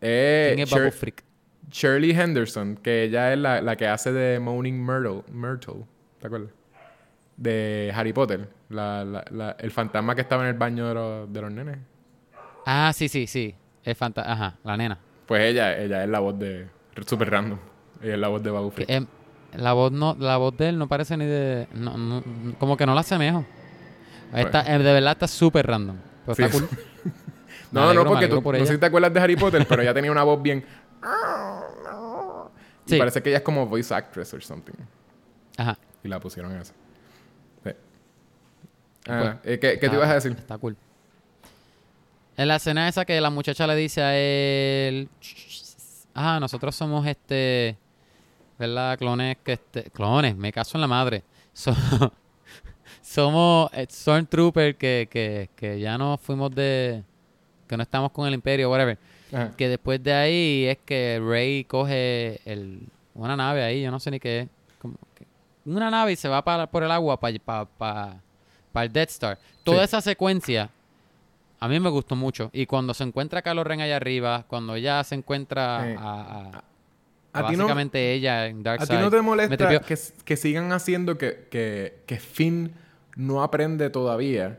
[0.00, 1.24] Eh, ¿Quién es Babu Freak?
[1.70, 5.84] Shirley Henderson, que ella es la, la que hace de Moaning Myrtle, Myrtle,
[6.20, 6.50] ¿te acuerdas?
[7.36, 11.32] De Harry Potter, la, la- la- el fantasma que estaba en el baño de los,
[11.32, 11.78] de los nenes.
[12.66, 13.54] Ah, sí, sí, sí.
[13.84, 14.98] Es fanta Ajá, la nena.
[15.26, 16.68] Pues ella, ella es la voz de...
[17.06, 17.58] Super random.
[18.02, 18.90] Ella es la voz de Babu Freak.
[18.90, 19.06] em,
[19.56, 21.68] la voz no, la voz de él no parece ni de.
[21.74, 22.22] no- no-
[22.58, 23.44] como que no la asemejo.
[24.34, 25.96] Está, eh, de verdad está súper random.
[26.26, 26.68] Pues Sí, está cool.
[27.70, 29.64] Me No, no, alegro, porque tú, por no sé si te acuerdas de Harry Potter,
[29.68, 30.64] pero ella tenía una voz bien...
[32.86, 32.98] Y Sí.
[32.98, 34.72] parece que ella es como voice actress or something.
[35.58, 35.76] Ajá.
[36.04, 36.72] Y la pusieron en eso.
[36.72, 36.74] Sí.
[37.62, 37.76] Pues,
[39.08, 40.32] Ah, eh, ¿Qué, qué te ibas a decir?
[40.32, 40.76] Está cool.
[42.36, 45.08] En la escena esa que la muchacha le dice a él.
[46.14, 47.76] Ah, nosotros somos este.
[48.58, 48.98] ¿Verdad?
[48.98, 49.84] Clones que este.
[49.90, 51.22] Clones, me caso en la madre.
[51.52, 51.74] So-
[53.02, 57.02] somos eh, Stormtrooper que, que, que ya no fuimos de.
[57.66, 58.98] Que no estamos con el Imperio, whatever.
[59.32, 59.52] Ajá.
[59.56, 62.82] Que después de ahí es que Rey coge el,
[63.14, 64.48] una nave ahí, yo no sé ni qué es.
[65.76, 67.34] Una nave y se va para, por el agua para
[68.84, 69.38] el Death Star.
[69.64, 69.84] Toda Sí.
[69.84, 70.70] esa secuencia
[71.60, 72.50] a mí me gustó mucho.
[72.52, 76.62] Y cuando se encuentra Kylo Ren allá arriba, cuando ella se encuentra a, a-
[77.32, 78.96] ¿A no- básicamente ella en ¿A Darkseid.
[78.98, 82.72] ti no te molesta que, que sigan haciendo que, que, que Finn
[83.16, 84.58] no aprende todavía?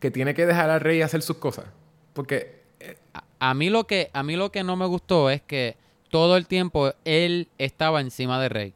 [0.00, 1.66] Que tiene que dejar a Rey hacer sus cosas.
[2.14, 2.62] Porque...
[2.80, 5.76] eh, A, a mí lo que a mí lo que no me gustó es que
[6.10, 8.74] todo el tiempo él estaba encima de Rey.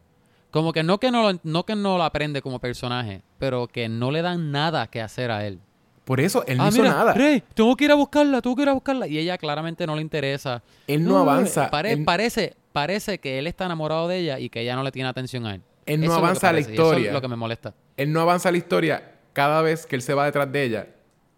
[0.51, 3.89] Como que no que no lo, no que no lo aprende como personaje, pero que
[3.89, 5.61] no le dan nada que hacer a él.
[6.05, 7.13] por eso él no ah, hizo mira, nada.
[7.15, 9.07] Rey, tengo que ir a buscarla, tengo que ir a buscarla.
[9.07, 10.63] Y ella claramente no le interesa.
[10.89, 11.71] Él no avanza.
[11.71, 14.91] pare- él, Parece, parece que él está enamorado de ella y que ella no le
[14.91, 15.63] tiene atención a él.
[15.87, 17.07] Él no Eso avanza la parece, y eso historia.
[17.09, 17.75] es lo que me molesta.
[17.97, 20.87] él no avanza la historia cada vez que él se va detrás de ella.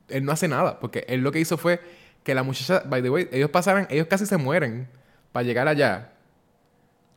[0.08, 0.80] Él no hace nada.
[0.80, 1.80] Porque él lo que hizo fue
[2.24, 2.82] que la muchacha...
[2.86, 3.86] By the way, ellos pasaron...
[3.90, 4.88] Ellos casi se mueren
[5.32, 6.12] para llegar allá.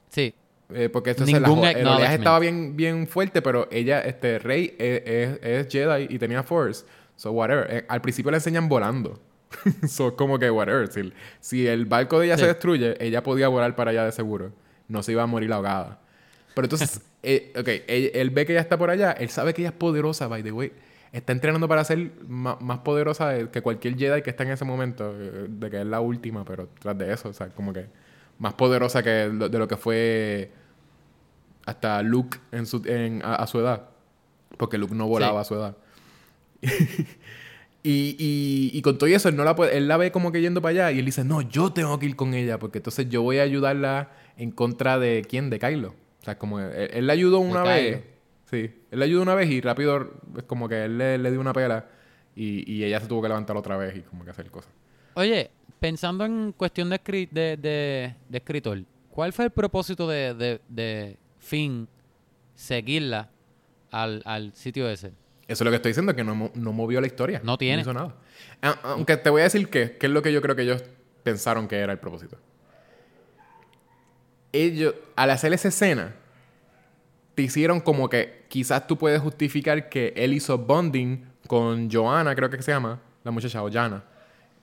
[0.10, 0.34] Sí.
[0.74, 4.40] Eh, porque entonces la, Ningún jo- el oleaje estaba bien, bien fuerte, pero ella, este,
[4.40, 6.86] Rey es, es- es Jedi y tenía Force.
[7.16, 7.68] So, whatever.
[7.70, 9.20] Eh, al principio la enseñan volando.
[9.88, 10.88] so, como que, whatever.
[10.92, 12.48] Si, si el barco de ella se Sí.
[12.48, 14.52] destruye, ella podía volar para allá de seguro.
[14.88, 16.00] No se iba a morir ahogada.
[16.56, 19.12] Pero entonces, eh, ok, él, él ve que ella está por allá.
[19.12, 20.72] Él sabe que ella es poderosa, by the way.
[21.12, 24.66] Está entrenando para ser ma- más, poderosa de- que cualquier Jedi que está en ese
[24.66, 25.16] momento.
[25.18, 27.86] eh, De que es la última, pero tras de eso, o sea, como que
[28.40, 30.52] más poderosa que de lo que fue
[31.66, 33.90] hasta Luke en su, en- a, a su edad.
[34.58, 35.42] Porque Luke no volaba Sí.
[35.42, 35.78] a su edad.
[37.84, 40.42] y, y, y con todo eso, él, no la puede, él la ve como que
[40.42, 43.10] yendo para allá y él dice, no, yo tengo que ir con ella porque entonces
[43.10, 45.90] yo voy a ayudarla en contra de quién, de Kylo.
[46.22, 47.98] O sea, como él, él la ayudó una De vez.
[47.98, 48.16] Kylo.
[48.50, 51.40] Sí, él la ayudó una vez y rápido es como que él le, le dio
[51.42, 51.88] una pela
[52.36, 54.72] y, y ella se tuvo que levantar otra vez y como que hacer cosas.
[55.16, 55.50] Oye,
[55.80, 60.62] pensando en cuestión de, escri- de, de- de escritor, ¿cuál fue el propósito de, de,
[60.68, 61.88] de Finn
[62.56, 63.30] seguirla
[63.92, 65.10] al, al sitio ese?
[65.48, 67.40] Eso es lo que estoy diciendo, que no, no movió la historia.
[67.44, 67.82] No tiene.
[67.84, 68.16] hizo nada.
[68.84, 70.84] Aunque te voy a decir que, que es lo que yo creo que ellos
[71.24, 72.38] pensaron que era el propósito.
[74.52, 76.16] Ellos, al hacer esa escena,
[77.36, 82.50] te hicieron como que quizás tú puedes justificar que él hizo bonding con Joanna, creo
[82.50, 84.04] que se llama, la muchacha, o Jana.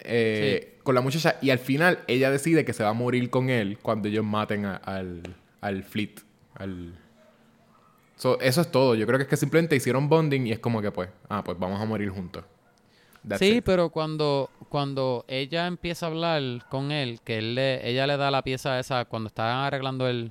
[0.05, 3.51] Eh, Con la muchacha, y al final ella decide que se va a morir con
[3.51, 5.23] él cuando ellos maten a- al,
[5.61, 6.21] al fleet,
[6.55, 6.95] al,
[8.17, 8.95] So, eso es todo.
[8.95, 11.59] Yo creo que es que simplemente hicieron bonding y es como que pues, ah, pues
[11.59, 12.45] vamos a morir juntos.
[13.27, 13.65] That's sí, it.
[13.65, 18.31] pero cuando, cuando ella empieza a hablar con él, que él le, ella le da
[18.31, 20.31] la pieza esa cuando estaban arreglando el,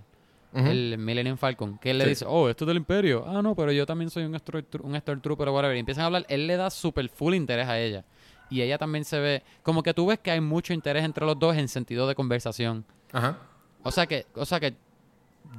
[0.53, 3.25] el Millennium Falcon, que él le dice, oh, esto es del Imperio.
[3.27, 5.75] Ah, no, pero yo también soy un, Stormtro- un Stormtrooper o whatever.
[5.75, 8.03] Y empiezan a hablar, él le da super full interés a ella.
[8.51, 11.39] Y ella también se ve, como que tú ves que hay mucho interés entre los
[11.39, 12.85] dos en sentido de conversación.
[13.11, 13.37] Ajá.
[13.81, 14.75] O sea que, o sea que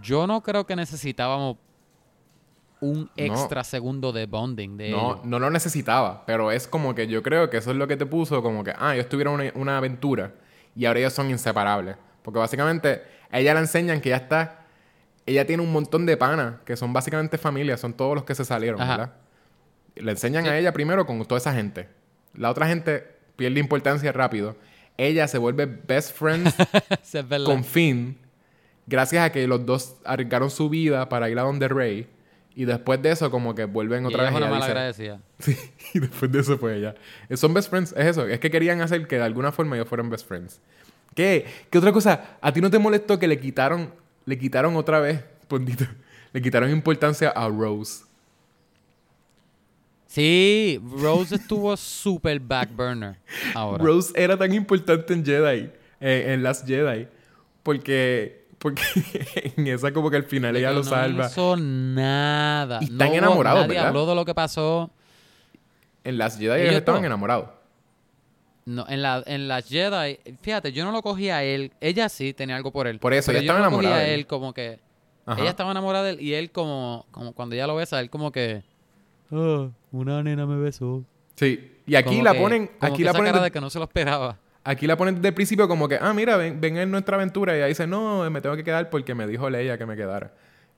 [0.02, 1.56] yo no creo que necesitábamos
[2.80, 5.24] un extra segundo de bonding de No, ellos.
[5.24, 8.06] no lo necesitaba, pero es como que yo creo que eso es lo que te
[8.06, 10.34] puso, como que, ah, ellos tuvieron una, una aventura
[10.76, 11.96] y ahora ellos son inseparables.
[12.22, 14.66] Porque básicamente a ella le enseñan que ya está,
[15.26, 18.44] ella tiene un montón de panas, que son básicamente familia, son todos los que se
[18.44, 18.96] salieron, Ajá.
[18.96, 19.12] ¿verdad?
[19.96, 20.50] Le enseñan Sí.
[20.50, 21.88] a ella primero con toda esa gente.
[22.34, 23.06] La otra gente
[23.36, 24.56] pierde importancia rápido.
[24.96, 26.54] Ella se vuelve best friends
[27.44, 28.18] con Finn,
[28.86, 32.06] gracias a que los dos arriesgaron su vida para ir a donde Rey.
[32.54, 34.32] Y después de eso, como que vuelven Y otra vez.
[34.32, 35.20] es una mala agradecida.
[35.38, 35.56] Sí,
[35.94, 36.94] y después de eso fue ella.
[37.28, 38.26] Eh, Son best friends, es eso.
[38.26, 40.60] Es que querían hacer que de alguna forma ellos fueran best friends.
[41.14, 41.46] ¿Qué?
[41.70, 42.36] ¿Qué otra cosa?
[42.42, 43.90] ¿A ti no te molestó que le quitaron,
[44.26, 45.84] le quitaron otra vez Pondito.
[46.32, 48.04] Le quitaron importancia a Rose.
[50.12, 53.16] Sí, Rose estuvo super backburner
[53.54, 53.82] ahora.
[53.82, 55.70] Rose era tan importante en Jedi,
[56.00, 57.08] eh, en Last Jedi,
[57.62, 58.82] porque, porque
[59.56, 61.26] en esa como que al final ella lo no salva.
[61.28, 62.80] hizo nada.
[62.82, 63.88] Y No están enamorados, nadie ¿verdad?
[63.88, 64.90] habló de lo que pasó.
[66.04, 67.06] En Last Jedi Ellos ellos estaban dos.
[67.06, 67.48] enamorados.
[68.66, 71.72] No, en la en las Jedi, fíjate, yo no lo cogía a él.
[71.80, 72.98] Ella sí tenía algo por él.
[72.98, 74.20] Por eso, ella yo estaba no lo cogía enamorada a él.
[74.20, 74.78] él como que
[75.24, 75.40] Ajá.
[75.40, 78.30] ella estaba enamorada de él y él como como cuando ella lo besa, él como
[78.30, 78.62] que
[79.32, 81.04] "Ah, una nena me besó.
[81.36, 81.72] Sí.
[81.86, 83.60] Y aquí Como la que- ponen, como aquí que la esa ponen, cara de- que
[83.60, 84.38] no se lo esperaba.
[84.64, 87.54] aquí la ponen desde el principio como que, ah, mira, ven, ven en nuestra aventura.
[87.54, 90.32] Y ella dice, no, me tengo que quedar porque me dijo Leia que me quedara.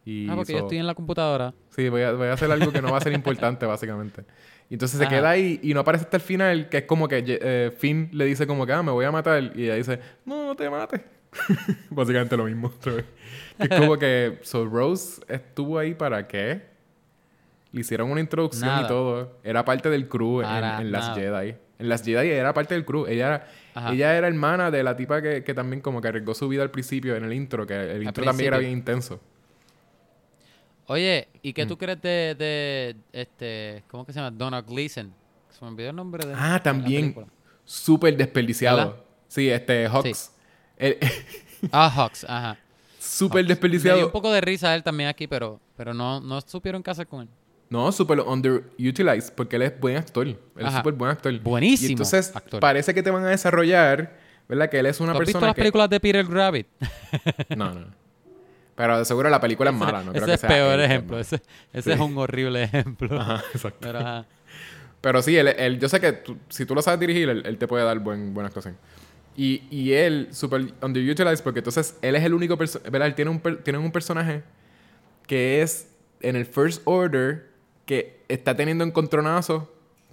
[0.07, 1.53] Y Ah, porque so- yo estoy en la computadora.
[1.71, 4.25] Sí, voy a, voy a hacer algo que no va a ser importante, básicamente.
[4.71, 7.23] Y entonces se queda ahí y no aparece hasta el final, que es como que
[7.27, 9.53] eh, Finn le dice como que, ah, me voy a matar.
[9.55, 11.03] Y ella dice, no, no te mates.
[11.91, 13.05] básicamente lo mismo otra vez.
[13.59, 16.63] Que es como que, so Rose estuvo ahí para qué?
[17.75, 19.39] Le hicieron una introducción y todo.
[19.43, 21.15] Era parte del crew en, Para en las nada.
[21.15, 21.57] Jedi.
[21.79, 23.07] En las Jedi era parte del crew.
[23.07, 23.93] Ella era, Ajá.
[23.93, 26.71] ella era hermana de la tipa que, que también como que arriesgó su vida al
[26.71, 29.21] principio en el intro, que el intro también era bien intenso.
[30.87, 31.55] Oye, ¿y Mm.
[31.55, 34.31] qué tú crees de, de este, cómo que se llama?
[34.31, 35.13] Donald Gleason.
[35.51, 37.15] Se me olvidó el nombre de Ah, también.
[37.65, 38.77] Súper desperdiciado.
[38.77, 38.97] ¿Verdad?
[39.29, 40.31] Sí, este, Hawks.
[40.77, 40.99] El-
[41.73, 42.59] Ah, Hawks, ajá.
[42.99, 44.07] súper Me dio desperdiciado.
[44.07, 47.07] un poco de risa a él también aquí, pero, pero no, no supieron qué hacer
[47.07, 47.29] con él.
[47.71, 50.27] No, súper underutilized, porque él es buen actor.
[50.29, 51.39] Él es súper buen actor.
[51.41, 52.61] Buenísimo Y entonces, actor.
[52.61, 54.17] parece que te van a desarrollar,
[54.49, 54.69] ¿verdad?
[54.71, 55.61] Que él es una ¿Tú has visto persona las que...
[55.63, 56.67] películas de Peter Rabbit?
[57.57, 57.87] No, no.
[58.77, 60.81] Pero de seguro la película es mala, no creo ese que es sea peor él
[60.81, 61.11] es ejemplo.
[61.13, 61.21] malo.
[61.23, 61.37] Ese,
[61.73, 61.91] ese Sí.
[61.93, 63.21] es un horrible ejemplo.
[63.21, 63.79] Ajá, exacto.
[63.81, 64.27] Pero, ajá.
[65.01, 67.57] Pero sí, él, él- yo sé que tú- si tú lo sabes dirigir, él, él
[67.59, 68.77] te puede dar buen, buena actuación.
[69.37, 73.09] Y, y él, super underutilized, porque entonces él es el único personaje, ¿verdad?
[73.09, 74.43] Él tiene un, per- tiene un personaje
[75.27, 75.89] que es
[76.21, 77.49] en el First Order
[77.87, 79.65] que está teniendo encontronazos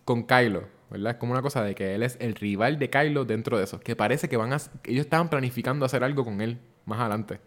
[0.05, 1.13] con Kylo, ¿verdad?
[1.13, 3.79] Es como una cosa de que él es el rival de Kylo dentro de eso.
[3.79, 4.57] Que parece que van a...
[4.83, 7.39] Ellos estaban planificando hacer algo con él más adelante.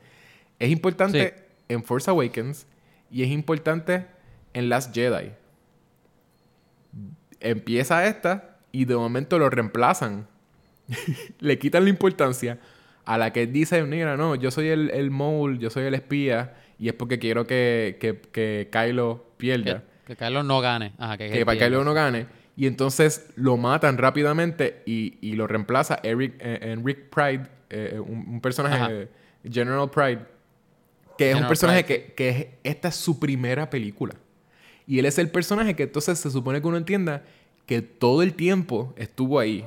[0.58, 1.34] Es importante
[1.68, 2.66] en Force Awakens
[3.10, 4.06] y es importante
[4.52, 5.32] en Last Jedi.
[7.40, 10.26] Empieza esta y de momento lo reemplazan.
[11.40, 12.58] Le quitan la importancia
[13.04, 15.94] a la que él dice, mira, no, yo soy el, el mole, yo soy el
[15.94, 19.84] espía y es porque quiero que, que, que Kylo pierda.
[20.06, 20.92] Que Carlos no gane.
[20.98, 21.58] Ajá, que, Que, para.
[21.58, 22.26] Kylo no gane.
[22.56, 28.18] Y entonces lo matan rápidamente y, y lo reemplaza Eric, eh, Enric Pride, eh, un,
[28.28, 29.08] un personaje, eh,
[29.50, 30.20] General Pride,
[31.18, 32.04] que es un General personaje Pride.
[32.06, 34.14] que, que es, esta es su primera película.
[34.86, 37.22] Y él es el personaje que entonces se supone que uno entienda
[37.66, 39.64] que todo el tiempo estuvo ahí.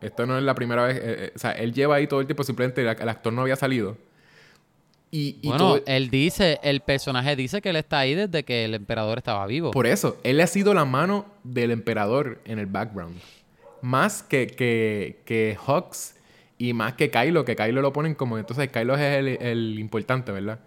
[0.00, 2.26] Esto no es la primera vez, eh, eh, o sea, él lleva ahí todo el
[2.26, 3.96] tiempo, simplemente el, el actor no había salido.
[5.10, 8.64] Y, y Bueno, todo- él dice, el personaje dice que él está ahí desde que
[8.66, 9.70] el emperador estaba vivo.
[9.70, 13.16] Por eso, él ha sido la mano del emperador en el background.
[13.80, 16.14] Más que, que, que Hux
[16.58, 18.36] y más que Kylo, que Kylo lo ponen como...
[18.38, 20.60] Entonces, Kylo es el, el importante, ¿verdad?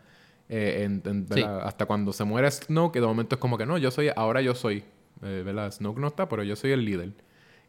[0.50, 1.36] Eh, en- en- Sí.
[1.42, 1.62] ¿verdad?
[1.68, 4.10] Hasta cuando se muere Snoke, que de momento es como que no, yo soy...
[4.16, 4.84] Ahora yo soy,
[5.24, 5.72] eh, ¿verdad?
[5.72, 7.10] Snoke no está, pero yo soy el líder.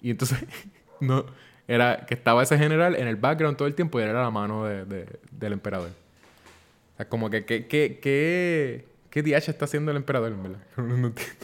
[0.01, 0.39] Y entonces,
[1.01, 1.27] no...
[1.69, 4.31] Era que estaba ese general en el background todo el tiempo y él era la
[4.31, 5.91] mano de- de- del emperador.
[7.03, 10.61] Sea, como que, ¿qué, qué, qué, qué DH está haciendo el emperador, en verdad?
[10.77, 11.35] No entiendo.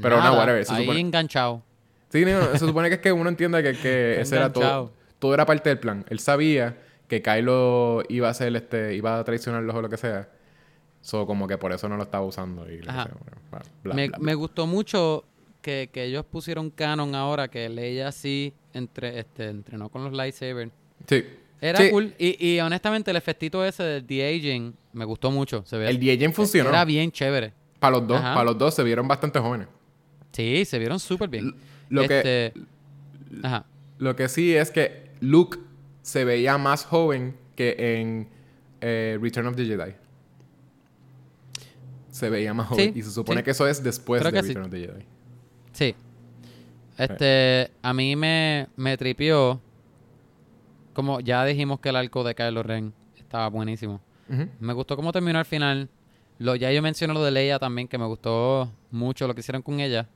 [0.00, 0.64] Pero no, Nada, whatever.
[0.64, 1.62] Se ahí supone, enganchado.
[2.10, 4.92] sí, no, se supone que es que uno entienda que, que ese era todo.
[5.18, 6.04] Todo era parte del plan.
[6.08, 6.76] Él sabía
[7.08, 10.28] que Kylo iba a hacer este, iba a traicionarlos o lo que sea.
[11.00, 12.70] So, como que por eso no lo estaba usando.
[12.70, 13.04] Y Ajá.
[13.04, 15.24] sea, bueno, bla, bla, me, bla, me gustó mucho
[15.62, 20.72] que, que ellos pusieron canon ahora, que Leia sí entre, este, entrenó con los lightsabers.
[21.06, 21.24] Sí.
[21.64, 22.14] Era Sí, cool.
[22.18, 25.64] Y, y honestamente, el efectito ese del de-aging me gustó mucho.
[25.64, 26.68] Se ve, El DJing funcionó.
[26.68, 27.54] Era bien chévere.
[27.78, 28.18] Para los dos.
[28.18, 28.34] Ajá.
[28.34, 29.68] Para los dos se vieron bastante jóvenes.
[30.32, 31.54] Sí, se vieron súper bien.
[31.88, 32.52] Lo que- Este,
[33.42, 33.64] Ajá.
[33.96, 35.58] Lo que sí es que Luke
[36.02, 38.28] se veía más joven que en
[38.82, 39.94] eh, Return of the Jedi.
[42.10, 42.92] Se veía más joven.
[42.92, 43.44] Sí, y se supone sí.
[43.44, 44.42] que eso es después Creo de.
[44.42, 45.04] Return of the Jedi.
[45.72, 45.94] Sí.
[46.98, 49.62] Este, a mí me, me tripió.
[50.94, 54.00] Como ya dijimos que el arco de Kylo Ren estaba buenísimo.
[54.60, 55.88] Me gustó cómo terminó al final.
[56.38, 59.60] Lo, ya yo mencioné lo de Leia también, que me gustó mucho lo que hicieron
[59.62, 60.08] con ella.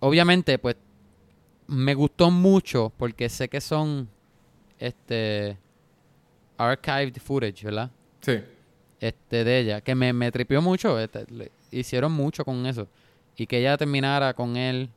[0.00, 0.76] Obviamente, pues,
[1.66, 4.08] me gustó mucho porque sé que son,
[4.78, 5.58] este,
[6.56, 7.90] archived footage, ¿verdad?
[8.20, 8.40] Sí.
[9.00, 10.98] Este, de ella, que me, me tripió mucho.
[10.98, 12.88] este, le- hicieron mucho con eso.
[13.36, 14.90] Y que ella terminara con él,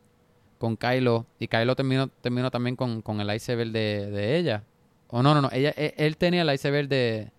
[0.64, 4.64] con Kylo, y Kylo terminó, terminó también con, con el lightsaber de, de ella.
[5.10, 7.30] O no, no, no, ella, él, él tenía el lightsaber de,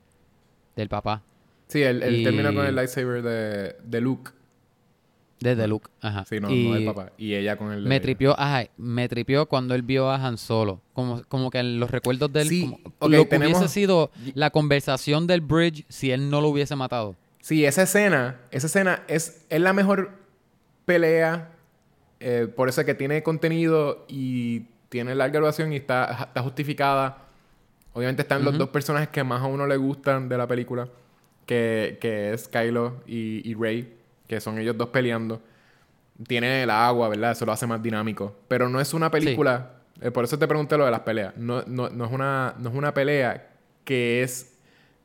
[0.76, 1.22] del papá.
[1.68, 4.32] Sí, él, él Y- termina con el lightsaber de, de Luke.
[5.40, 6.26] Desde Luke, ajá.
[6.26, 7.12] Sí, no, y no del papá.
[7.16, 10.36] Y ella con el de me tripió, ajá, me tripió cuando él vio a Han
[10.36, 10.82] Solo.
[10.92, 14.50] Como, como que en los recuerdos de él, Sí, como- lo tenemos- hubiese sido la
[14.50, 17.16] conversación del bridge si él no lo hubiese matado.
[17.40, 20.10] Sí, esa escena, esa escena es, es la mejor
[20.84, 21.50] pelea.
[22.20, 27.18] Eh, por eso es que tiene contenido y tiene larga duración y está, está justificada.
[27.92, 30.88] Obviamente están los dos personajes que más a uno le gustan de la película,
[31.46, 33.96] que, que es Kylo y, y Rey,
[34.26, 35.40] que son ellos dos peleando.
[36.26, 37.32] Tiene el agua, ¿verdad?
[37.32, 38.36] Eso lo hace más dinámico.
[38.48, 41.36] Pero no es una película, eh, por eso te pregunté lo de las peleas.
[41.36, 43.50] No, no, no, es, una, no es una pelea
[43.84, 44.53] que es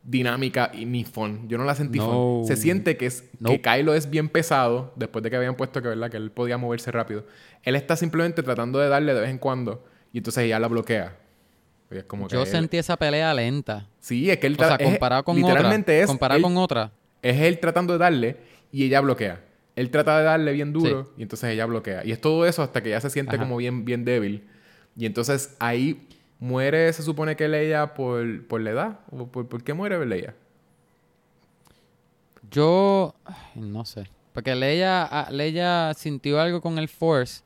[0.10, 1.48] dinámica y ni fun.
[1.48, 2.06] Yo no la sentí No.
[2.42, 2.48] fun.
[2.48, 3.62] Se siente que, es, que Nope.
[3.62, 6.10] Kylo es bien pesado, después de que habían puesto que, ¿verdad?
[6.10, 7.26] que él podía moverse rápido.
[7.64, 11.16] Él está simplemente tratando de darle de vez en cuando y entonces ella la bloquea.
[11.92, 13.88] Y es como que Yo él- sentí esa pelea lenta.
[14.00, 16.04] Sí, es que él O sea, comparado con literalmente otra.
[16.04, 16.92] es comparado él- con otra.
[17.22, 18.38] es él tratando de darle
[18.72, 19.44] y ella bloquea.
[19.76, 22.04] Él trata de darle bien duro y entonces ella bloquea.
[22.06, 23.44] Y es todo eso hasta que ella se siente Ajá.
[23.46, 24.44] como bien, bien débil.
[24.98, 26.08] Y entonces ahí
[26.40, 29.00] muere, se supone que Leia por, por la edad.
[29.12, 30.34] ¿O por, por qué muere Leia?
[32.52, 34.08] Yo ay, no sé.
[34.34, 37.42] Porque Leia, ah, Leia sintió algo con el Force.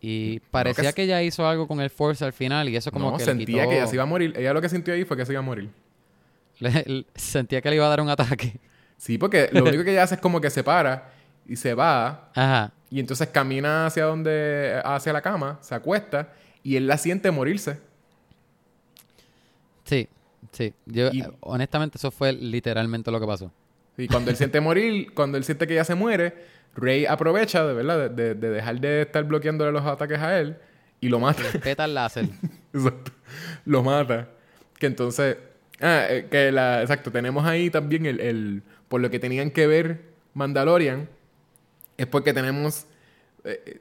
[0.00, 2.68] Y parecía es- que ella hizo algo con el Force al final.
[2.68, 4.32] Y eso como no, que sentía quitó- que ella se iba a morir.
[4.36, 5.70] Ella lo que sintió ahí fue que se iba a morir.
[6.58, 8.54] le- le- sentía que le iba a dar un ataque.
[8.96, 11.10] Sí, porque lo único que ella hace es como que se para
[11.46, 12.70] y se va Ajá.
[12.90, 16.28] y entonces camina hacia donde hacia la cama, se acuesta
[16.62, 17.78] y él la siente morirse.
[19.90, 20.08] Sí,
[20.52, 20.72] sí.
[20.86, 23.52] Yo, Y- eh, honestamente, eso fue literalmente lo que pasó.
[23.98, 26.32] Y cuando él siente morir, cuando él siente que ya se muere,
[26.76, 30.56] Rey aprovecha de verdad de, de- de dejar de estar bloqueándole los ataques a él
[31.00, 31.42] y lo mata.
[31.42, 32.26] Respeta el láser.
[32.72, 33.10] Exacto.
[33.64, 34.28] Lo mata.
[34.78, 35.36] Que entonces.
[35.80, 36.82] Ah, eh, que la.
[36.82, 37.10] Exacto.
[37.10, 40.02] Tenemos ahí también el, el- Por lo que tenían que ver
[40.34, 41.08] Mandalorian.
[41.98, 42.86] Es porque tenemos.
[43.44, 43.80] eh,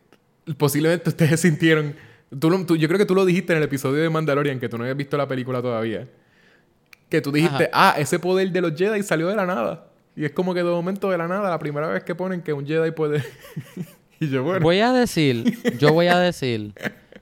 [0.57, 1.95] posiblemente ustedes sintieron.
[2.37, 4.69] Tú, lo- tú- yo creo que tú lo dijiste en el episodio de Mandalorian, que
[4.69, 6.07] tú no habías visto la película todavía.
[7.09, 9.87] Que tú dijiste, ah, ese poder de los Jedi salió de la nada.
[10.15, 12.53] Y es como que de momento de la nada, la primera vez que ponen que
[12.53, 13.23] un Jedi puede.
[14.19, 14.59] y yo, bueno.
[14.61, 16.73] Voy a decir, yo voy a decir,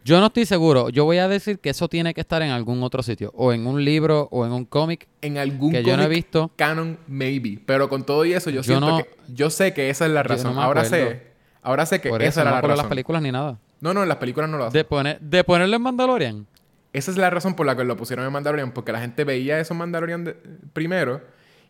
[0.03, 2.83] yo no estoy seguro, yo voy a decir que eso tiene que estar en algún
[2.83, 6.03] otro sitio, o en un libro, o en un cómic, En algún que yo no
[6.03, 6.51] he visto.
[6.57, 7.59] canon, maybe.
[7.65, 9.09] Pero con todo y eso, yo, Yo siento no- que...
[9.33, 10.55] Yo sé que esa es la razón.
[10.55, 11.27] no ahora sé...
[11.61, 12.83] Ahora sé que Por esa eso era no la por razón.
[12.83, 13.59] las películas ni nada.
[13.81, 14.77] No, no, en las películas no lo hacen.
[14.79, 16.47] De, poner, de ponerlo en Mandalorian.
[16.93, 18.71] Esa es la razón por la que lo pusieron en Mandalorian.
[18.71, 20.33] Porque la gente veía esos Mandalorian de-
[20.73, 21.21] primero.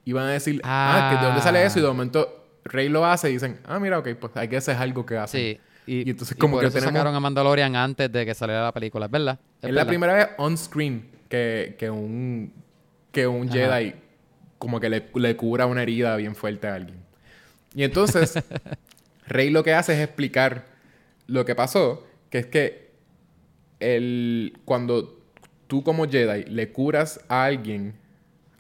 [0.06, 1.80] Y van a decir, ah, que ¿de dónde sale eso?
[1.80, 4.78] Y de momento Rey lo hace y dicen, ah, mira, ok, pues hay que hacer
[4.78, 5.38] algo que hace.
[5.86, 5.92] Sí.
[5.92, 8.64] Y, Y entonces como por que eso tenemos- sacaron a Mandalorian antes de que saliera
[8.64, 9.40] la película, ¿es verdad?
[9.62, 12.54] Es, Es la primera vez on-screen que, que un,
[13.12, 13.54] que un Ajá.
[13.58, 13.96] Jedi
[14.58, 16.98] como que le, le cura una herida bien fuerte a alguien.
[17.76, 18.34] Y entonces,
[19.28, 20.66] Rey lo que hace es explicar
[21.28, 22.91] lo que pasó, que es que
[23.80, 25.20] el, cuando
[25.68, 27.95] tú como Jedi le curas a alguien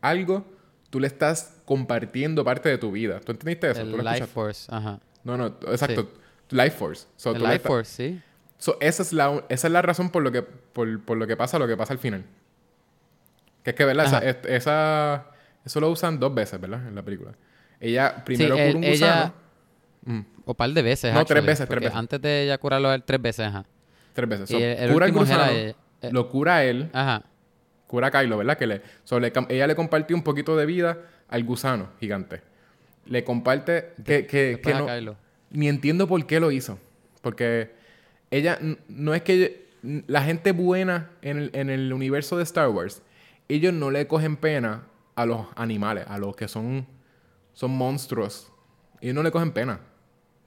[0.01, 0.45] algo,
[0.89, 3.19] tú le estás compartiendo parte de tu vida.
[3.19, 3.81] ¿Tú entendiste eso?
[3.81, 4.27] El ¿Tú lo Life?
[4.27, 4.99] Force, ajá.
[5.23, 6.09] No, no, exacto.
[6.51, 7.07] Life Force.
[7.17, 8.21] So, el Life Force, sí.
[8.57, 11.35] So, esa, es la, esa es la razón por lo que, por, por lo que
[11.35, 12.23] pasa, lo que pasa al final.
[13.63, 14.05] Que es que, ¿verdad?
[14.05, 14.29] Esa, Ajá.
[14.29, 15.25] es- esa-
[15.65, 16.87] eso lo usan dos veces, ¿verdad?
[16.87, 17.33] En la película.
[17.79, 19.33] Ella primero Sí, cura el- un ella- gusano.
[20.07, 21.95] Mm, O par de veces, No, tres veces, tres veces.
[21.95, 23.65] Antes de ella curarlo, él tres veces, ajá.
[24.13, 24.49] tres veces.
[24.49, 27.23] Y So, el- el cura el gusano, ella- eh, lo cura a él, Ajá.
[27.87, 28.57] cura a Kylo, ¿verdad?
[28.57, 30.97] Que le, so, le cam- ella le compartió un poquito de vida
[31.27, 32.41] al gusano gigante.
[33.05, 35.15] Le comparte que, que, que no, Kylo.
[35.51, 36.79] ni entiendo por qué lo hizo.
[37.21, 37.71] Porque
[38.31, 38.57] ella,
[38.87, 39.67] no es que
[40.07, 43.01] la gente buena en el, en el universo de Star Wars,
[43.49, 44.83] ellos no le cogen pena
[45.15, 46.85] a los animales, a los que son,
[47.53, 48.51] son monstruos.
[49.01, 49.79] Ellos no le cogen pena.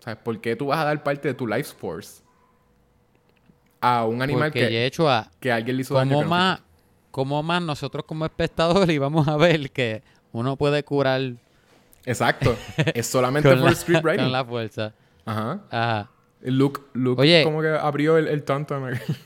[0.00, 0.18] ¿Sabes?
[0.22, 2.22] ¿Por qué tú vas a dar parte de tu life force
[3.80, 6.10] a un animal Porque que, de hecho, a, que alguien le hizo daño?
[6.10, 6.60] como no más,
[7.10, 10.02] como más nosotros como espectadores íbamos a ver que
[10.32, 11.34] uno puede curar
[12.04, 12.56] Exacto.
[12.94, 14.24] es solamente por la, script writing.
[14.24, 14.94] con la fuerza.
[15.24, 15.60] Ajá.
[15.70, 16.10] Ajá.
[16.42, 17.44] Luke, Luke Oye.
[17.44, 18.80] como que abrió el, el tonto.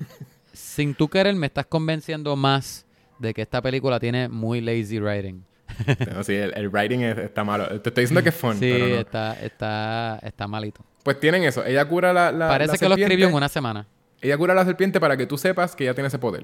[0.53, 2.87] Sin tú querer, me estás convenciendo más
[3.19, 5.45] de que esta película tiene muy lazy writing.
[6.15, 7.67] No, sí, el, el writing es- está malo.
[7.81, 8.95] Te estoy diciendo que es fun, sí, pero no.
[9.01, 10.81] está, está, está malito.
[11.03, 11.65] Pues tienen eso.
[11.65, 13.37] Ella cura la, la Parece la que lo escribió en serpiente.
[13.37, 13.87] una semana.
[14.21, 16.43] Ella cura la serpiente para que tú sepas que ella tiene ese poder.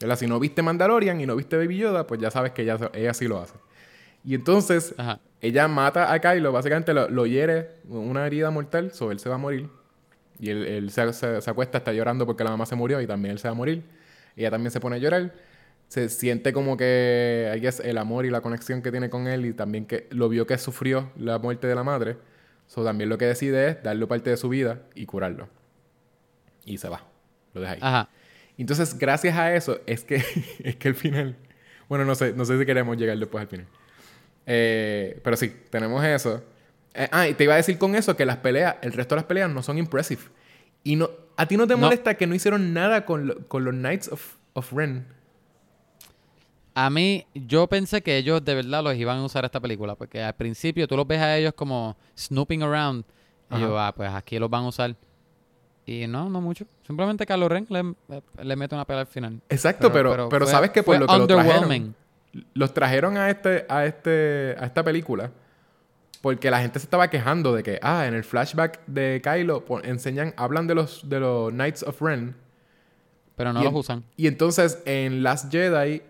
[0.00, 0.16] ¿Verdad?
[0.16, 3.12] Si no viste Mandalorian y no viste Baby Yoda, pues ya sabes que ella, ella
[3.12, 3.54] sí lo hace.
[4.24, 5.20] Y entonces, Ajá.
[5.42, 9.34] ella mata a Kylo, básicamente lo, lo hiere, una herida mortal, so él se va
[9.34, 9.68] a morir.
[10.38, 13.06] Y él, él se, se- se acuesta, está llorando porque la mamá se murió y
[13.06, 13.82] también él se va a morir.
[14.36, 15.34] Ella también se pone a llorar.
[15.90, 19.44] Se siente como que, I guess, el amor y la conexión que tiene con él
[19.44, 22.16] y también que lo vio que sufrió la muerte de la madre.
[22.68, 25.48] So, también lo que decide es darle parte de su vida y curarlo.
[26.64, 27.02] Y se va.
[27.54, 27.78] Lo deja ahí.
[27.82, 28.08] Ajá.
[28.56, 30.22] Entonces, gracias a eso, es que,
[30.62, 31.34] es que el final...
[31.88, 33.66] Bueno, no sé, no sé si queremos llegar después al final.
[34.46, 36.44] Eh, pero sí, tenemos eso.
[36.94, 39.22] Eh, ah, y te iba a decir con eso que las peleas, el resto de
[39.22, 40.22] las peleas no son impressive.
[40.84, 41.78] Y no, ¿a ti no te No.
[41.80, 45.06] molesta que no hicieron nada con, lo- con los Knights of, of Ren?
[46.74, 50.22] A mí, yo pensé que ellos de verdad los iban a usar esta película, porque
[50.22, 53.04] al principio tú los ves a ellos como snooping around.
[53.50, 53.60] Y Ajá.
[53.62, 54.94] yo, ah, pues aquí los van a usar.
[55.84, 56.66] Y no, no mucho.
[56.86, 57.94] Simplemente Kylo Ren le,
[58.44, 59.40] le mete una pelea al final.
[59.48, 61.94] Exacto, pero, pero, fue- sabes que por fue lo que lo trajeron,
[62.54, 65.32] los trajeron a este, a este, a esta película
[66.22, 70.34] porque la gente se estaba quejando de que, ah, en el flashback de Kylo enseñan,
[70.36, 72.36] hablan de los, de los Knights of Ren
[73.36, 74.04] Pero no y los en- usan.
[74.16, 76.02] Y entonces en Last Jedi,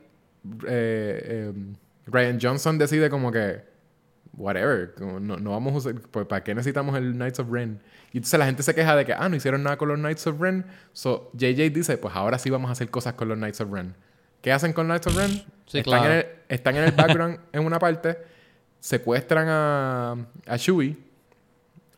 [0.67, 1.53] eh, eh,
[2.07, 3.63] Ryan Johnson decide como que,
[4.37, 7.81] whatever, como no, no vamos a usar, pues ¿para qué necesitamos el Knights of Ren?
[8.13, 10.27] Y entonces la gente se queja de que, ah, no hicieron nada con los Knights
[10.27, 10.65] of Ren.
[10.93, 13.95] So JJ dice, pues ahora sí vamos a hacer cosas con los Knights of Ren.
[14.43, 15.31] ¿Qué hacen con Knights of Ren?
[15.67, 16.07] Sí, están, claro.
[16.07, 18.19] en el, están en el background en una parte,
[18.81, 20.97] secuestran a, a Chewie,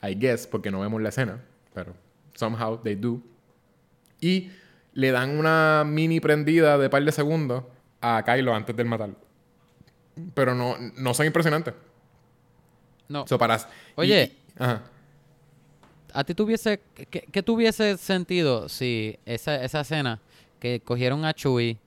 [0.02, 1.40] I guess, porque no vemos la escena,
[1.73, 1.94] pero
[2.35, 3.23] somehow they do.
[4.20, 4.51] Y
[4.93, 7.64] le dan una mini prendida de par de segundos
[8.02, 9.16] a Kylo antes del matarlo.
[10.34, 11.72] Pero no, no son impresionantes.
[13.08, 13.26] No.
[13.26, 13.58] So, para,
[13.96, 14.24] Oye.
[14.24, 14.82] y- y- ajá.
[16.14, 16.80] ¿A ti tuviese,
[17.10, 20.20] qué, qué tuviese sentido si esa, esa escena
[20.60, 21.78] que cogieron a Chewie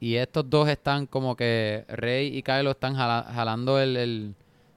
[0.00, 4.34] y estos dos están como que Rey y Kylo están jala- jalando el, el-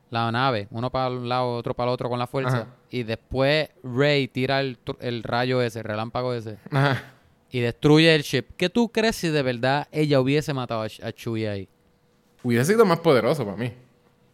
[0.09, 2.67] la nave, uno para un lado, otro para el otro con la fuerza, Ajá.
[2.89, 7.03] y después Rey tira el, el rayo ese, el relámpago ese, Ajá.
[7.51, 8.43] Y destruye el ship?
[8.57, 11.69] ¿Qué tú crees si de verdad ella hubiese matado a, a Chewie ahí?
[12.43, 13.71] Hubiese sido más poderoso para mí.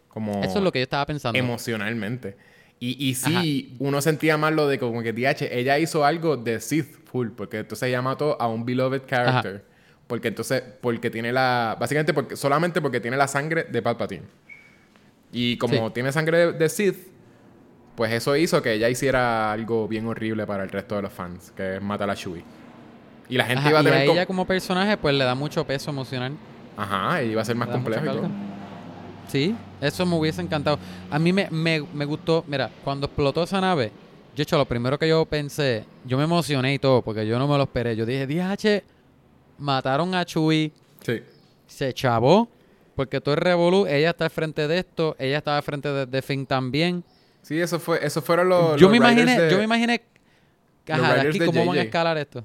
[0.10, 1.38] Como Eso es lo que yo estaba pensando.
[1.40, 2.35] emocionalmente.
[2.80, 6.60] Y, y sí, uno sentía más lo de como que DH, ella hizo algo de
[6.60, 9.64] Sith full, porque entonces ella mató a un beloved character.
[10.06, 11.77] Porque entonces, porque tiene la.
[11.80, 14.23] Básicamente, porque, solamente porque tiene la sangre de Palpatine.
[15.31, 15.94] Y como Sí.
[15.94, 16.98] tiene sangre de, de Sith,
[17.95, 21.52] pues eso hizo que ella hiciera algo bien horrible para el resto de los fans,
[21.56, 22.44] que es matar a Chewie.
[23.30, 24.00] Y la gente Ajá, iba a y tener.
[24.00, 26.34] a como- ella como personaje pues le da mucho peso emocional.
[26.78, 28.30] Ajá, ella iba a ser más complejo y todo.
[29.28, 30.78] Sí, eso me hubiese encantado.
[31.10, 33.91] A mí me, me, me gustó, mira, cuando explotó esa nave,
[34.36, 37.48] yo hecho, lo primero que yo pensé, yo me emocioné y todo, porque yo no
[37.48, 37.95] me lo esperé.
[37.95, 38.84] Yo dije, DH,
[39.58, 40.72] mataron a Chewie,
[41.04, 41.22] Sí.
[41.68, 42.50] se chavó,
[42.95, 46.06] porque todo el revolú, ella está al frente de esto, ella estaba al frente de,
[46.06, 47.04] de Finn también.
[47.41, 48.76] Sí, eso fue, eso fueron los.
[48.78, 50.02] yo los me imaginé, de- yo me imaginé,
[50.90, 52.44] ajá, de aquí de cómo van a escalar esto.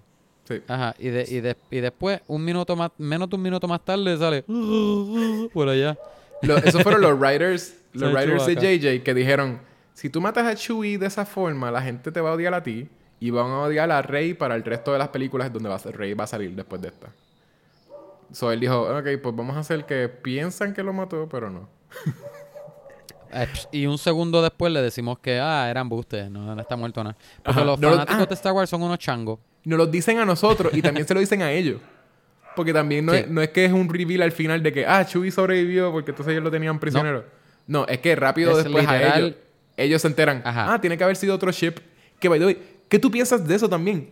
[0.48, 0.62] Sí.
[0.66, 3.84] Ajá, y, de, y, de- y después, un minuto más, menos de un minuto más
[3.84, 4.42] tarde, sale
[5.52, 5.98] por allá.
[6.40, 8.54] Lo- esos fueron los writers, los writers de.
[8.78, 9.60] JJ que dijeron,
[9.92, 12.62] si tú matas a Chewie de esa forma, la gente te va a odiar a
[12.62, 12.88] ti
[13.20, 15.78] y van a odiar a Rey para el resto de las películas donde va a
[15.80, 17.08] ser, Rey va a salir después de esta.
[18.32, 21.68] So él dijo, ok, pues vamos a hacer que piensan que lo mató, pero no.
[23.72, 27.16] Y un segundo después le decimos que, ah, eran embustes, no, no está muerto nada.
[27.42, 27.64] Porque Ajá.
[27.64, 28.26] los No fanáticos ah.
[28.26, 29.38] de Star Wars son unos changos.
[29.68, 31.80] Nos lo dicen a nosotros y también se lo dicen a ellos.
[32.56, 33.18] Porque también no, Sí.
[33.20, 36.10] es, no es que es un reveal al final de que, ah, Chewie sobrevivió porque
[36.12, 37.24] entonces ellos lo tenían prisionero.
[37.66, 39.34] No, es que rápido Es después a ellos,
[39.76, 40.74] ellos se enteran, Ajá.
[40.74, 41.74] ah, tiene que haber sido otro ship.
[42.18, 42.58] Que, by the way,
[42.88, 44.10] ¿qué tú piensas de eso también?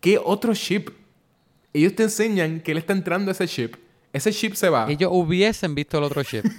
[0.00, 0.90] ¿Qué otro ship?
[1.72, 3.76] Ellos te enseñan que él está entrando a ese ship.
[4.12, 4.86] Ese ship se va.
[4.90, 6.42] Ellos hubiesen visto el otro ship.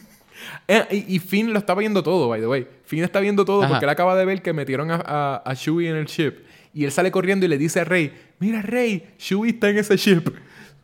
[0.68, 2.68] Eh, y, y Finn lo está viendo todo, by the way.
[2.86, 3.69] Finn está viendo todo Ajá.
[3.69, 6.36] porque él acaba de ver que metieron a, a, a Chewie en el ship.
[6.78, 9.98] Y él sale corriendo y le dice a Rey, mira Rey, Chewie está en ese
[9.98, 10.30] ship.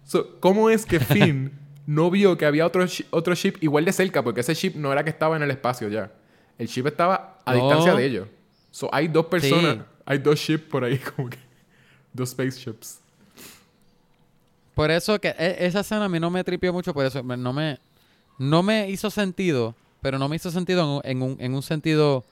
[0.03, 1.51] So, ¿Cómo es que Finn
[1.85, 4.23] no vio que había otro, otro ship igual de cerca?
[4.23, 6.11] Porque ese ship no era que estaba en el espacio ya.
[6.57, 7.59] El ship estaba a No.
[7.61, 8.27] distancia de ellos.
[8.71, 9.81] So, hay dos personas, Sí.
[10.05, 11.37] hay dos ships por ahí, como que...
[12.11, 12.99] Dos spaceships.
[14.73, 17.53] Por eso que e- esa escena a mí no me tripió mucho, por eso no
[17.53, 17.79] me,
[18.39, 21.61] no me hizo sentido, pero no me hizo sentido en un, en un, en un
[21.61, 22.23] sentido,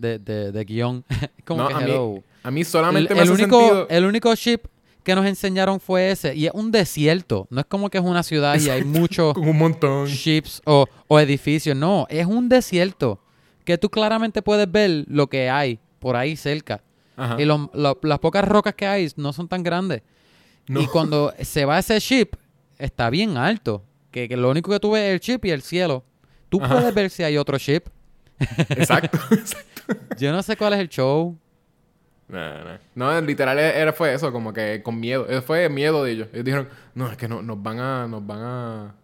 [0.00, 1.04] de, de, de guion.
[1.44, 2.12] Como No, que a, hello.
[2.14, 3.88] mí, a mí solamente el, me el hace único, sentido...
[3.88, 4.60] el único ship
[5.02, 8.22] que nos enseñaron fue ese, y es un desierto, no es como que es una
[8.22, 10.06] ciudad y hay muchos un montón.
[10.06, 13.18] ships o, o edificios, no, es un desierto
[13.64, 16.82] que tú claramente puedes ver lo que hay por ahí cerca.
[17.16, 17.36] Ajá.
[17.40, 20.02] Y lo- las pocas rocas que hay no son tan grandes.
[20.66, 20.80] No.
[20.80, 22.36] Y cuando se va ese ship,
[22.78, 23.82] está bien alto.
[24.10, 26.04] Que, que lo único que tú ves es el ship y el cielo.
[26.48, 26.74] Tú Ajá.
[26.74, 27.84] puedes ver si hay otro ship.
[28.70, 29.18] Exacto.
[30.18, 31.36] Yo no sé cuál es el show.
[32.28, 32.78] Nah, nah.
[32.94, 35.26] No, literal era, fue eso, como que con miedo.
[35.28, 36.28] Eso fue miedo de ellos.
[36.32, 38.94] Ellos dijeron, no, es que no, nos van a, nos van a,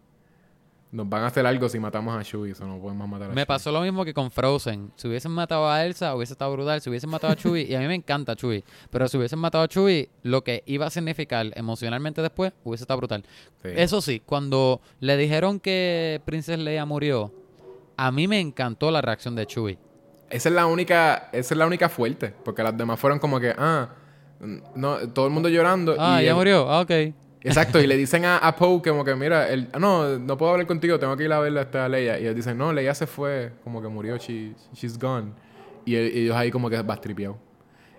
[0.92, 3.34] nos van a hacer algo si matamos a Chewie, eso no podemos matar a Me
[3.34, 3.46] Chewie.
[3.46, 4.92] pasó lo mismo que con Frozen.
[4.94, 6.80] Si hubiesen matado a Elsa, hubiese estado brutal.
[6.80, 9.64] Si hubiesen matado a Chewie, y a mí me encanta Chewie, pero si hubiesen matado
[9.64, 13.24] a Chewie, lo que iba a significar emocionalmente después, hubiese estado brutal.
[13.62, 13.70] Sí.
[13.74, 17.32] Eso sí, cuando le dijeron que Princess Leia murió,
[17.96, 19.78] a mí me encantó la reacción de Chewie.
[20.30, 23.54] Esa es la única, esa es la única fuerte, porque las demás fueron como que,
[23.56, 23.88] ah,
[24.74, 25.94] no, todo el mundo llorando.
[25.98, 26.68] Ah, y ya él- murió.
[26.70, 26.90] Ah, ok.
[27.42, 30.50] Exacto, y le dicen a, a Poe como que, mira, él, "Ah, no, no puedo
[30.52, 32.18] hablar contigo, tengo que ir a verla a esta Leia.
[32.18, 35.30] Y ellos dicen, no, Leia se fue, como que murió, she, she's gone.
[35.84, 37.38] Y, él- y ellos ahí como que vas tripeado.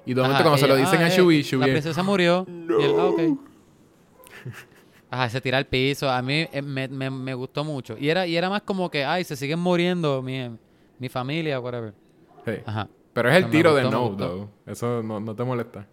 [0.05, 1.71] Y de momento Ajá, cuando se lo dicen ah, a eh, Chewie, La Chewie...
[1.71, 2.45] princesa murió.
[2.47, 3.19] Y él, ah, ok.
[5.09, 6.09] Ajá, se tira al piso.
[6.09, 7.97] A mí eh, me, me, me gustó mucho.
[7.97, 10.49] Y era, y era más como que, ay, se siguen muriendo mi,
[10.99, 11.93] mi familia, whatever.
[12.45, 12.53] Sí.
[12.65, 12.87] Ajá.
[13.13, 14.49] Pero es el tiro de gustó, me no, though.
[14.65, 15.87] Eso no, no te molesta.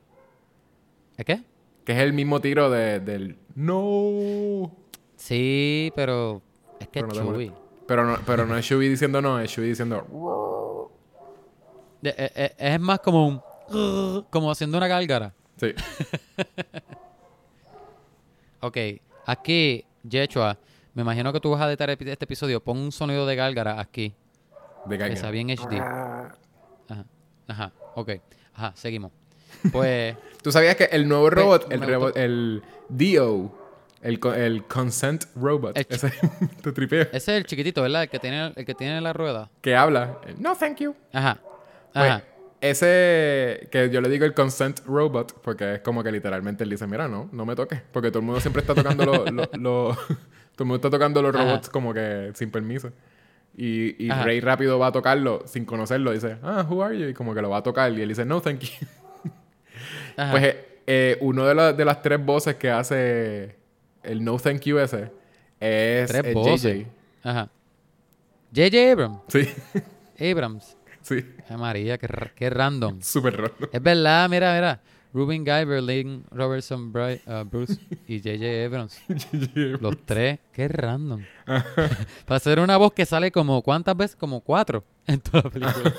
[1.17, 1.43] ¿Es qué?
[1.85, 4.71] Que es el mismo tiro de, del no.
[5.17, 6.43] Sí, pero
[6.81, 7.53] es que Pero no te Chewie.
[7.87, 10.91] Pero no, pero no es Chewie diciendo no, es Chewie diciendo...
[12.03, 14.25] De- eh, eh, Es más como un...
[14.31, 15.33] Como haciendo una gálgara.
[15.57, 15.69] Sí.
[18.65, 18.79] Ok,
[19.27, 20.57] aquí, Yechua,
[20.95, 22.65] me imagino que tú vas a editar este episodio.
[22.65, 24.15] Pon un sonido de gálgara aquí.
[24.87, 25.17] De caña.
[25.17, 25.75] sea bien HD.
[26.89, 27.05] Ajá,
[27.47, 28.13] ajá, ok.
[28.55, 29.13] Ajá, seguimos.
[29.71, 33.55] Pues, ¿Tú sabías que el nuevo robot, el, robot, el DO,
[34.01, 36.11] el, el Consent Robot, El ese
[36.63, 38.05] te tripeo, ese es el chiquitito, ¿verdad?
[38.05, 39.51] El que tiene, el que tiene la rueda.
[39.61, 40.95] que habla, no thank you.
[41.13, 41.39] Ajá,
[41.93, 42.23] Pues, ajá.
[42.71, 46.87] Ese, que yo le digo el Consent Robot, porque es como que literalmente él dice,
[46.87, 49.31] mira, no, no me toques, porque todo el mundo siempre está tocando los...
[49.33, 49.95] lo- lo-
[50.55, 51.45] todo el mundo está tocando los Ajá.
[51.45, 52.91] robots como que sin permiso.
[53.57, 54.11] Y, y.
[54.11, 56.13] Rey rápido va a tocarlo sin conocerlo.
[56.13, 57.09] Dice, ah, who are you?
[57.09, 57.93] Y como que lo va a tocar.
[57.93, 58.87] Y él dice, no, thank you.
[60.17, 60.31] ajá.
[60.33, 63.57] Pues eh, eh, uno de, la- de las tres voces que hace
[64.03, 65.11] el no thank you ese
[65.61, 66.79] es, Tres es voces.
[66.79, 66.87] JJ.
[67.23, 67.49] Ajá.
[68.55, 68.93] J.J.
[68.93, 69.19] Abrams.
[69.29, 69.49] Sí,
[70.31, 70.77] Abrams.
[71.09, 71.25] sí.
[71.49, 73.01] Ay, María, qué, qué random.
[73.03, 73.55] Súper raro.
[73.73, 74.81] Es verdad, mira, mira.
[75.13, 77.79] Ruben Guy, Berlin, Robertson, Bry- uh, Bruce
[78.09, 78.65] y J.J.
[78.67, 79.01] Abrams.
[79.81, 81.23] Los tres, qué random.
[81.47, 84.17] Para hacer una voz que sale como, ¿cuántas veces?
[84.17, 85.95] Como cuatro en toda la película.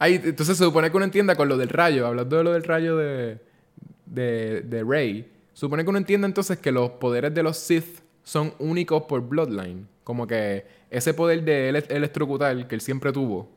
[0.00, 2.64] Ahí, entonces se supone que uno entienda con lo del rayo, hablando de lo del
[2.64, 3.38] rayo de,
[4.06, 8.54] de, de Rey, supone que uno entienda entonces que los poderes de los Sith son
[8.58, 9.86] únicos por Bloodline.
[10.02, 13.48] Como que ese poder de ele- electrocutar que él siempre tuvo,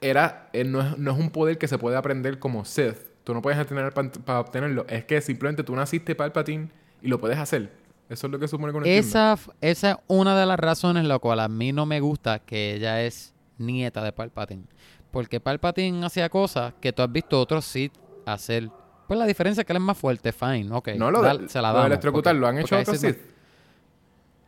[0.00, 2.96] era, eh, no, es, no es un poder que se puede aprender como Sith.
[3.24, 4.86] Tú no puedes tener para obtenerlo.
[4.88, 6.70] Es que simplemente tú naciste Palpatine
[7.02, 7.72] y lo puedes hacer.
[8.08, 11.40] Eso es lo que supone que esa, esa es una de las razones la cual
[11.40, 14.64] a mí no me gusta que ella es nieta de Palpatine.
[15.10, 17.92] Porque Palpatine hacía cosas que tú has visto otros Sith
[18.24, 18.70] hacer.
[19.06, 20.88] Pues la diferencia es que él es más fuerte, fine, ok.
[20.96, 23.18] No, lo, de, se la lo de damos, electrocutar porque- lo han hecho otros Sith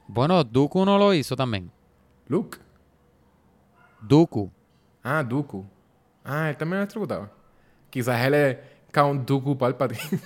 [0.06, 1.70] Bueno, Dooku no lo hizo también.
[2.28, 2.58] Luke.
[4.00, 4.50] Dooku.
[5.02, 5.64] Ah, Dooku.
[6.24, 7.30] Ah, él también electrocutaba.
[7.90, 8.56] Quizás él es
[8.92, 10.20] Count Dooku Palpatine.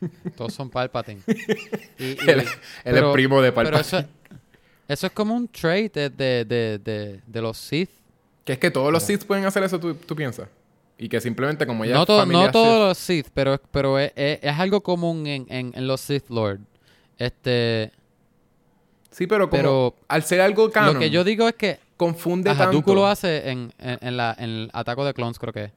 [0.36, 1.20] Todos son Palpatine.
[1.98, 2.46] Y- y- él, él
[2.84, 4.00] pero- es primo de Pero Palpatine.
[4.00, 4.08] eso,
[4.88, 6.44] eso es como un trait de, de,
[6.78, 7.90] de, de, los Sith.
[8.44, 10.48] Que es que todos los Sith pueden hacer eso, ¿tú, tú piensas?
[10.98, 14.38] Y que simplemente como ella No, to- no todos los Sith, pero, pero es, es-
[14.42, 16.60] es algo común en, en, en los Sith Lord.
[17.18, 17.92] Este,
[19.10, 22.50] Sí, pero como pero al ser algo canon, lo que yo digo es que confunde
[22.50, 22.76] ajá, tanto.
[22.78, 25.72] Dooku lo hace en, en, en la, en el ataque de clones, creo que es.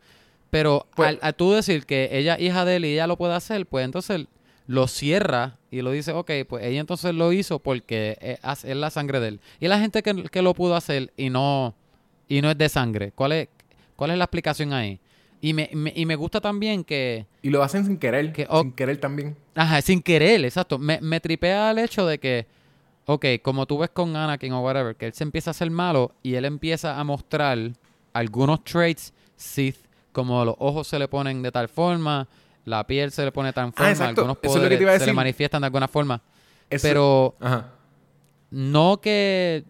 [0.49, 3.17] Pero Pues- al, al tú decir que ella es hija de él y ella lo
[3.17, 4.25] puede hacer, pues entonces
[4.67, 8.75] lo cierra y lo dice, ok, pues ella entonces lo hizo porque es, es- es
[8.77, 9.39] la sangre de él.
[9.59, 11.75] Y la gente que, que lo pudo hacer y no,
[12.27, 13.49] y no es de sangre, ¿cuál es,
[13.95, 14.99] cuál es la explicación ahí?
[15.41, 18.31] Y me, me- y me gusta también que, Y lo hacen sin querer.
[18.33, 18.61] Que- oh.
[18.61, 19.35] sin querer también.
[19.53, 20.79] Ajá, sin querer, exacto.
[20.79, 22.47] Me, me tripea el hecho de que,
[23.05, 26.11] ok, como tú ves con Anakin o whatever, que él se empieza a hacer malo
[26.23, 27.57] y él empieza a mostrar
[28.13, 29.77] algunos traits Sith,
[30.11, 32.27] como los ojos se le ponen de tal forma,
[32.63, 34.21] la piel se le pone de tal forma, Ah, exacto.
[34.21, 36.21] algunos es poderes se le manifiestan de alguna forma.
[36.69, 37.71] Eso- Pero Ajá.
[38.49, 39.63] no que...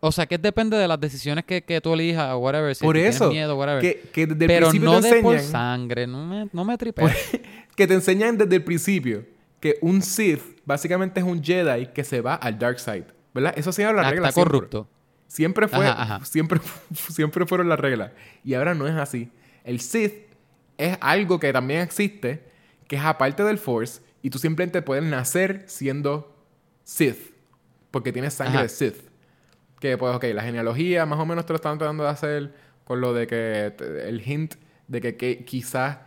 [0.00, 2.72] O sea, que depende de las decisiones que, que tú elijas o whatever.
[2.72, 3.30] Si Por eso.
[3.30, 3.80] miedo, whatever.
[3.82, 5.50] Que, que desde el pero principio no te de por enseñan...
[5.52, 6.06] sangre.
[6.06, 7.12] No me, no me tripea.
[7.74, 9.24] que te enseñan desde el principio
[9.60, 13.06] que un Sith básicamente es un Jedi que se va al dark side.
[13.34, 13.54] ¿Verdad?
[13.56, 14.28] Eso sí era la Ah, regla.
[14.28, 14.88] está corrupto.
[15.26, 16.24] Siempre fue, Ajá, ajá.
[16.24, 16.60] siempre,
[16.94, 18.12] siempre fueron las reglas.
[18.44, 19.30] Y ahora no es así.
[19.64, 20.14] El Sith
[20.78, 22.42] es algo que también existe,
[22.86, 26.34] que es aparte del Force, y tú simplemente puedes nacer siendo
[26.84, 27.34] Sith,
[27.90, 28.62] porque tienes sangre Ajá.
[28.62, 28.96] de Sith.
[29.80, 32.54] Que pues, ok, la genealogía más o menos te lo están tratando de hacer
[32.84, 33.74] con lo de que
[34.06, 34.54] el hint
[34.88, 35.98] de que, que quizás,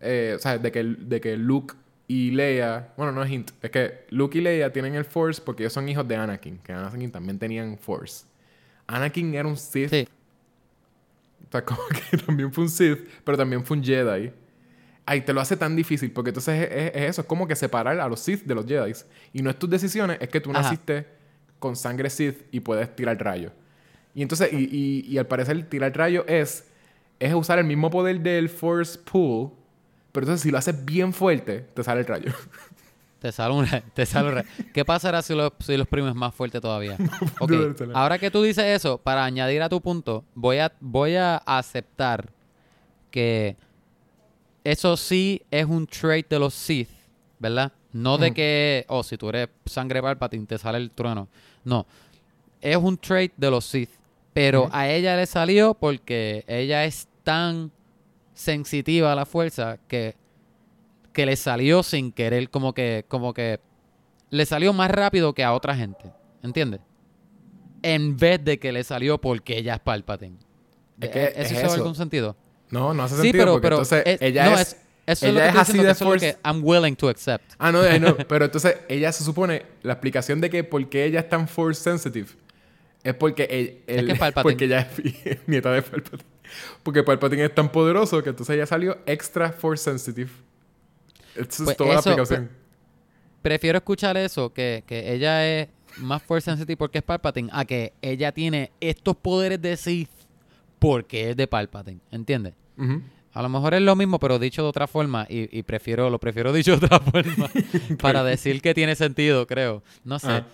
[0.00, 1.74] eh, o sea, de que, de que Luke
[2.08, 5.64] y Leia, bueno, no es hint, es que Luke y Leia tienen el Force porque
[5.64, 8.24] ellos son hijos de Anakin, que Anakin también tenían Force.
[8.86, 9.90] Anakin era un Sith.
[9.90, 10.08] Sí.
[11.48, 14.30] O sea, como que también fue un Sith, pero también fue un Jedi.
[15.08, 17.54] Ay, te lo hace tan difícil porque entonces es, es- es eso, es como que
[17.56, 18.92] separar a los Sith de los Jedi.
[19.32, 20.62] Y no es tus decisiones, es que tú Ajá.
[20.62, 21.06] naciste
[21.58, 23.50] con sangre Sith y puedes tirar rayo.
[24.14, 26.64] Y entonces, y, y- y al parecer tirar rayo es,
[27.18, 29.50] es usar el mismo poder del Force Pool,
[30.16, 32.32] pero entonces si lo haces bien fuerte, te sale el rayo.
[33.18, 34.44] Te sale un re- te sale un
[34.74, 36.98] ¿Qué pasará si los, si los primes más fuerte todavía?
[37.94, 42.28] Ahora que tú dices eso, para añadir a tu punto, voy a, voy a aceptar
[43.10, 43.56] que
[44.64, 46.90] eso sí es un trait de los Sith,
[47.38, 47.72] ¿verdad?
[47.92, 51.26] No de que, oh, si tú eres sangre Palpatine te sale el trueno.
[51.64, 51.86] No,
[52.60, 53.90] es un trait de los Sith,
[54.34, 57.72] pero a ella le salió porque ella es tan
[58.36, 60.14] sensitiva a la fuerza que
[61.12, 63.58] que le salió sin querer, como que, como que
[64.28, 66.80] le salió más rápido que a otra gente, ¿entiendes?
[67.82, 70.36] En vez de que le salió porque ella es Palpatine.
[71.00, 71.74] Es que ¿Eso es hizo eso.
[71.74, 72.36] algún sentido?
[72.70, 74.60] No, no hace Sí, sentido pero, porque pero entonces es- ella no, es...
[74.68, 74.76] eso
[75.06, 77.52] es ella lo que es así de es lo force- que I'm willing to accept.
[77.58, 81.06] Ah, no, eh, no, pero entonces ella se supone, la explicación de que por qué
[81.06, 82.28] ella es tan force sensitive
[83.02, 84.42] es porque el, Es el- que Palpatine.
[84.52, 84.80] porque ella
[85.24, 86.22] es nieta de Palpatine.
[86.82, 90.30] Porque Palpatine es tan poderoso que entonces ella salió extra force sensitive.
[91.34, 92.50] Esa Pues es toda eso, la explicación.
[93.42, 95.68] Prefiero escuchar eso, que, que ella es
[95.98, 100.10] más force sensitive porque es Palpatine, a que ella tiene estos poderes de Sith
[100.78, 102.54] porque es de Palpatine, ¿entiendes?
[103.32, 106.18] A lo mejor es lo mismo, pero dicho de otra forma, y, y prefiero, lo
[106.18, 107.50] prefiero dicho de otra forma,
[108.00, 109.82] para decir que tiene sentido, creo.
[110.04, 110.28] No sé.
[110.30, 110.46] Ah.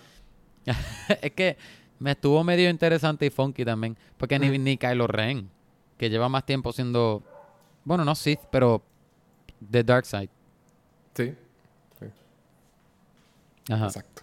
[1.21, 1.57] es que
[1.99, 5.49] me estuvo medio interesante y funky también, porque ni, ni Kylo Ren,
[6.03, 7.23] que lleva más tiempo siendo,
[7.85, 8.81] bueno, no Sith, pero
[9.61, 10.29] de Dark Side.
[11.15, 11.33] Sí,
[13.69, 13.85] Ajá.
[13.85, 14.21] exacto.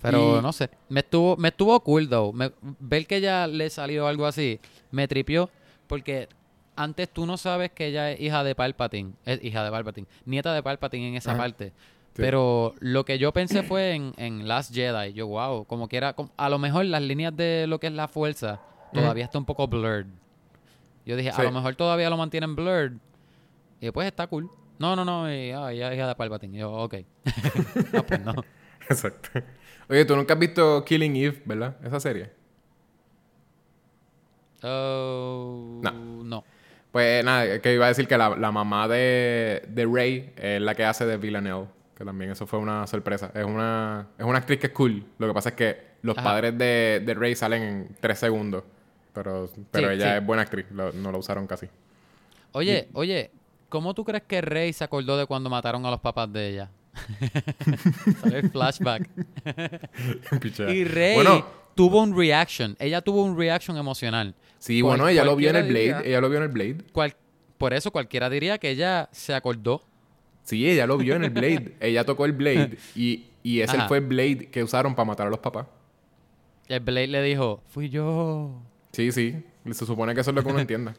[0.00, 2.32] Pero Y- no sé, me estuvo, me estuvo cool, though.
[2.32, 2.50] Me-
[2.80, 4.58] ver que ya le salió algo así,
[4.90, 5.48] me tripió,
[5.86, 6.28] porque
[6.74, 10.52] antes tú no sabes que ella es hija de Palpatine, es hija de Palpatine, nieta
[10.54, 11.38] de Palpatine en esa Ajá.
[11.40, 11.72] parte.
[12.14, 15.12] Pero lo que yo pensé fue en, en Last Jedi.
[15.14, 17.92] Yo, wow, como que era, como- a lo mejor las líneas de lo que es
[17.92, 18.60] la fuerza
[18.92, 20.06] todavía está un poco blurred.
[21.04, 21.40] Yo dije, Sí.
[21.40, 22.92] a lo mejor todavía lo mantienen blurred.
[23.80, 24.48] Y después está cool.
[24.78, 26.56] No, no, no, y, ah, ella es de Palpatine.
[26.56, 26.94] Y yo, ok.
[27.94, 28.34] ah, pues no.
[28.88, 29.40] Exacto.
[29.88, 31.76] Oye, tú nunca has visto Killing Eve, ¿verdad?
[31.84, 32.30] Esa serie.
[34.62, 35.92] Oh, No.
[36.24, 36.44] no.
[36.92, 40.74] Pues nada, que iba a decir que la, la mamá de, de Rey es la
[40.74, 41.66] que hace de Villanelle.
[41.96, 43.30] Que también eso fue una sorpresa.
[43.34, 45.04] Es una, es una actriz que es cool.
[45.18, 46.24] Lo que pasa es que los Ajá.
[46.30, 48.64] padres de, de Rey salen en tres segundos.
[49.12, 50.18] Pero, pero Sí, ella sí.
[50.18, 50.66] es buena actriz.
[50.70, 51.66] Lo- no la usaron casi.
[52.52, 53.30] Oye, oye,
[53.68, 56.70] ¿cómo tú crees que Rey se acordó de cuando mataron a los papás de ella?
[58.20, 59.08] Sale el flashback.
[60.70, 61.44] Y Rey Bueno,
[61.74, 62.76] tuvo un reaction.
[62.78, 64.34] Ella tuvo un reaction emocional.
[64.58, 65.78] sí, cual- bueno, ella lo vio en el Blade.
[65.80, 66.78] diría- Ella lo vio en el Blade.
[66.92, 67.16] Cual-
[67.58, 69.82] por eso cualquiera diría que ella se acordó.
[70.42, 71.76] Sí, ella lo vio en el Blade.
[71.80, 72.76] ella tocó el Blade.
[72.96, 73.88] Y, y ese Ajá.
[73.88, 75.66] fue el Blade que usaron para matar a los papás.
[76.68, 78.60] El Blade le dijo, fui yo.
[78.92, 79.42] Sí, sí.
[79.70, 80.94] Se supone que eso es lo que uno entienda.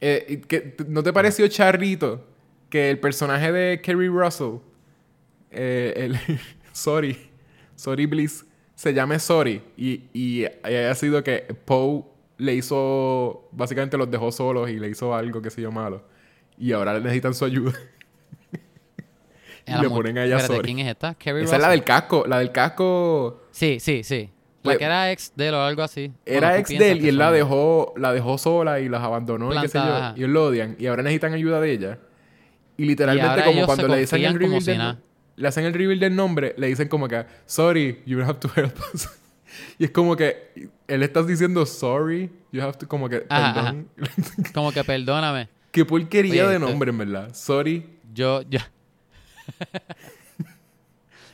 [0.00, 0.42] Eh,
[0.88, 2.26] ¿No te pareció charrito
[2.68, 4.56] que el personaje de Kerry Russell,
[5.50, 6.18] eh, el,
[6.72, 7.16] Sorry,
[7.76, 8.44] Sorry Bliss,
[8.74, 9.62] se llame Sorry?
[9.76, 12.04] Y, y haya sido que Poe
[12.38, 16.02] le hizo, básicamente los dejó solos y le hizo algo que se yo malo.
[16.58, 17.72] Y ahora necesitan su ayuda.
[19.64, 20.66] Y le ponen a ella Espérate, Sorry.
[20.66, 21.16] ¿quién es esta?
[21.20, 22.24] Esa es la del casco.
[22.26, 24.28] La del casco Sí, sí, sí.
[24.62, 26.12] La Pues- que era ex de él o algo así.
[26.24, 29.52] Era Bueno, ex de él y él la dejó, la dejó sola y las abandonó
[29.52, 30.12] y qué sé yo.
[30.14, 30.76] Y ellos lo odian.
[30.78, 31.98] Y ahora necesitan ayuda de ella.
[32.76, 34.98] Y literalmente como cuando le dicen el reveal del nada.
[35.36, 38.76] le hacen el reveal del nombre, le dicen como que sorry, you have to help
[38.94, 39.08] us.
[39.78, 43.88] y es como que él está diciendo sorry, you have to como que Ajá, perdón.
[44.54, 45.48] Como que perdóname.
[45.72, 47.34] Qué porquería Oye, de nombre, en verdad.
[47.34, 47.84] Sorry.
[48.12, 48.60] Yo, yo.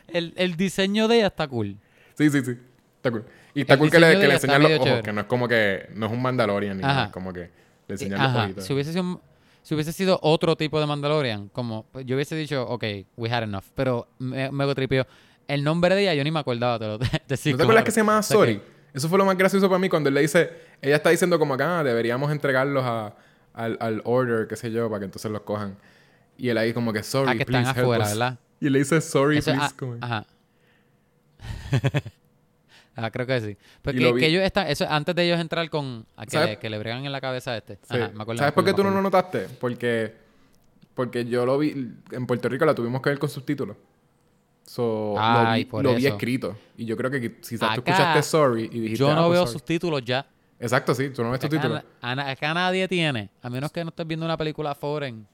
[0.08, 1.76] el, el diseño de ella está cool.
[2.16, 2.56] Sí, sí, sí.
[2.98, 3.24] Está cool.
[3.54, 5.02] Y está El cool que le, que le enseñan los ojos, chévere.
[5.02, 7.40] que no es como que no es un Mandalorian ni nada, es como que
[7.88, 8.64] le enseñan los ojitos.
[8.64, 9.20] Si hubiese sido un-
[9.62, 12.84] si hubiese sido otro tipo de Mandalorian, como pues, yo hubiese dicho, ok,
[13.16, 13.64] we had enough.
[13.74, 15.06] Pero me, me tripió.
[15.46, 17.84] El nombre de ella yo ni me acordaba, te lo te decir, ¿No te acuerdas
[17.84, 18.58] que se llamaba O sea Sorry?
[18.58, 20.50] que- Eso fue lo más gracioso para mí cuando él le dice,
[20.82, 23.14] ella está diciendo como acá, deberíamos entregarlos a,
[23.54, 25.76] al, al order, qué sé yo, para que entonces los cojan.
[26.36, 28.10] Y él ahí como que sorry, Ah, que están please help afuera, us".
[28.10, 28.38] ¿verdad?
[28.60, 29.66] Y le dice sorry, Eso- please.
[29.66, 30.26] ah, como- ajá.
[33.00, 33.56] Ah, creo que sí.
[33.92, 36.68] Lo vi- que ellos están, eso antes de ellos entrar con a que, le, que
[36.68, 37.76] le bregan en la cabeza a este.
[37.76, 37.96] Sí.
[37.96, 39.46] Ajá, me acuerdo, ¿Sabes me por qué tú no lo notaste?
[39.60, 40.14] Porque,
[40.94, 41.92] porque yo lo vi...
[42.10, 43.76] En Puerto Rico la tuvimos que ver con subtítulos.
[44.64, 46.56] So, lo Ay, vi, por lo vi escrito.
[46.76, 48.96] Y yo creo que quizás tú Acá, escuchaste Sorry y dijiste...
[48.98, 49.58] Yo "Ah, no pues veo sorry".
[49.60, 50.26] subtítulos ya.
[50.60, 51.10] Exacto, sí.
[51.10, 51.82] Tú no ves subtítulos.
[52.02, 55.26] acá nadie tiene, a menos que no estés viendo una película foreign.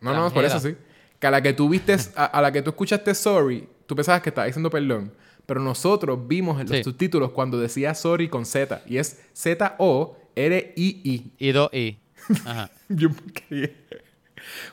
[0.00, 0.74] No, no, por eso sí.
[1.20, 4.20] Que a la que tú viste, a, a la que tú escuchaste sorry, tú pensabas
[4.22, 5.12] que estaba diciendo perdón.
[5.52, 6.84] Pero nosotros vimos en los Sí.
[6.84, 8.80] subtítulos cuando decía sorry con Z.
[8.86, 11.32] Y es Z-O-R-I-I.
[11.38, 11.98] Y dos I.
[12.46, 12.70] Ajá.
[12.88, 13.10] Yo.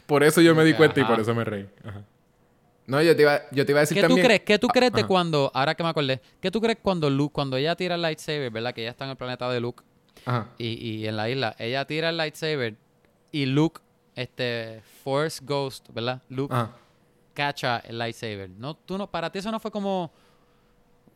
[0.06, 1.68] Por eso yo me di cuenta y por eso me reí.
[1.84, 2.04] Ajá.
[2.88, 4.26] No, yo te iba, yo te iba a decir ¿Qué tú también...
[4.26, 4.42] crees?
[4.42, 7.34] ¿Qué tú Ah, crees de cuando, ahora que me acordé, qué tú crees cuando Luke,
[7.34, 8.74] cuando ella tira el lightsaber, ¿verdad?
[8.74, 9.84] Que ella está en el planeta de Luke
[10.26, 10.48] Ajá.
[10.58, 12.78] y, y en la isla, ella tira el lightsaber
[13.32, 13.80] y Luke,
[14.16, 16.22] este, Force Ghost, ¿verdad?
[16.30, 16.72] Luke Ajá.
[17.36, 18.50] cacha el lightsaber.
[18.50, 20.12] No, tú no, para ti eso no fue como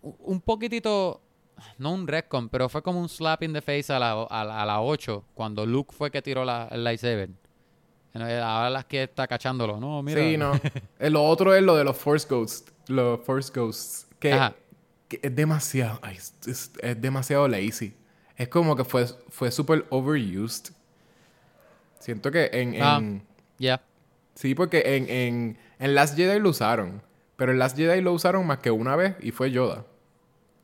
[0.03, 1.21] un poquitito,
[1.77, 4.61] no un retcon, pero fue como un slap in the face a la, a la,
[4.61, 7.29] a la 8 cuando Luke fue que tiró la, el lightsaber.
[8.15, 10.21] Eh, Ahora las que está cachándolo, no, mira.
[10.21, 10.51] Sí, no.
[10.99, 12.71] Eh, lo otro es lo de los Force Ghosts.
[12.87, 14.07] Los Force Ghosts.
[14.19, 14.39] Que,
[15.21, 15.99] es demasiado...
[16.03, 17.95] ay, es, es- es demasiado lazy.
[18.35, 20.73] Es como que fue, fue súper overused.
[21.99, 22.81] Siento que en...
[22.81, 22.97] Ah.
[22.99, 23.25] en-
[23.57, 23.81] Ya.
[24.35, 27.01] Sí, porque en, en, en Last Jedi lo usaron.
[27.35, 29.85] Pero en Last Jedi lo usaron más que una vez y fue Yoda.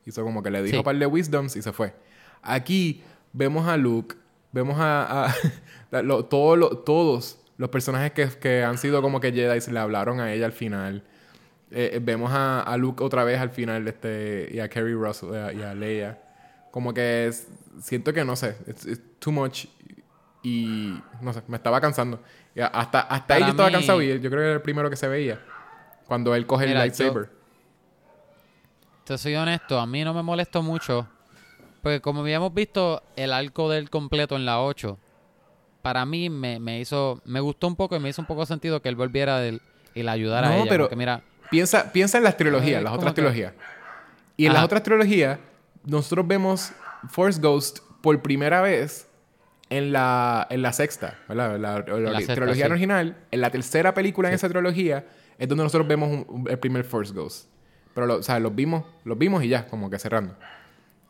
[0.10, 0.78] Hizo como que le dijo Sí.
[0.78, 1.94] un par de wisdoms y se fue.
[2.42, 3.04] Aquí
[3.34, 4.16] vemos a Luke,
[4.52, 5.36] vemos a, a-
[6.02, 9.80] lo- todo lo- todos los personajes que, que han sido como que Jedi se le
[9.80, 11.04] hablaron a ella al final.
[11.72, 15.30] Eh, eh, vemos a, a Luke otra vez al final este, y a Kerry Russell
[15.34, 16.20] eh, y a Leia.
[16.72, 17.48] Como que es-
[17.82, 19.66] siento que no sé, it's, it's too much
[20.42, 22.22] y no sé, me estaba cansando.
[22.56, 24.90] Y hasta hasta ahí yo estaba mí- cansado y yo creo que era el primero
[24.90, 25.40] que se veía
[26.06, 27.30] cuando él coge Mira, el lightsaber.
[29.10, 31.08] Te soy honesto, a mí no me molestó mucho.
[31.82, 35.00] Porque como habíamos visto el arco del completo en la 8,
[35.82, 38.84] para mí me, me hizo, me gustó un poco y me hizo un poco sentido
[38.84, 39.64] que él volviera del,
[39.96, 40.70] y la ayudara a No, ella.
[40.70, 43.54] pero- porque mira, Piensa, piensa en las trilogías, Eh, las otras que- trilogías.
[44.38, 44.66] Y en las Ajá.
[44.68, 45.40] otras trilogías,
[45.86, 46.72] nosotros vemos
[47.08, 49.08] Force Ghost por primera vez
[49.72, 51.58] en la, en la sexta, ¿verdad?
[51.58, 52.72] La, la- la sexta, trilogía sí.
[52.72, 53.18] original.
[53.32, 55.08] En la tercera película en esa trilogía
[55.40, 57.48] es donde nosotros vemos un- un- el primer Force Ghost.
[58.00, 60.36] Pero, lo- o sea, los vimos, los vimos y ya, como que cerrando.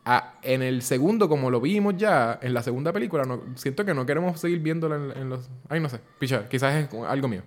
[0.04, 3.94] Ah, en el segundo, como lo vimos ya, en la segunda película, no, siento que
[3.94, 5.48] no queremos seguir viéndola en, en los...
[5.68, 7.42] Ay, no sé, picha, quizás es algo mío.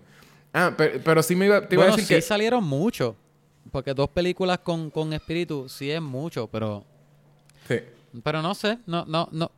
[0.53, 2.21] Ah, pero, pero sí me iba, te iba bueno, a decir sí que...
[2.21, 3.15] salieron mucho.
[3.71, 6.85] Porque dos películas con, con espíritu sí es mucho, pero
[7.67, 7.79] Sí.
[8.23, 9.51] pero no sé, no no no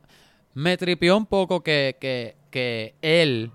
[0.54, 3.50] me tripió un poco que, que, que él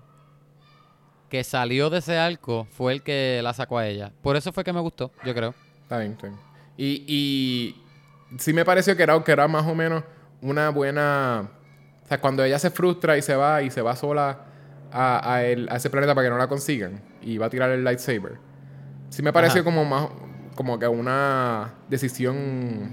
[1.28, 4.12] que salió de ese arco fue el que la sacó a ella.
[4.22, 5.54] Por eso fue que me gustó, yo creo.
[5.92, 6.38] Está bien, está bien.
[6.78, 7.82] Y, y
[8.38, 10.02] sí me pareció que era, que era más o menos
[10.40, 11.50] una buena...
[12.04, 14.40] O sea, cuando ella se frustra y se va y se va sola
[14.90, 17.70] a, a el- a ese planeta para que no la consigan y va a tirar
[17.70, 18.38] el lightsaber.
[19.10, 19.64] Sí me pareció Ajá.
[19.64, 20.08] como más...
[20.54, 22.90] Como que una decisión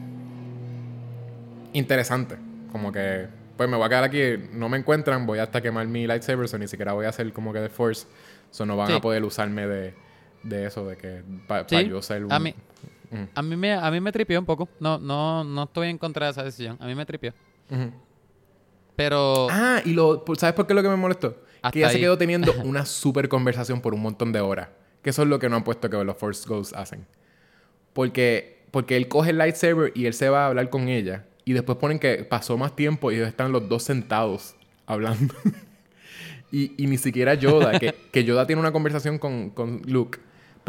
[1.74, 2.38] interesante.
[2.72, 3.28] Como que,
[3.58, 4.22] pues me voy a quedar aquí,
[4.54, 7.52] no me encuentran, voy hasta quemar mi lightsaber, so ni siquiera voy a hacer como
[7.52, 8.08] que de Force.
[8.52, 8.94] So no van Sí.
[8.94, 9.94] a poder usarme de,
[10.44, 12.32] de eso, de que para Sí, yo ser un...
[12.32, 12.56] a mí
[13.12, 13.24] Mm.
[13.34, 14.70] a mí me a mí me tripió un poco.
[14.80, 16.78] No no no estoy en contra de esa decisión.
[16.80, 17.34] A mí me tripió.
[18.96, 21.38] Pero Ah, y lo, ¿sabes por qué es lo que me molestó?
[21.62, 22.02] Hasta que ella se ahí.
[22.02, 24.70] quedó teniendo una super conversación por un montón de horas.
[25.02, 27.06] Que eso es lo que no han puesto que los Force Ghosts hacen.
[27.94, 31.26] Porque, porque él coge el lightsaber y él se va a hablar con ella.
[31.46, 34.56] Y después ponen que pasó más tiempo y ellos están los dos sentados
[34.86, 35.34] hablando.
[36.52, 40.20] y, y ni siquiera Yoda, que, que Yoda tiene una conversación con, con Luke.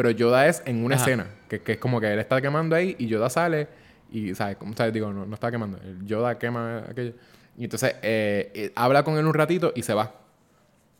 [0.00, 1.04] Pero Yoda es en una Ajá.
[1.04, 1.26] escena.
[1.46, 3.68] Que, que es como que él está quemando ahí y Yoda sale
[4.10, 4.56] y, ¿sabes?
[4.56, 4.94] Como, ¿sabes?
[4.94, 5.76] Digo, no, no está quemando.
[5.84, 7.12] El Yoda quema aquello.
[7.58, 10.14] Y entonces eh, eh, habla con él un ratito y se va.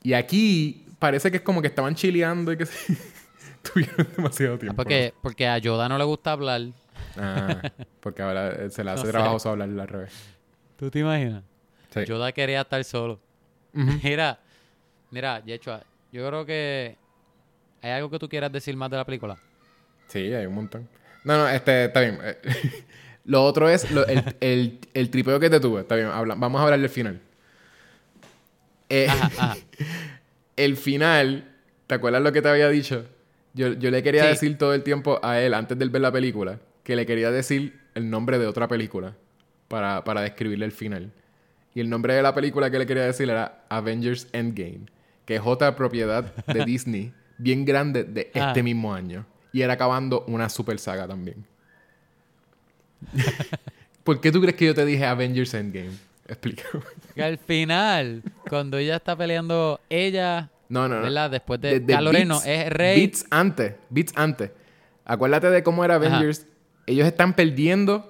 [0.02, 2.94] Y aquí parece que es como que estaban chileando y que se...
[3.72, 4.77] tuvieron demasiado tiempo.
[4.77, 6.60] porque porque a Yoda no le gusta hablar.
[7.16, 7.62] Ah,
[8.01, 9.12] porque ahora se le hace No sé.
[9.12, 10.12] trabajoso hablarle al revés.
[10.77, 11.43] ¿Tú te imaginas?
[11.94, 12.05] Sí.
[12.05, 13.18] Yoda quería estar solo.
[13.72, 13.93] Ujú.
[14.02, 14.39] Mira,
[15.10, 15.82] mira, Yechua,
[16.12, 16.97] yo creo que
[17.82, 19.36] hay algo que tú quieras decir más de la película.
[20.09, 20.89] Sí, hay un montón.
[21.24, 22.19] No, no, este, está bien.
[23.24, 25.82] Lo otro es lo- el, el, el tripeo que te tuve.
[25.82, 27.20] Está bien, habla- vamos a hablar del final.
[28.89, 29.57] Eh, Ajá, ajá.
[30.57, 31.44] el final,
[31.86, 33.05] ¿te acuerdas lo que te había dicho?
[33.55, 34.28] Yo, yo le quería Sí.
[34.31, 37.78] decir todo el tiempo a él, antes de ver la película, que le quería decir
[37.94, 39.15] el nombre de otra película
[39.69, 41.12] para, para describirle el final.
[41.74, 44.86] Y el nombre de la película que le quería decir era Avengers Endgame,
[45.24, 48.49] que es otra propiedad de Disney bien grande de Ah.
[48.49, 49.25] este mismo año.
[49.53, 51.45] Y era acabando una super saga también.
[54.05, 55.91] ¿Por qué tú crees que yo te dije Avengers Endgame?
[56.27, 56.85] Explícame.
[57.15, 61.03] Que al final, cuando ella está peleando, ella, No, no, no.
[61.03, 61.31] ¿verdad?
[61.31, 63.01] Después de, Caloreno, Beats- es rey.
[63.01, 64.51] Beats antes, Beats antes.
[65.05, 66.07] Acuérdate de cómo era Ajá.
[66.07, 66.47] Avengers.
[66.87, 68.07] Ellos están perdiendo.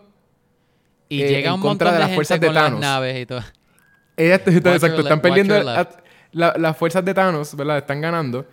[1.08, 2.64] y eh, llega en un contra montón de de, las gente fuerzas de con las
[2.64, 2.80] Thanos.
[2.80, 3.42] naves y todo.
[4.16, 5.60] Ellas, exacto, están perdiendo
[6.32, 7.78] la- las fuerzas de Thanos, ¿verdad?
[7.78, 8.46] Están ganando.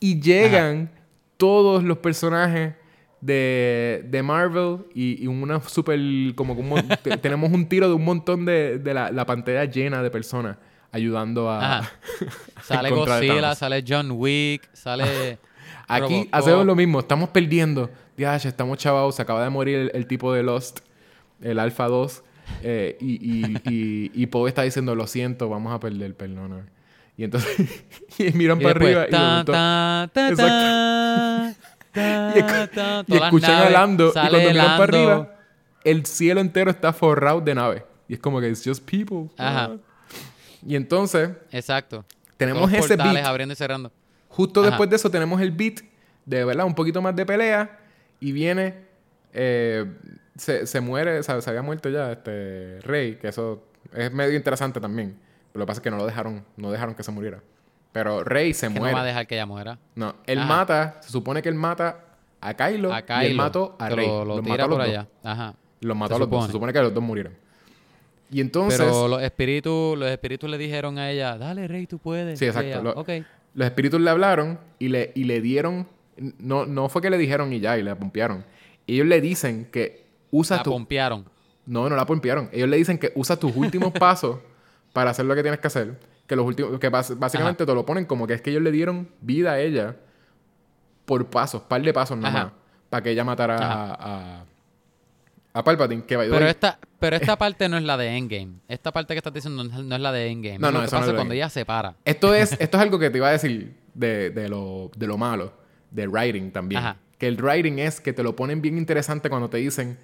[0.00, 0.90] Y llegan
[1.36, 2.74] todos los personajes
[3.20, 5.98] de, de Marvel y, y una super.
[6.34, 10.02] Como que un tenemos un tiro de un montón de, de la, la pantalla llena
[10.02, 10.56] de personas
[10.92, 11.82] ayudando a.
[12.62, 15.38] Sale Godzilla, sale John Wick, sale.
[15.88, 16.34] Aquí Robocop.
[16.34, 17.90] hacemos lo mismo, estamos perdiendo.
[18.16, 20.80] Ya, estamos chavados, se acaba de morir el, el tipo de Lost,
[21.40, 22.22] el Alpha 2.
[22.62, 26.66] eh, y, y, y, y Poe está diciendo, lo siento, vamos a perder, perdona.
[27.16, 27.56] Y entonces,
[28.18, 31.56] y miran Y para después, arriba y, ta, ta, Exacto.
[31.92, 34.08] ta, y, escu- y escuchan a naves, Lando.
[34.08, 35.34] Y cuando miran para arriba,
[35.84, 37.82] el cielo entero está forrado de naves.
[38.08, 39.30] Y es como que it's just people.
[39.38, 39.76] Ajá.
[40.66, 42.04] Y entonces, Exacto.
[42.36, 43.24] tenemos los ese beat.
[43.24, 43.90] abriendo y cerrando.
[44.28, 44.70] Justo Ajá.
[44.70, 45.80] después de eso tenemos el beat
[46.24, 46.66] de, ¿verdad?
[46.66, 47.78] Un poquito más de pelea.
[48.20, 48.74] Y viene...
[49.32, 49.86] eh,
[50.36, 53.64] se, se muere, o sea, se había muerto ya este Rey, que eso
[53.94, 55.16] es medio interesante también.
[55.56, 57.40] Lo que pasa es que no lo dejaron, no dejaron que se muriera.
[57.92, 58.92] Pero Rey se muere.
[58.92, 59.78] no va a dejar que ella muera.
[59.94, 60.48] No, él Ajá.
[60.48, 62.00] mata, se supone que él mata
[62.40, 63.36] a Kylo, A y él Kylo.
[63.42, 64.06] mató a Rey.
[64.06, 64.88] Lo, lo los tira mató a los por dos.
[64.88, 65.08] allá.
[65.24, 65.54] Ajá.
[65.80, 66.36] Los mató Se a los dos.
[66.38, 66.46] supone.
[66.48, 67.32] Se supone que los dos murieron.
[68.30, 72.38] Y entonces, Pero los espíritus, los espíritus le dijeron a ella, dale, Rey, tú puedes.
[72.38, 72.68] Sí, exacto.
[72.68, 73.08] ella, Lo- ok.
[73.54, 75.86] los espíritus le hablaron y le, y le dieron.
[76.38, 78.44] No, no fue que le dijeron y ya, y la pompearon.
[78.86, 80.70] Ellos le dicen que usa La tu.
[80.70, 81.24] pompearon.
[81.66, 82.48] No, no la pompearon.
[82.52, 84.38] Ellos le dicen que usa tus últimos pasos
[84.96, 85.94] para hacer lo que tienes que hacer.
[86.26, 86.80] Que los últimos.
[86.80, 89.94] Que básicamente te lo ponen como que es que ellos le dieron vida a ella
[91.04, 92.44] por pasos, par de pasos nada Ajá.
[92.46, 92.52] más.
[92.88, 93.94] Para que ella matara Ajá.
[93.94, 94.44] a, a.
[95.52, 96.02] a Palpatine.
[96.04, 98.54] Que Pero esta, pero esta parte no es la de Endgame.
[98.68, 100.58] Esta parte que estás diciendo no es, no es la de Endgame.
[100.60, 101.94] No, Es no, que eso no pasa es de cuando ella se para.
[102.06, 105.18] Esto es, esto es algo que te iba a decir de, de lo, de lo
[105.18, 105.52] malo,
[105.90, 106.80] de writing también.
[106.80, 106.96] Ajá.
[107.18, 109.98] Que el writing es que te lo ponen bien interesante cuando te dicen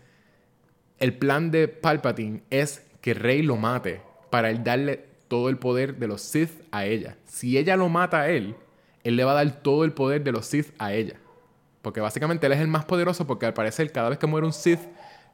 [0.99, 4.03] el plan de Palpatine es que Rey lo mate
[4.33, 7.19] para él darle todo el poder de los Sith a ella.
[7.27, 8.57] Si ella lo mata a él,
[9.05, 11.17] él le va a dar todo el poder de los Sith a ella.
[11.83, 14.55] Porque básicamente él es el más poderoso porque al parecer cada vez que muere un
[14.55, 14.81] Sith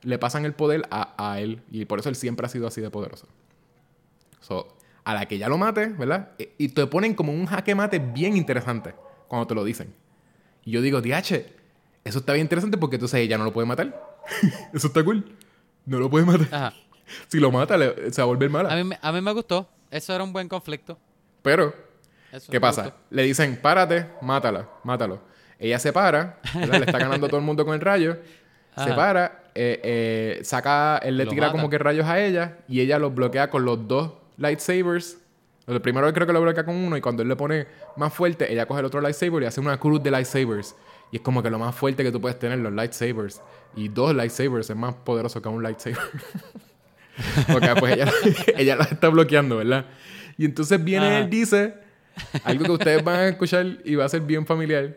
[0.02, 2.80] le pasan el poder a, a él y por eso él siempre ha sido así
[2.80, 3.28] de poderoso.
[4.40, 6.30] So, a la que ya lo mate, ¿verdad?
[6.40, 8.94] E- Y te ponen como un jaque mate bien interesante
[9.28, 9.94] cuando te lo dicen.
[10.64, 11.46] Y yo digo, DH,
[12.04, 14.18] eso está bien interesante porque entonces ella no lo puede matar.
[14.74, 15.36] eso está cool.
[15.86, 16.48] No lo puede matar.
[16.52, 16.74] Ajá.
[17.28, 18.72] Si lo mata, le- se va a volver mala.
[18.72, 19.68] A mí, me- a mí me gustó.
[19.90, 20.98] Eso era un buen conflicto.
[21.43, 21.74] Pero,
[22.32, 22.82] Eso ¿qué pasa?
[22.85, 22.97] gustó.
[23.10, 25.20] Le dicen, párate, mátala, mátalo.
[25.59, 28.16] Ella se para, le está ganando a todo el mundo con el rayo.
[28.85, 31.52] Se para, eh, eh, saca, él le Lo tira mata.
[31.59, 35.18] como que rayos a ella y ella los bloquea con los dos lightsabers.
[35.66, 37.66] El primero creo que lo bloquea con uno y cuando él le pone
[37.97, 40.76] más fuerte, ella coge el otro lightsaber y hace una cruz de lightsabers.
[41.10, 43.43] Y es como que lo más fuerte que tú puedes tener, los lightsabers.
[43.74, 45.98] Y dos lightsabers es más poderoso que un lightsaber.
[47.52, 48.10] Porque pues ella,
[48.56, 49.84] ella la está bloqueando, ¿verdad?
[50.36, 51.18] Y entonces viene Ajá.
[51.18, 51.74] él dice
[52.44, 54.94] algo que ustedes van a escuchar y va a ser bien familiar.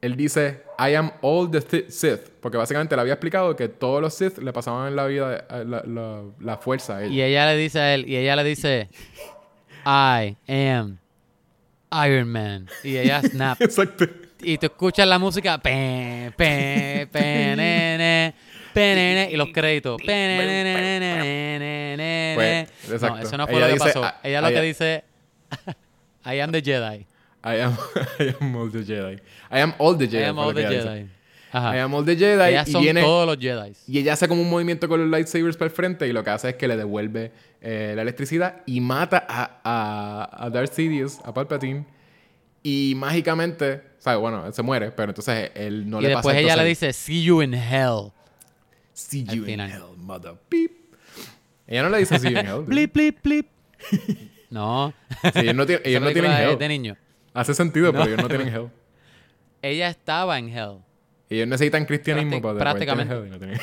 [0.00, 1.60] Él dice, I am all the
[1.90, 2.30] Sith.
[2.40, 5.82] Porque básicamente le había explicado que todos los Sith le pasaban en la vida la,
[5.84, 7.12] la- la fuerza a él.
[7.12, 8.88] Y ella le dice a él, y ella le dice,
[9.84, 10.98] I am
[12.06, 12.66] Iron Man.
[12.84, 13.60] Y ella snap.
[13.60, 14.04] Exacto.
[14.40, 17.20] y tú escuchas la música, pe, pe, pe,
[17.56, 18.34] nene,
[19.32, 20.00] y los créditos.
[20.04, 20.08] Pues,
[22.88, 23.18] No, exacto.
[23.18, 24.04] eso no fue Ella lo que dice, pasó.
[24.04, 25.04] "Ah, ella lo que dice,
[26.24, 27.06] I am the Jedi.
[27.44, 27.76] I am,
[28.18, 29.20] I am all the Jedi.
[29.50, 30.24] I am all the Jedi.
[30.24, 30.62] I am all the.
[30.62, 31.06] Jedi.
[31.50, 31.74] Ajá.
[31.74, 32.50] I am all the Jedi.
[32.50, 33.72] Ellas y son viene, todos los Jedi.
[33.86, 36.30] Y ella hace como un movimiento con los lightsabers para el frente y lo que
[36.30, 37.32] hace es que le devuelve
[37.62, 41.86] eh, la electricidad y mata a, a, a Darth Sidious, a Palpatine.
[42.62, 46.34] Y mágicamente, o sea, bueno, él se muere, pero entonces él no y le después
[46.34, 48.10] pasa ella le dice, see you in hell.
[48.98, 50.72] See you in hell, mother beep.
[51.68, 52.62] Ella no le dice see you in hell.
[52.66, 53.46] Blip, blip, blip.
[54.50, 54.92] no.
[55.22, 56.58] Sí, ellos no, tienen- ellos no hell.
[56.58, 56.96] de niño.
[57.32, 57.92] Hace sentido, No.
[57.92, 58.68] pero ellos no tienen hell.
[59.62, 60.78] Ella estaba en hell.
[61.30, 63.14] Ellos necesitan cristianismo Prácti- para prácticamente.
[63.14, 63.60] hell y no tienen-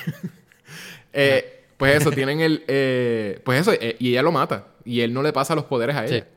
[1.13, 2.63] Eh, Pues eso, tienen el...
[2.67, 4.67] eh, pues eso, eh, y ella lo mata.
[4.85, 6.15] Y él no le pasa los poderes a Sí.
[6.15, 6.27] ella.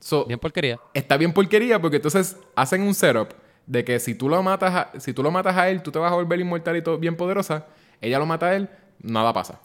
[0.00, 0.78] So, Bien porquería.
[0.94, 3.28] está bien porquería porque entonces hacen un setup
[3.68, 5.98] de que si tú lo matas a, si tú lo matas a él, tú te
[5.98, 7.66] vas a volver inmortal y todo bien poderosa.
[8.00, 8.68] Ella lo mata a él,
[9.00, 9.60] nada pasa.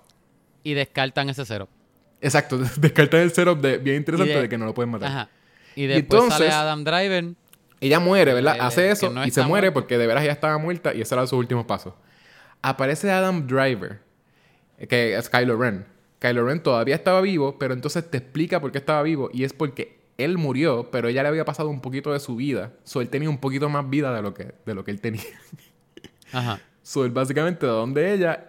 [0.61, 1.67] Y descartan ese cero.
[2.21, 5.07] Exacto, descartan el setup de bien interesante de- de, que no lo pueden matar.
[5.09, 5.29] Ajá.
[5.75, 7.25] Y después entonces- sale Adam Driver.
[7.79, 8.57] Ella muere, ¿verdad?
[8.61, 11.27] Hace eso no y se muere porque de veras ella estaba muerta y ese era
[11.27, 11.93] sus últimos pasos.
[12.61, 13.99] Aparece Adam Driver
[14.87, 15.85] que es Kylo Ren.
[16.19, 19.51] Kylo Ren todavía estaba vivo, pero entonces te explica por qué estaba vivo y es
[19.53, 22.71] porque él murió, pero ella le había pasado un poquito de su vida.
[22.83, 25.23] So él tenía un poquito más vida de lo que, de lo que él tenía.
[26.31, 26.59] Ajá.
[26.81, 28.47] So él básicamente de donde ella,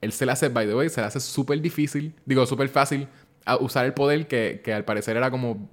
[0.00, 3.08] él se le hace, by the way, se le hace súper difícil, digo, súper fácil
[3.44, 5.68] a usar el poder que, que al parecer era como...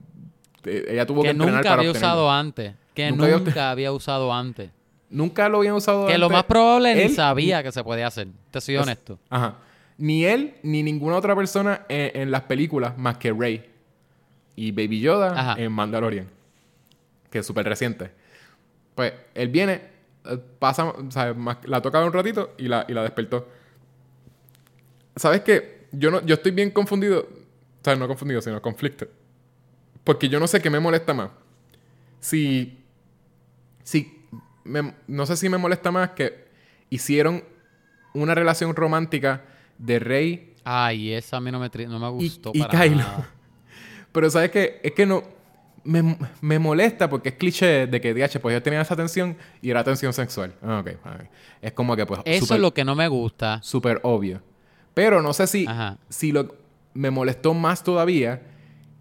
[0.66, 2.08] eh, ella tuvo que, Que entrenar nunca para había obtenerlo.
[2.16, 2.74] usado antes.
[2.94, 4.70] Que Nunca nunca, había había, usado antes.
[5.10, 8.28] Nunca lo habían usado Que lo más probable ni Él- sabía que se podía hacer.
[8.52, 9.18] Te soy Es- honesto.
[9.30, 9.56] Ajá.
[9.98, 13.70] Ni él, ni ninguna otra persona en, en las películas más que Rey
[14.56, 15.62] y Baby Yoda Ajá.
[15.62, 16.28] en Mandalorian,
[17.30, 18.12] que es súper reciente.
[18.96, 19.82] Pues él viene,
[20.26, 21.36] eh, pasa, o sea,
[21.66, 23.48] la toca un ratito y la, y la despertó.
[25.16, 25.88] ¿Sabes qué?
[25.92, 29.08] Yo, no, yo estoy bien confundido, o sea, no confundido, sino conflicto.
[30.04, 31.30] Porque yo no sé qué me molesta más.
[32.20, 32.80] Si.
[33.84, 34.26] Si.
[34.64, 36.48] me- no sé si me molesta más que
[36.90, 37.44] hicieron
[38.14, 39.44] una relación romántica
[39.78, 42.98] de Rey Ay, esa a mí no me, no me y, gustó y para Kylo.
[42.98, 43.30] nada.
[44.14, 44.80] Pero ¿sabes qué?
[44.84, 45.24] Es que no...
[45.86, 49.70] Me, me molesta porque es cliché de que, DH, pues ellos tenían esa tensión y
[49.70, 50.54] era tensión sexual.
[50.62, 51.22] Ah, ok, ok.
[51.62, 53.62] Es como que, pues, Eso súper- es lo que no me gusta.
[53.62, 54.42] súper obvio.
[54.94, 55.98] Pero no sé si, Ajá.
[56.08, 56.56] si lo
[56.94, 58.44] me molestó más todavía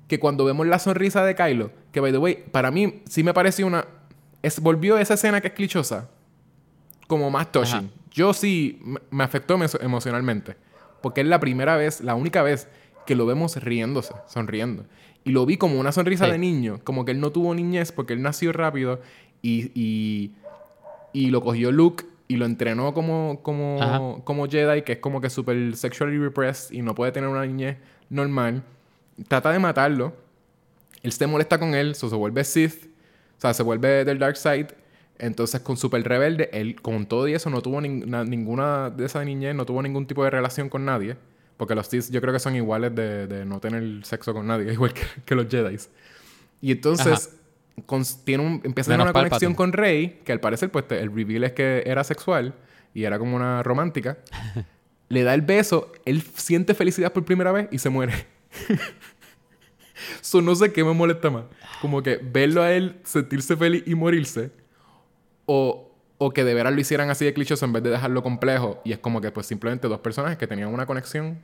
[0.08, 3.32] que cuando vemos la sonrisa de Kylo, que by the way, para mí sí me
[3.32, 3.84] pareció una
[4.42, 6.08] es, volvió esa escena que es clichosa
[7.06, 7.76] como más touching.
[7.76, 7.86] Ajá.
[8.10, 8.80] Yo sí
[9.10, 10.56] me, afectó me- emocionalmente,
[11.00, 12.66] porque es la primera vez, la única vez
[13.06, 14.84] que lo vemos riéndose, sonriendo.
[15.24, 16.32] Y lo vi como una sonrisa Sí.
[16.32, 19.00] de niño, como que él no tuvo niñez porque él nació rápido
[19.40, 20.32] y, y,
[21.12, 24.00] y lo cogió Luke y lo entrenó como, como, Ajá.
[24.24, 27.76] como Jedi, que es como que super sexually repressed y no puede tener una niñez
[28.10, 28.62] normal.
[29.28, 30.14] Trata de matarlo.
[31.02, 32.86] Él se molesta con él, so se vuelve Sith,
[33.38, 34.68] o sea, se vuelve del Dark Side.
[35.18, 39.04] Entonces, con super rebelde, él con todo y eso no tuvo nin- na- ninguna de
[39.06, 41.16] esa niñez, no tuvo ningún tipo de relación con nadie.
[41.62, 44.72] Porque los Sith yo creo que son iguales de, de no tener sexo con nadie,
[44.72, 45.76] igual que, que los Jedi.
[46.60, 47.36] Y entonces
[47.86, 50.88] con- tiene un, empieza a tener Menos una conexión con Rey, que al parecer, pues
[50.88, 52.56] te- el reveal es que era sexual
[52.94, 54.18] y era como una romántica.
[55.08, 58.26] Le da el beso, él siente felicidad por primera vez y se muere.
[60.20, 61.44] so, no sé qué me molesta más.
[61.80, 64.50] Como que verlo a él sentirse feliz y morirse.
[65.46, 68.80] O, o que de veras lo hicieran así de clichoso en vez de dejarlo complejo.
[68.84, 71.38] Y es como que pues simplemente dos personajes que tenían una conexión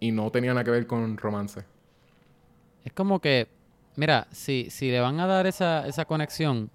[0.00, 1.64] y no tenían nada que ver con romance.
[2.84, 3.48] Es como que,
[3.96, 6.70] mira, si, si le van a dar esa, esa conexión,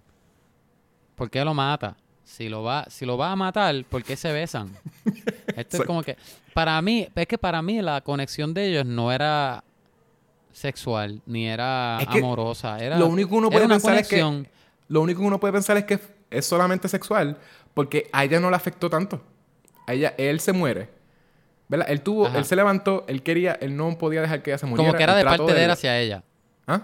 [1.16, 1.96] ¿por qué lo mata?
[2.24, 4.72] Si lo va, si lo va a matar, ¿por qué se besan?
[5.56, 6.18] Esto es como que,
[6.54, 9.64] para mí, es que para mí la conexión de ellos no era
[10.52, 14.46] sexual, ni era Es que amorosa, era, lo único que uno puede pensar es que-.
[14.90, 17.38] Lo único que uno puede pensar es que es solamente sexual
[17.74, 19.22] porque a ella no le afectó tanto.
[19.88, 20.90] A ella, él se muere.
[21.74, 21.88] ¿Verdad?
[21.90, 22.38] Él tuvo, Ajá.
[22.38, 24.86] él se levantó, él quería, él no podía dejar que ella se muriera.
[24.92, 26.24] como que era de parte de él hacia ella.
[26.68, 26.82] ¿Ah?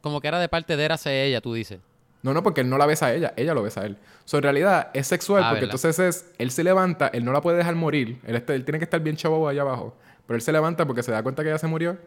[0.00, 1.80] Como que era de parte de él hacia ella, tú dices.
[2.22, 3.98] No, no, porque él no la besa a ella, ella lo besa a él.
[4.24, 5.76] So, en realidad es sexual Ah, porque ¿verdad?
[5.76, 8.78] entonces es, él se levanta, él no la puede dejar morir, él, está- él tiene
[8.78, 9.94] que estar bien chavo allá abajo,
[10.26, 11.98] pero él se levanta porque se da cuenta que ella se murió,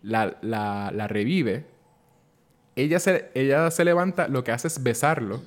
[0.00, 1.66] la, la, la revive,
[2.76, 5.42] ella se, ella se levanta, lo que hace es besarlo,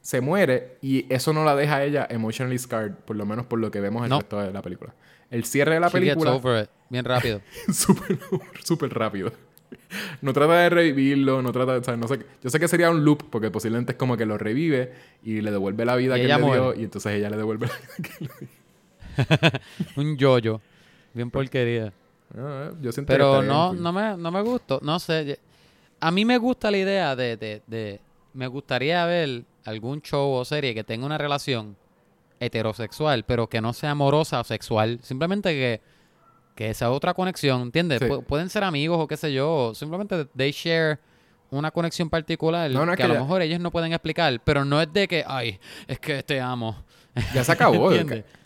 [0.00, 3.58] se muere y eso no la deja a ella emotionally scarred, por lo menos por
[3.58, 4.94] lo que vemos en el resto de la película.
[5.30, 7.40] El cierre de la She gets película over it, bien rápido.
[7.72, 8.18] súper
[8.64, 9.32] súper rápido.
[10.22, 11.78] No trata de revivirlo, no trata de...
[11.78, 14.26] o sea, no sé, yo sé que sería un loop, porque posiblemente es como que
[14.26, 17.30] lo revive y le devuelve la vida Y que ella le dio, y entonces ella
[17.30, 19.60] le devuelve la vida que le dio.
[19.96, 20.60] Un yoyo.
[21.14, 21.92] Bien porquería.
[22.36, 24.80] Ah, yo siento que Pero estaría no, bien no me, no me gustó.
[24.82, 25.38] No sé.
[26.00, 28.00] A mí me gusta la idea de, de, de-
[28.32, 31.76] Me gustaría ver algún show o serie que tenga una relación
[32.40, 34.98] heterosexual, pero que no sea amorosa o sexual.
[35.02, 35.80] Simplemente que,
[36.54, 37.98] que esa otra conexión, ¿entiendes?
[38.00, 38.06] Sí.
[38.06, 39.52] Pu- pueden ser amigos o qué sé yo.
[39.68, 40.98] o Simplemente they share
[41.50, 44.40] una conexión particular No, no, es que, a lo mejor ellos no pueden explicar.
[44.44, 46.84] Pero no es de que, ay, es que te amo.
[47.34, 47.90] Ya se acabó.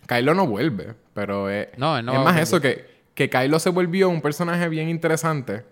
[0.07, 3.71] Kylo no vuelve, pero es, No, no es a más eso que, que Kylo se
[3.71, 5.65] volvió un personaje bien interesante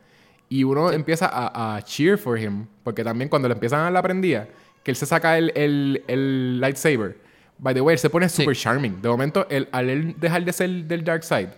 [0.49, 4.03] y uno empieza a, a cheer for him, porque también cuando le empiezan a la
[4.03, 4.47] prendida,
[4.83, 7.17] que él se saca el, el, el lightsaber,
[7.59, 8.43] by the way, él se pone Sí.
[8.43, 9.01] super charming.
[9.03, 11.51] De momento, él, al él dejar de ser del dark side,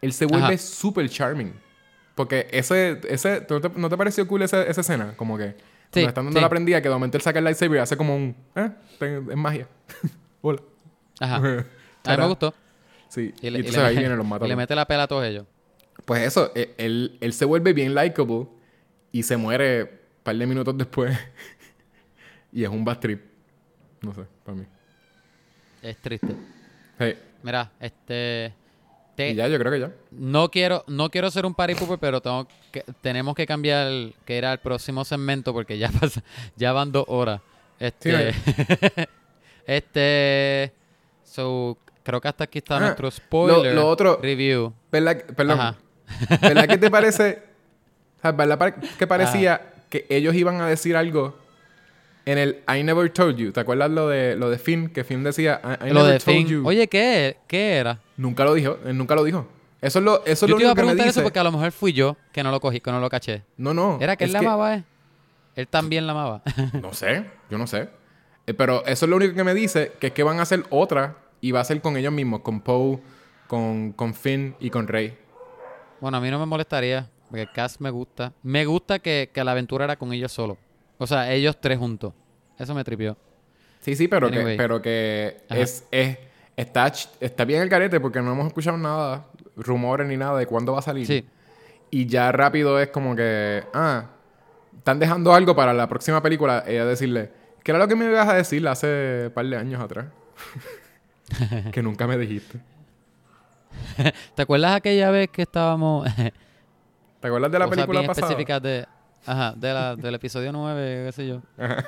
[0.00, 0.58] él se vuelve Ajá.
[0.58, 1.52] super charming.
[2.14, 5.14] Porque ese, ese ¿no te, no te pareció cool esa, esa escena?
[5.16, 5.54] Como que
[5.90, 6.42] Sí, cuando están dando sí.
[6.42, 8.70] la prendida, que de momento él saca el lightsaber y hace como un, eh,
[9.30, 9.66] es magia.
[10.42, 10.60] Hola.
[11.20, 11.36] Ajá.
[12.04, 12.54] A mí me gustó.
[13.08, 14.46] Sí, y, Y le, y entonces le ahí vienen los y mata.
[14.46, 15.46] le mete la pela a todos ellos.
[16.04, 18.46] Pues eso, e- él, él se vuelve bien likable
[19.12, 21.16] y se muere un par de minutos después.
[22.52, 23.22] y es un bad trip.
[24.02, 24.64] No sé, para mí.
[25.82, 26.34] Es triste.
[26.98, 28.52] Hey, Mira, este.
[29.14, 29.92] te- y ya, yo creo que ya.
[30.10, 33.88] no quiero, no quiero ser un party pooper, pero tengo que, tenemos que cambiar
[34.24, 36.22] que era el próximo segmento porque ya pasa,
[36.56, 37.40] ya van dos horas.
[37.78, 38.32] Este,
[39.66, 40.72] este,
[41.24, 44.72] so, creo que hasta aquí está Ah, nuestro spoiler lo otro- review.
[44.90, 45.24] ¿Verdad?
[45.36, 45.60] Perdón.
[45.60, 45.76] Ajá.
[46.40, 47.42] ¿Verdad que te parece?
[48.22, 51.36] ¿Verdad que parecía que ellos iban a decir algo
[52.30, 53.52] en el I never told you?
[53.52, 54.88] ¿Te acuerdas lo de lo de Finn?
[54.88, 56.46] Que Finn decía I, I Lo never de told Finn.
[56.48, 56.66] you.
[56.66, 58.00] Oye, ¿qué, ¿qué era?
[58.16, 58.78] Nunca lo dijo.
[58.84, 59.46] Él nunca lo dijo.
[59.80, 61.20] Eso es lo, eso es Yo lo te iba a único que me preguntar dice.
[61.20, 63.44] eso porque a lo mejor fui yo que no lo cogí, que no lo caché.
[63.56, 63.98] No, no.
[64.00, 64.84] ¿Era que es él la amaba, eh?
[65.54, 66.42] Él también la amaba.
[66.82, 67.24] No sé.
[67.50, 67.88] Yo no sé.
[68.46, 69.92] Eh, Pero eso es lo único que me dice.
[70.00, 71.16] Que es que van a hacer otra.
[71.40, 72.40] Y va a ser con ellos mismos.
[72.40, 72.98] Con Poe,
[73.46, 75.16] con, con Finn y con Rey.
[76.00, 78.32] bueno, a mí no me molestaría, porque el cast me gusta.
[78.42, 80.58] Me gusta que, que la aventura era con ellos solos.
[80.98, 82.12] O sea, ellos tres juntos.
[82.58, 83.16] Eso me tripió.
[83.80, 85.60] Sí, sí, pero que, pero que Ajá.
[85.60, 86.18] es, es
[86.56, 89.26] está, está bien el carete porque no hemos escuchado nada,
[89.56, 91.06] rumores ni nada de cuándo va a salir.
[91.06, 91.24] Sí.
[91.90, 94.06] Y ya rápido es como que, ah,
[94.76, 96.64] están dejando algo para la próxima película.
[96.66, 97.30] Ella decirle,
[97.62, 100.06] ¿qué era lo que me ibas a decir hace un par de años atrás?
[101.72, 102.58] que nunca me dijiste.
[104.34, 106.08] ¿Te acuerdas aquella vez que estábamos...
[107.20, 108.26] ¿Te acuerdas de la película pasada?
[108.26, 108.86] específicas de...
[109.26, 111.42] Ajá, de la, del episodio 9, qué sé yo.
[111.58, 111.84] Ajá.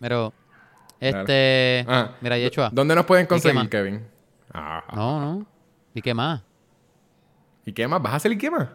[0.00, 0.32] Pero,
[0.98, 1.20] Claro.
[1.20, 1.84] este...
[1.88, 2.70] Ah, Mira, Yechua.
[2.72, 3.68] ¿Dónde nos pueden conseguir?
[3.68, 4.06] Kevin?
[4.52, 5.46] Ah, No, no.
[5.94, 6.42] ¿Y qué más?
[7.66, 8.00] ¿Y qué más?
[8.02, 8.68] ¿Vas a hacer y qué más?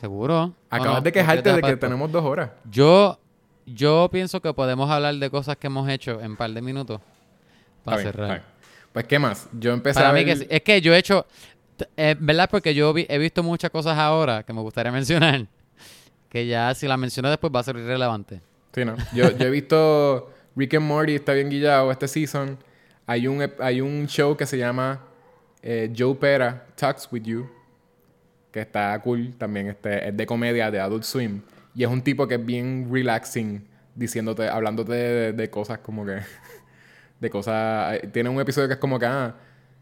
[0.00, 0.42] ¿Seguro?
[0.44, 1.00] ¿O Acabas no?
[1.02, 2.50] de ¿O quejarte de que tenemos dos horas.
[2.70, 3.18] Yo,
[3.66, 7.00] yo pienso que podemos hablar de cosas que hemos hecho en un par de minutos.
[7.84, 8.42] Para bien, cerrar.
[8.92, 9.48] Pues, ¿qué más?
[9.52, 10.46] Yo empecé Para a mí que.
[10.50, 11.26] Es que yo he hecho...
[11.96, 12.48] eh, ¿Verdad?
[12.50, 15.46] Porque yo vi- he visto muchas cosas ahora que me gustaría mencionar.
[16.34, 18.40] Que ya si las menciono después va a ser irrelevante.
[18.74, 18.96] Sí, no.
[19.14, 22.58] Yo, yo he visto Rick and Morty, está bien guillado este season.
[23.06, 24.98] Hay un, hay un show que se llama
[25.62, 27.48] eh, Joe Pera Talks With You,
[28.50, 29.68] que está cool también.
[29.68, 31.40] Este, es de comedia, de Adult Swim.
[31.72, 36.18] Y es un tipo que es bien relaxing, diciéndote, hablándote de, de cosas como que...
[37.20, 37.94] de cosas...
[37.94, 39.06] eh, Tiene un episodio que es como que...
[39.06, 39.36] Ah,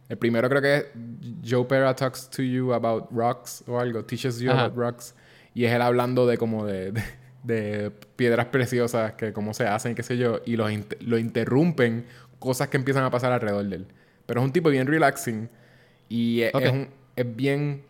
[0.07, 0.87] el primero creo que es
[1.51, 4.05] Joe Pera Talks to You About Rocks o algo.
[4.05, 4.65] Teaches You Ajá.
[4.65, 5.15] About Rocks.
[5.55, 7.03] Y es él hablando de como de, de,
[7.45, 10.41] de piedras preciosas, que cómo se hacen, qué sé yo.
[10.47, 12.07] Y los inter- lo interrumpen
[12.39, 13.87] cosas que empiezan a pasar alrededor de él.
[14.27, 15.49] Pero es un tipo bien relaxing.
[16.09, 17.83] Y es, es un- es bien...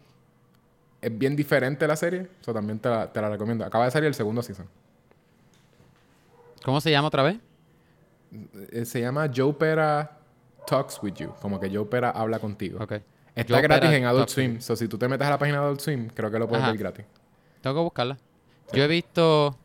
[1.01, 2.29] Es bien diferente la serie.
[2.41, 3.65] Eso también te la, te la recomiendo.
[3.65, 4.69] Acaba de salir el segundo season.
[6.65, 7.39] ¿Cómo se llama otra vez?
[8.71, 10.19] Eh, Se llama Joe Pera
[10.67, 11.35] Talks With You.
[11.41, 12.79] Como que Joe Pera habla contigo.
[12.81, 14.61] Está Joe gratis Pera en Adult Talks Swim.
[14.61, 16.63] So, si tú te metes a la página de Adult Swim, creo que lo puedes
[16.63, 16.71] Ajá.
[16.71, 17.05] ver gratis.
[17.63, 18.19] Tengo que buscarla.
[18.75, 19.57] Yo he visto.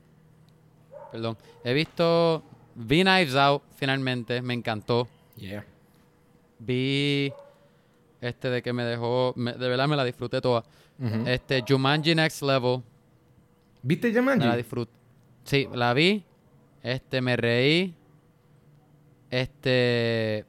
[1.11, 1.37] Perdón.
[1.65, 2.43] He visto.
[2.75, 4.41] Vi Knives Out finalmente.
[4.41, 5.07] Me encantó.
[5.35, 5.65] Yeah.
[6.59, 7.33] Vi.
[8.21, 9.33] Este de que me dejó.
[9.35, 10.63] me- de verdad me la disfruté toda.
[11.25, 11.63] Este.
[11.67, 12.81] Jumanji Next Level.
[13.83, 14.57] ¿Viste Me la Jumanji?
[14.57, 14.91] disfruté.
[15.43, 16.23] Sí, la vi.
[16.83, 17.95] Este, me reí.
[19.29, 20.45] Este.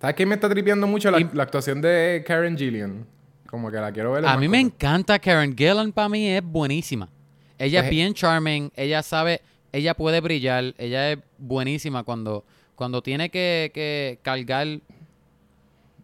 [0.00, 1.10] ¿Sabes qué me está tripeando mucho?
[1.10, 3.06] La, Y- la actuación de Karen Gillian.
[3.52, 4.24] Como que la quiero ver.
[4.24, 7.08] A mí me encanta Karen Gillan, para mí es buenísima.
[7.58, 9.42] Ella Pues- es bien charming, ella sabe,
[9.72, 14.66] ella puede brillar, ella es buenísima cuando, cuando tiene que, que cargar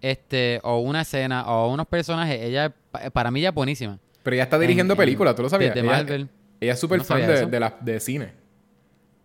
[0.00, 3.98] este o una escena o unos personajes, ella pa- para mí ella es buenísima.
[4.22, 5.74] Pero ella está dirigiendo En- en- películas, ¿tú lo sabías?
[5.74, 6.28] desde ella, Marvel.
[6.60, 8.32] ella es súper No fan de, de, la- de cine.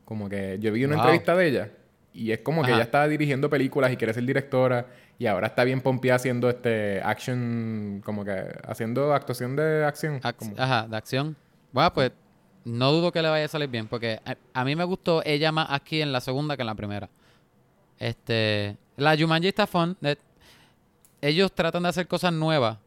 [0.06, 1.04] Como que yo vi una Wow.
[1.04, 1.70] entrevista de ella
[2.14, 2.76] y es como que Ajá.
[2.76, 4.88] ella está dirigiendo películas y quiere ser directora
[5.20, 10.20] y ahora está bien pompeada haciendo este action, como que haciendo actuación de acción.
[10.22, 11.36] Ac- como- Ajá, de acción.
[11.72, 12.12] Bueno, pues
[12.66, 15.52] no dudo que le vaya a salir bien, porque a, a mí me gustó ella
[15.52, 17.10] más aquí en la segunda que en la primera.
[18.00, 19.96] Este, la Jumanji está fun.
[20.02, 20.16] eh,
[21.22, 22.78] ellos tratan de hacer cosas nuevas.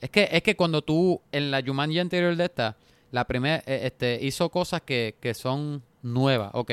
[0.00, 2.76] Es que es que cuando tú en la Jumanji anterior de esta,
[3.10, 6.70] la primera eh, este hizo cosas que, que son nuevas, ok.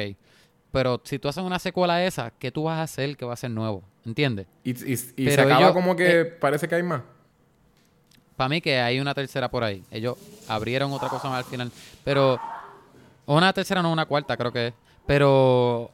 [0.72, 3.34] Pero si tú haces una secuela a esa, ¿qué tú vas a hacer que va
[3.34, 3.84] a ser nuevo?
[4.06, 4.48] ¿Entiendes?
[4.64, 4.98] Y, y- y
[5.32, 7.02] se acaba ellos- como que eh, parece que hay más.
[8.36, 9.84] Para mí que hay una tercera por ahí.
[9.92, 10.16] Ellos
[10.48, 11.72] abrieron otra cosa más al final.
[12.06, 12.40] Pero
[13.26, 14.74] una tercera, no una cuarta, creo que es.
[15.06, 15.92] Pero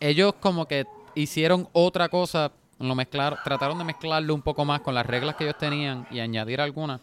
[0.00, 0.84] ellos como que
[1.14, 5.44] hicieron otra cosa, lo mezclaron, trataron de mezclarlo un poco más con las reglas que
[5.44, 7.00] ellos tenían y añadir algunas.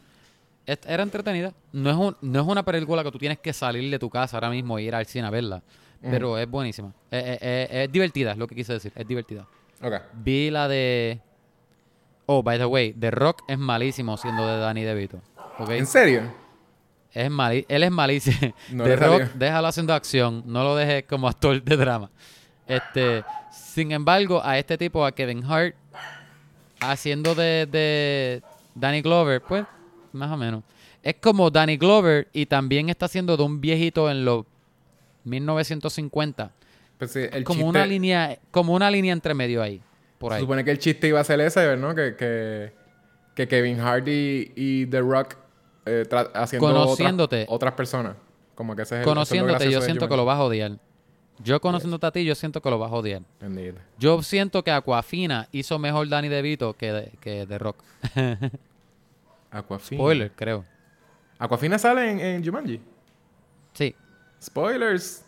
[0.68, 1.54] Era entretenida.
[1.72, 4.38] No es, un- no es una película que tú tienes que salir de tu casa
[4.38, 5.62] ahora mismo e ir al cine a verla.
[6.12, 6.94] Pero es buenísima.
[7.12, 8.92] Es, es- es- divertida, es lo que quise decir.
[8.96, 9.48] Es divertida.
[9.82, 9.94] Ok.
[10.14, 11.20] Vi la de.
[12.28, 15.22] Oh, by the way, The Rock es malísimo siendo de Danny DeVito.
[15.70, 16.34] ¿En serio?
[17.14, 18.54] Es mali él es malísimo.
[18.72, 20.44] No The Rock, déjalo haciendo acción.
[20.46, 22.10] No lo dejes como actor de drama.
[22.68, 25.76] Este, sin embargo, a este tipo, a Kevin Hart,
[26.80, 28.42] haciendo de, de
[28.74, 29.66] Danny Glover, pues,
[30.14, 30.64] más o menos.
[31.04, 34.46] Es como Danny Glover y también está haciendo de un viejito en los
[35.26, 36.52] 1950.
[36.98, 39.82] Pues sí, el como chiste- una línea, como una línea entre medio ahí.
[40.18, 40.42] Por Se ahí.
[40.42, 41.94] supone que el chiste iba a ser ese, ¿no?
[41.94, 42.72] Que, que,
[43.36, 45.36] que Kevin Hardy y The Rock
[45.86, 46.04] eh,
[46.34, 47.46] haciendo otras- Conociéndote.
[47.50, 48.16] Otras, personas.
[48.56, 50.72] Como que ese es el es Conociéndote, yo siento que lo vas a odiar.
[51.44, 53.22] Yo conociéndote a ti, yo siento que lo vas a odiar.
[53.42, 53.76] Indeed.
[54.00, 57.76] Yo siento que Aquafina hizo mejor Danny DeVito que de, que The Rock.
[59.52, 60.00] Aquafina.
[60.00, 60.64] Spoiler, creo.
[61.38, 62.80] Aquafina sale en, en Jumanji.
[63.74, 63.94] Sí.
[64.46, 65.24] Spoilers.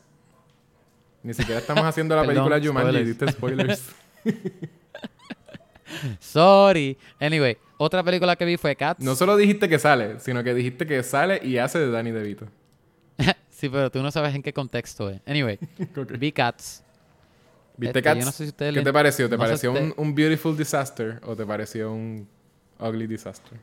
[1.23, 3.03] Ni siquiera estamos haciendo la Perdón, película Jumanji.
[3.03, 3.83] Diste spoilers.
[6.19, 6.97] Sorry.
[7.19, 9.03] Anyway, otra película que vi fue Cats.
[9.03, 12.47] no solo dijiste que sale, sino que dijiste que sale y hace de Danny DeVito.
[13.49, 15.21] sí, pero tú no sabes en qué contexto es.
[15.25, 15.57] Anyway,
[16.19, 16.83] vi Cats.
[17.77, 18.19] ¿Viste Este, Cats?
[18.19, 19.29] yo no sé si ustedes ¿Qué le- te pareció?
[19.29, 22.27] ¿Te no pareció un beautiful disaster o te pareció un
[22.79, 23.57] ugly disaster?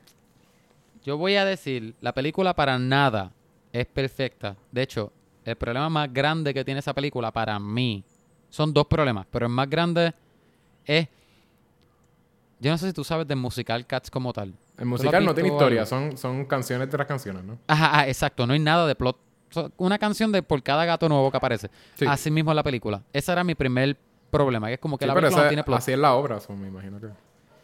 [1.04, 3.32] Yo voy a decir, la película para nada
[3.72, 4.56] es perfecta.
[4.72, 5.12] De hecho,
[5.44, 8.04] el problema más grande que tiene esa película para mí
[8.50, 10.14] son dos problemas, pero el más grande
[10.84, 11.08] es
[12.60, 14.48] yo no sé si tú sabes del musical Cats como tal.
[14.48, 15.90] El ¿Tú lo musical no tiene historia, algo?
[15.90, 17.58] son, son canciones de las canciones, ¿no?
[17.66, 19.18] Ajá, ah, exacto, no hay nada de plot.
[19.76, 21.70] Una canción de por cada gato nuevo que aparece.
[21.94, 22.06] Sí.
[22.08, 23.02] Así mismo es la película.
[23.12, 23.96] Ese era mi primer
[24.30, 25.78] problema, que es como que Sí, la película no tiene plot.
[25.78, 27.08] así es la obra, so, me imagino que...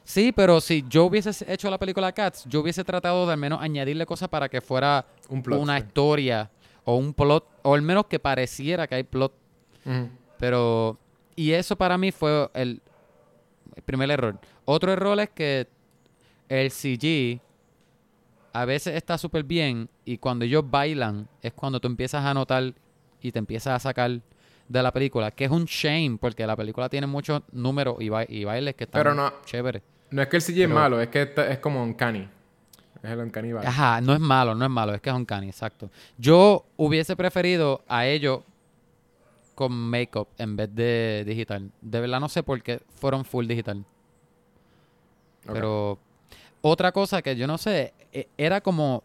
[0.04, 3.60] Sí, pero si yo hubiese hecho la película Cats, yo hubiese tratado de al menos
[3.62, 5.84] añadirle cosas para que fuera Un plot, una sí.
[5.86, 6.50] historia
[6.84, 9.32] o un plot, o al menos que pareciera que hay plot.
[10.38, 10.98] Pero,
[11.36, 12.80] y eso para mí fue el,
[13.76, 14.38] el primer error.
[14.64, 15.66] Otro error es que
[16.48, 17.40] el CG
[18.52, 22.72] a veces está súper bien y cuando ellos bailan es cuando tú empiezas a notar
[23.20, 24.20] y te empiezas a sacar
[24.68, 28.24] de la película, que es un shame porque la película tiene muchos números y, ba-
[28.28, 29.82] y bailes que están Pero no- chéveres.
[30.10, 32.28] No es que el CG es malo, es que es como uncanny.
[33.02, 33.68] Es el uncanny valley.
[33.68, 35.90] Ajá, no es malo, no es malo, es que es un cani, exacto.
[36.18, 38.40] Yo hubiese preferido a ellos
[39.54, 41.70] con make-up en vez de digital.
[41.80, 43.84] De verdad no sé por qué fueron full digital.
[45.46, 45.98] Pero
[46.60, 49.02] otra cosa que yo no sé, e- era como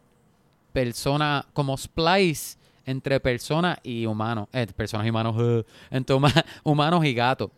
[0.73, 7.03] persona, como splice entre personas y humanos, eh, personas y humanos, eh, entre huma- humanos
[7.05, 7.49] y gatos.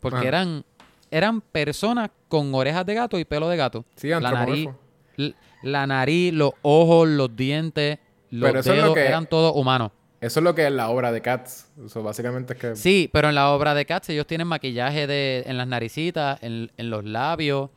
[0.00, 0.28] Porque Ajá.
[0.28, 0.64] eran
[1.10, 3.84] eran personas con orejas de gato y pelo de gato.
[3.94, 4.68] Sí, la nariz,
[5.64, 7.98] la nariz, los ojos, los dientes,
[8.30, 9.90] los Pero eso es lo dedos, que- eran todos humanos.
[10.20, 11.70] Eso es lo que es la obra de Cats.
[11.84, 12.76] Eso básicamente es que...
[12.76, 16.72] Sí, pero en la obra de Cats ellos tienen maquillaje de, en las naricitas, en,
[16.78, 17.68] en los labios,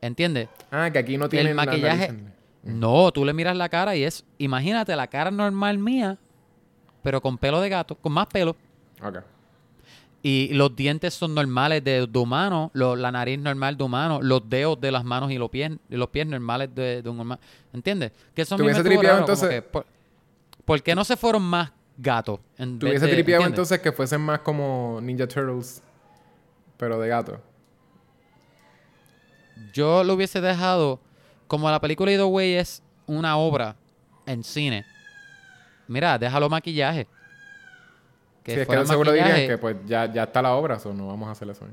[0.00, 0.48] ¿entiendes?
[0.70, 2.14] Ah, que aquí no tienen el la maquillaje.
[2.62, 6.16] No, tú le miras la cara y es, imagínate la cara normal mía,
[7.02, 8.56] pero con pelo de gato, con más pelo.
[9.02, 9.18] Ok.
[10.22, 14.46] Y los dientes son normales de, de humano, lo- la nariz normal de humano, los
[14.50, 17.40] dedos de las manos y los pies, los pies normales de, de un humano.
[17.72, 18.12] ¿Entiendes?
[18.34, 19.48] Que eso a ¿Te mí me hubiese estuvo tripeado, entonces?
[19.48, 19.86] que, por,
[20.66, 22.38] ¿por qué no se fueron más gatos?
[22.58, 25.82] En ¿Tú vez hubiese de- tripeado entonces que fuesen más como Ninja Turtles,
[26.76, 27.40] pero de gato?
[29.72, 31.00] Yo lo hubiese dejado,
[31.46, 33.76] como la película Either Way es una obra
[34.26, 34.84] en cine.
[35.88, 37.06] Mira, déjalo maquillaje.
[38.50, 40.92] Que sí, es que seguro maquillaje, dirían que pues ya, ya está la obra, o
[40.92, 41.66] no vamos a hacer eso.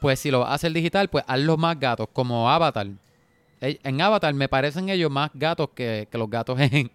[0.00, 2.86] Pues si lo vas a hacer digital, pues hazlo más gatos, como Avatar.
[3.60, 6.90] En Avatar me parecen ellos más gatos que, que los gatos en,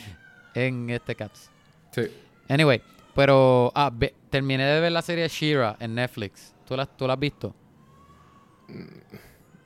[0.54, 1.50] en este Cats.
[1.92, 2.02] Sí.
[2.48, 2.82] Anyway,
[3.14, 6.54] pero ah, ve- terminé de ver la serie Shira en Netflix.
[6.66, 7.54] ¿Tú la, ¿Tú la has visto?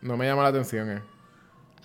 [0.00, 1.02] No me llama la atención, eh.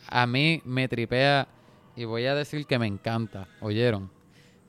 [0.07, 1.47] A mí me tripea
[1.95, 3.47] y voy a decir que me encanta.
[3.61, 4.09] ¿Oyeron?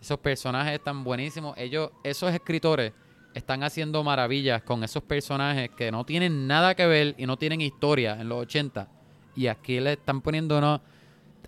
[0.02, 1.56] Esos personajes están buenísimos.
[1.56, 2.92] Ellos, esos escritores,
[3.34, 7.60] están haciendo maravillas con esos personajes que no tienen nada que ver y no tienen
[7.60, 8.88] historia en los 80.
[9.36, 10.80] Y aquí le están poniendo unos...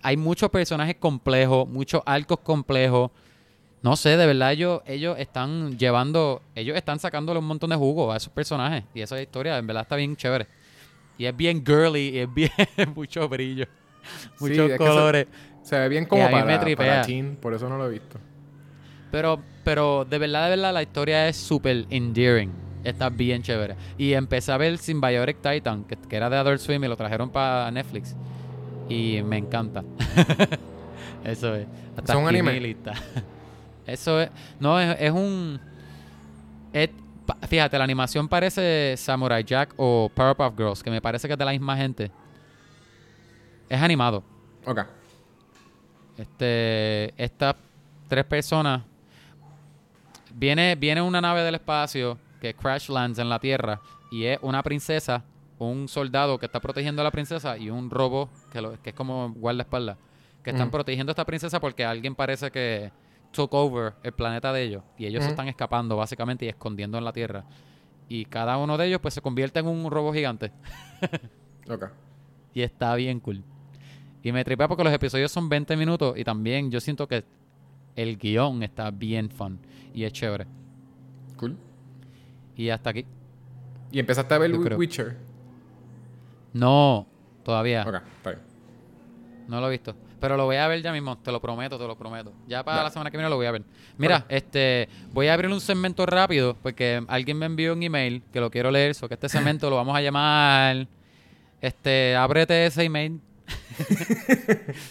[0.01, 3.11] Hay muchos personajes complejos, muchos arcos complejos.
[3.81, 6.41] No sé, de verdad ellos, ellos están llevando...
[6.55, 8.85] Ellos están sacándole un montón de jugo a esos personajes.
[8.93, 10.47] Y esa historia, en verdad, está bien chévere.
[11.17, 12.51] Y es bien girly y es bien...
[12.95, 13.67] mucho brillo.
[14.39, 15.27] Muchos colores.
[15.61, 18.17] Se ve bien como para, para teen, por eso no lo he visto.
[19.15, 22.51] Pero, pero de verdad, de verdad, la historia es súper endearing.
[22.83, 23.77] Está bien chévere.
[23.97, 27.29] Y empecé a ver Symbiotic Titan, que, que era de Adult Swim y lo trajeron
[27.29, 28.13] para Netflix.
[28.89, 29.85] Y me encanta.
[31.23, 31.65] Eso es.
[31.95, 32.75] Hasta ¿Es un anime?
[33.87, 34.29] Eso es.
[34.59, 35.61] No, es, es un.
[36.73, 36.89] es-
[37.47, 41.45] fíjate, la animación parece Samurai Jack o Powerpuff Girls, que me parece que es de
[41.45, 42.11] la misma gente.
[43.69, 44.25] Es animado.
[44.65, 44.81] Ok.
[46.17, 47.55] Este, estas
[48.09, 48.81] tres personas
[50.35, 53.79] viene viene una nave del espacio que crash lands en la Tierra
[54.11, 55.23] y es una princesa
[55.57, 58.95] un soldado que está protegiendo a la princesa y un robo que, lo- que es
[58.95, 59.97] como guardaespaldas,
[60.43, 60.71] que están Ujú.
[60.73, 62.91] protegiendo a esta princesa porque alguien parece que
[63.31, 65.33] took over el planeta de ellos y ellos se Ujú.
[65.33, 67.45] están escapando básicamente y escondiendo en la tierra.
[68.09, 70.51] Y cada uno de ellos pues se convierte en un robo gigante
[71.69, 71.85] Ok.
[72.53, 73.41] y está bien cool.
[74.23, 77.23] Y me tripea porque los episodios son 20 minutos y también yo siento que
[77.95, 79.59] el guion está bien fun
[79.93, 80.45] y es chévere.
[81.37, 81.57] Cool.
[82.55, 83.05] Y hasta aquí.
[83.91, 84.77] ¿Y empezaste a ver Yo creo.
[84.77, 85.17] Witcher?
[86.53, 87.07] No,
[87.43, 87.83] todavía.
[87.87, 88.41] Ok, está bien.
[89.47, 89.95] No lo he visto.
[90.19, 92.33] Pero lo voy a ver ya mismo, te lo prometo, te lo prometo.
[92.47, 92.87] Ya para Dale.
[92.87, 93.63] la semana que viene lo voy a ver.
[93.97, 98.39] Mira, este, voy a abrir un segmento rápido porque alguien me envió un email que
[98.39, 100.87] lo quiero leer, so que este segmento lo vamos a llamar
[101.61, 103.19] este, ábrete ese email.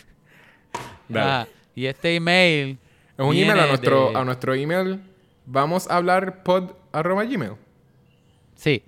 [1.14, 2.78] Ah, y este email
[3.16, 5.00] Es un email a nuestro, de- a nuestro email.
[5.46, 7.52] Vamos a hablar pod arroba gmail.
[8.56, 8.82] Sí,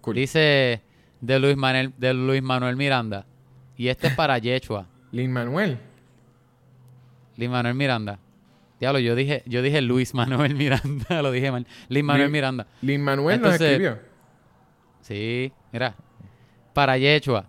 [0.00, 0.14] Cool.
[0.16, 0.80] dice
[1.20, 3.26] de Luis Manuel de Luis Manuel Miranda.
[3.76, 4.86] Y este es para Yechua.
[5.12, 5.78] Lin Manuel.
[7.36, 8.18] Luis Manuel Miranda.
[8.80, 11.66] Diablo, yo dije, yo dije Luis Manuel Miranda, lo dije mal.
[11.88, 12.66] Luis Manuel Lin- Miranda.
[12.82, 13.98] Lin Manuel nos Entonces- escribió.
[15.00, 15.94] Sí, mira.
[16.74, 17.46] Para Yechua.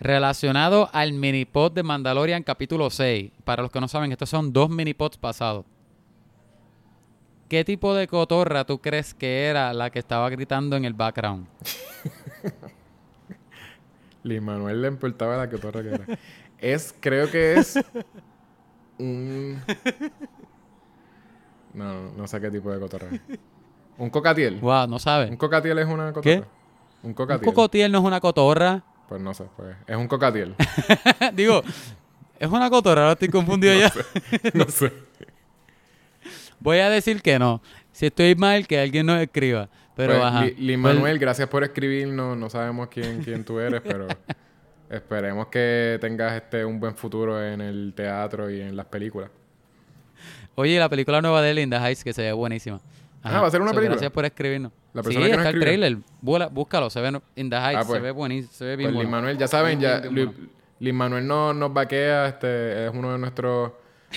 [0.00, 3.32] Relacionado al minipod de Mandalorian capítulo 6.
[3.44, 5.64] Para los que no saben, estos son dos minipods pasados.
[7.48, 11.46] ¿Qué tipo de cotorra tú crees que era la que estaba gritando en el background?
[14.22, 16.04] Lin Manuel le importaba la que torre que era.
[16.58, 17.78] Es, creo que es
[18.98, 19.60] un...
[21.72, 23.20] No, no, sé qué tipo de cotorra es.
[23.96, 24.58] ¿Un cocatiel?
[24.60, 25.36] Wow, no ¿Un sabes.
[25.36, 26.22] cocatiel es una cotorra?
[26.22, 26.38] ¿Qué?
[27.02, 27.44] ¿Un Un cocatiel?
[27.46, 28.84] cocotiel no es una cotorra.
[29.08, 30.54] Pues no sé, pues es un cocatiel.
[31.32, 31.62] Digo,
[32.38, 33.92] es una cotorra, ahora estoy confundido ya.
[34.54, 34.92] no sé.
[36.60, 37.62] Voy a decir que no.
[37.92, 39.68] Si estoy mal, que alguien nos escriba.
[39.96, 40.40] Pero Pues, ajá.
[40.56, 42.36] Pues, Manuel, gracias por escribirnos.
[42.36, 44.06] No sabemos quién, quién tú eres, pero
[44.90, 49.30] esperemos que tengas este un buen futuro en el teatro y en las películas.
[50.54, 52.80] Oye, la película nueva de Linda Heights, que se ve buenísima.
[53.22, 53.96] Ah, ¿va a ser una So, película?
[53.96, 54.72] Gracias por escribirnos.
[54.94, 55.98] La sí, persona que nos está el trailer.
[56.22, 57.98] Búscalo, se ve In the Heights, Ah, pues.
[57.98, 59.16] se ve buenísimo, se ve bien Pues Lin bueno.
[59.16, 60.32] Manuel, ya saben, ya bueno.
[60.80, 63.72] Lin Manuel no, nos vaquea, este, es uno de nuestros,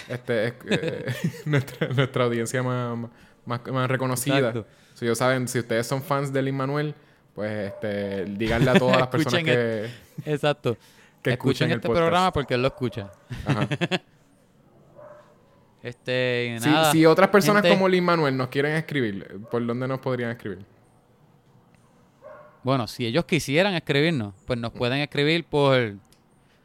[0.08, 1.06] este, es- eh,
[1.46, 2.98] nuestra, nuestra audiencia más,
[3.46, 4.54] más, más reconocida.
[4.94, 6.94] Si ellos saben, si ustedes son fans de Lin Manuel,
[7.34, 9.90] pues este, díganle a todas las personas que,
[10.26, 10.78] Exacto.
[11.24, 12.02] que escuchen, escuchen este podcast.
[12.02, 13.12] programa porque él lo escucha.
[13.46, 13.68] Ajá.
[15.84, 16.92] Este, Si, nada.
[16.92, 20.60] si otras personas gente- como Lin Manuel nos quieren escribir, ¿por dónde nos podrían escribir?
[22.64, 25.96] Bueno, si ellos quisieran escribirnos, pues nos pueden escribir por...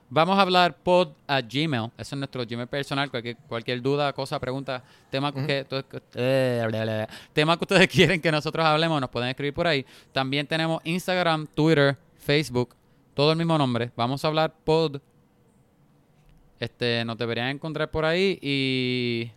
[0.08, 1.90] Vamos a hablar pod a Gmail.
[1.98, 3.10] Ese es nuestro Gmail personal.
[3.10, 5.66] Cualquier, cualquier duda, cosa, pregunta, tema que,
[6.14, 7.08] eh, bla, bla, bla.
[7.32, 9.84] tema que ustedes quieren que nosotros hablemos, nos pueden escribir por ahí.
[10.12, 12.76] También tenemos Instagram, Twitter, Facebook,
[13.14, 13.90] todo el mismo nombre.
[13.96, 15.00] Vamos a hablar pod.
[16.60, 19.30] Este, nos deberían encontrar por ahí y...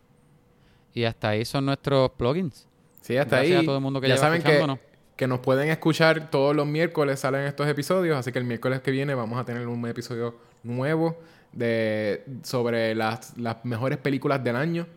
[0.93, 2.67] Y hasta ahí son nuestros plugins.
[3.01, 3.63] Sí, hasta Gracias ahí.
[3.63, 4.77] a todo el mundo que ya saben que,
[5.15, 8.89] que nos pueden escuchar todos los miércoles, salen estos episodios, así que el miércoles que
[8.91, 11.19] viene vamos a tener un episodio nuevo
[11.53, 14.87] de sobre las, las mejores películas del año.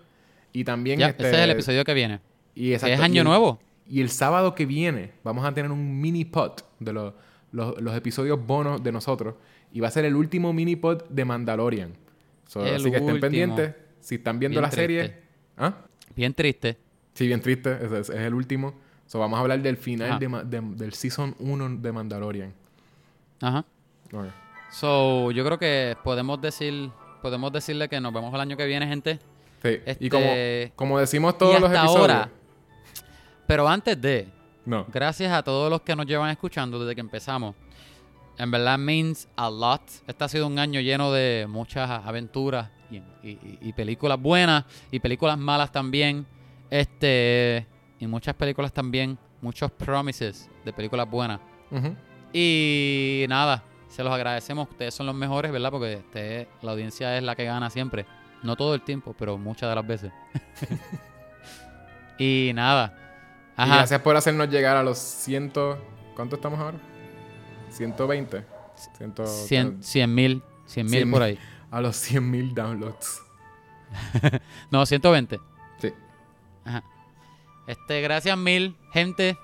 [0.52, 2.20] Y también Ya, este, ese es el episodio que viene.
[2.54, 3.60] y Es exacto, año y el- nuevo.
[3.88, 7.12] Y el sábado que viene vamos a tener un mini pod de los,
[7.52, 9.34] los, los episodios bonos de nosotros.
[9.72, 11.92] Y va a ser el último mini pod de Mandalorian.
[12.52, 13.74] So, así que estén pendientes.
[14.00, 15.16] Si están viendo Bien la serie.
[15.56, 15.74] ¿Ah?
[16.14, 16.76] Bien triste.
[17.14, 17.78] Sí, bien triste.
[17.82, 18.74] Es, es el último.
[19.06, 22.52] So, vamos a hablar del final de de- del Season 1 de Mandalorian.
[23.40, 23.64] Ajá.
[24.12, 24.24] Ok.
[24.70, 26.90] So, yo creo que podemos decir,
[27.22, 29.18] podemos decirle que nos vemos el año que viene, gente.
[29.62, 29.78] Sí.
[29.86, 30.26] Este- Y como,
[30.76, 32.00] como decimos todos y los hasta episodios.
[32.10, 32.30] ahora.
[33.46, 34.28] Pero antes de,
[34.64, 34.86] No.
[34.92, 37.54] gracias a todos los que nos llevan escuchando desde que empezamos.
[38.38, 39.82] En verdad means a lot.
[40.06, 44.98] Este ha sido un año lleno de muchas aventuras y, y- y películas buenas y
[45.00, 46.26] películas malas también.
[46.70, 47.66] Este
[48.00, 51.40] y muchas películas también, muchos promises de películas buenas.
[52.32, 54.68] Y nada, se los agradecemos.
[54.70, 55.70] Ustedes son los mejores, ¿verdad?
[55.70, 58.06] Porque este- la audiencia es la que gana siempre.
[58.42, 60.12] No todo el tiempo, pero muchas de las veces.
[62.18, 62.94] y nada.
[63.59, 65.78] Y gracias por hacernos llegar a los ciento...
[66.16, 66.78] ¿Cuánto estamos ahora?
[67.72, 68.44] 120.
[68.96, 70.42] Ciento- 100 100 mil.
[70.66, 71.38] 100 mil 100 por ahí.
[71.70, 73.22] A los 100.000 downloads.
[74.70, 75.38] No, 120.
[75.78, 75.92] Sí.
[76.64, 76.82] Ajá.
[77.66, 79.36] Este, gracias mil, gente.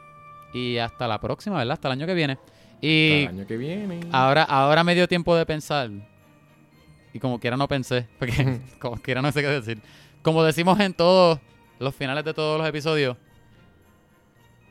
[0.54, 1.74] Y hasta la próxima, ¿verdad?
[1.74, 2.38] Hasta el año que viene.
[2.80, 4.00] Y Hasta el año que viene.
[4.12, 5.90] ahora, ahora me dio tiempo de pensar.
[7.12, 8.06] Y como quiera no pensé.
[8.18, 9.80] Porque como quiera no sé qué decir.
[10.22, 11.38] Como decimos en todos
[11.78, 13.16] los finales de todos los episodios.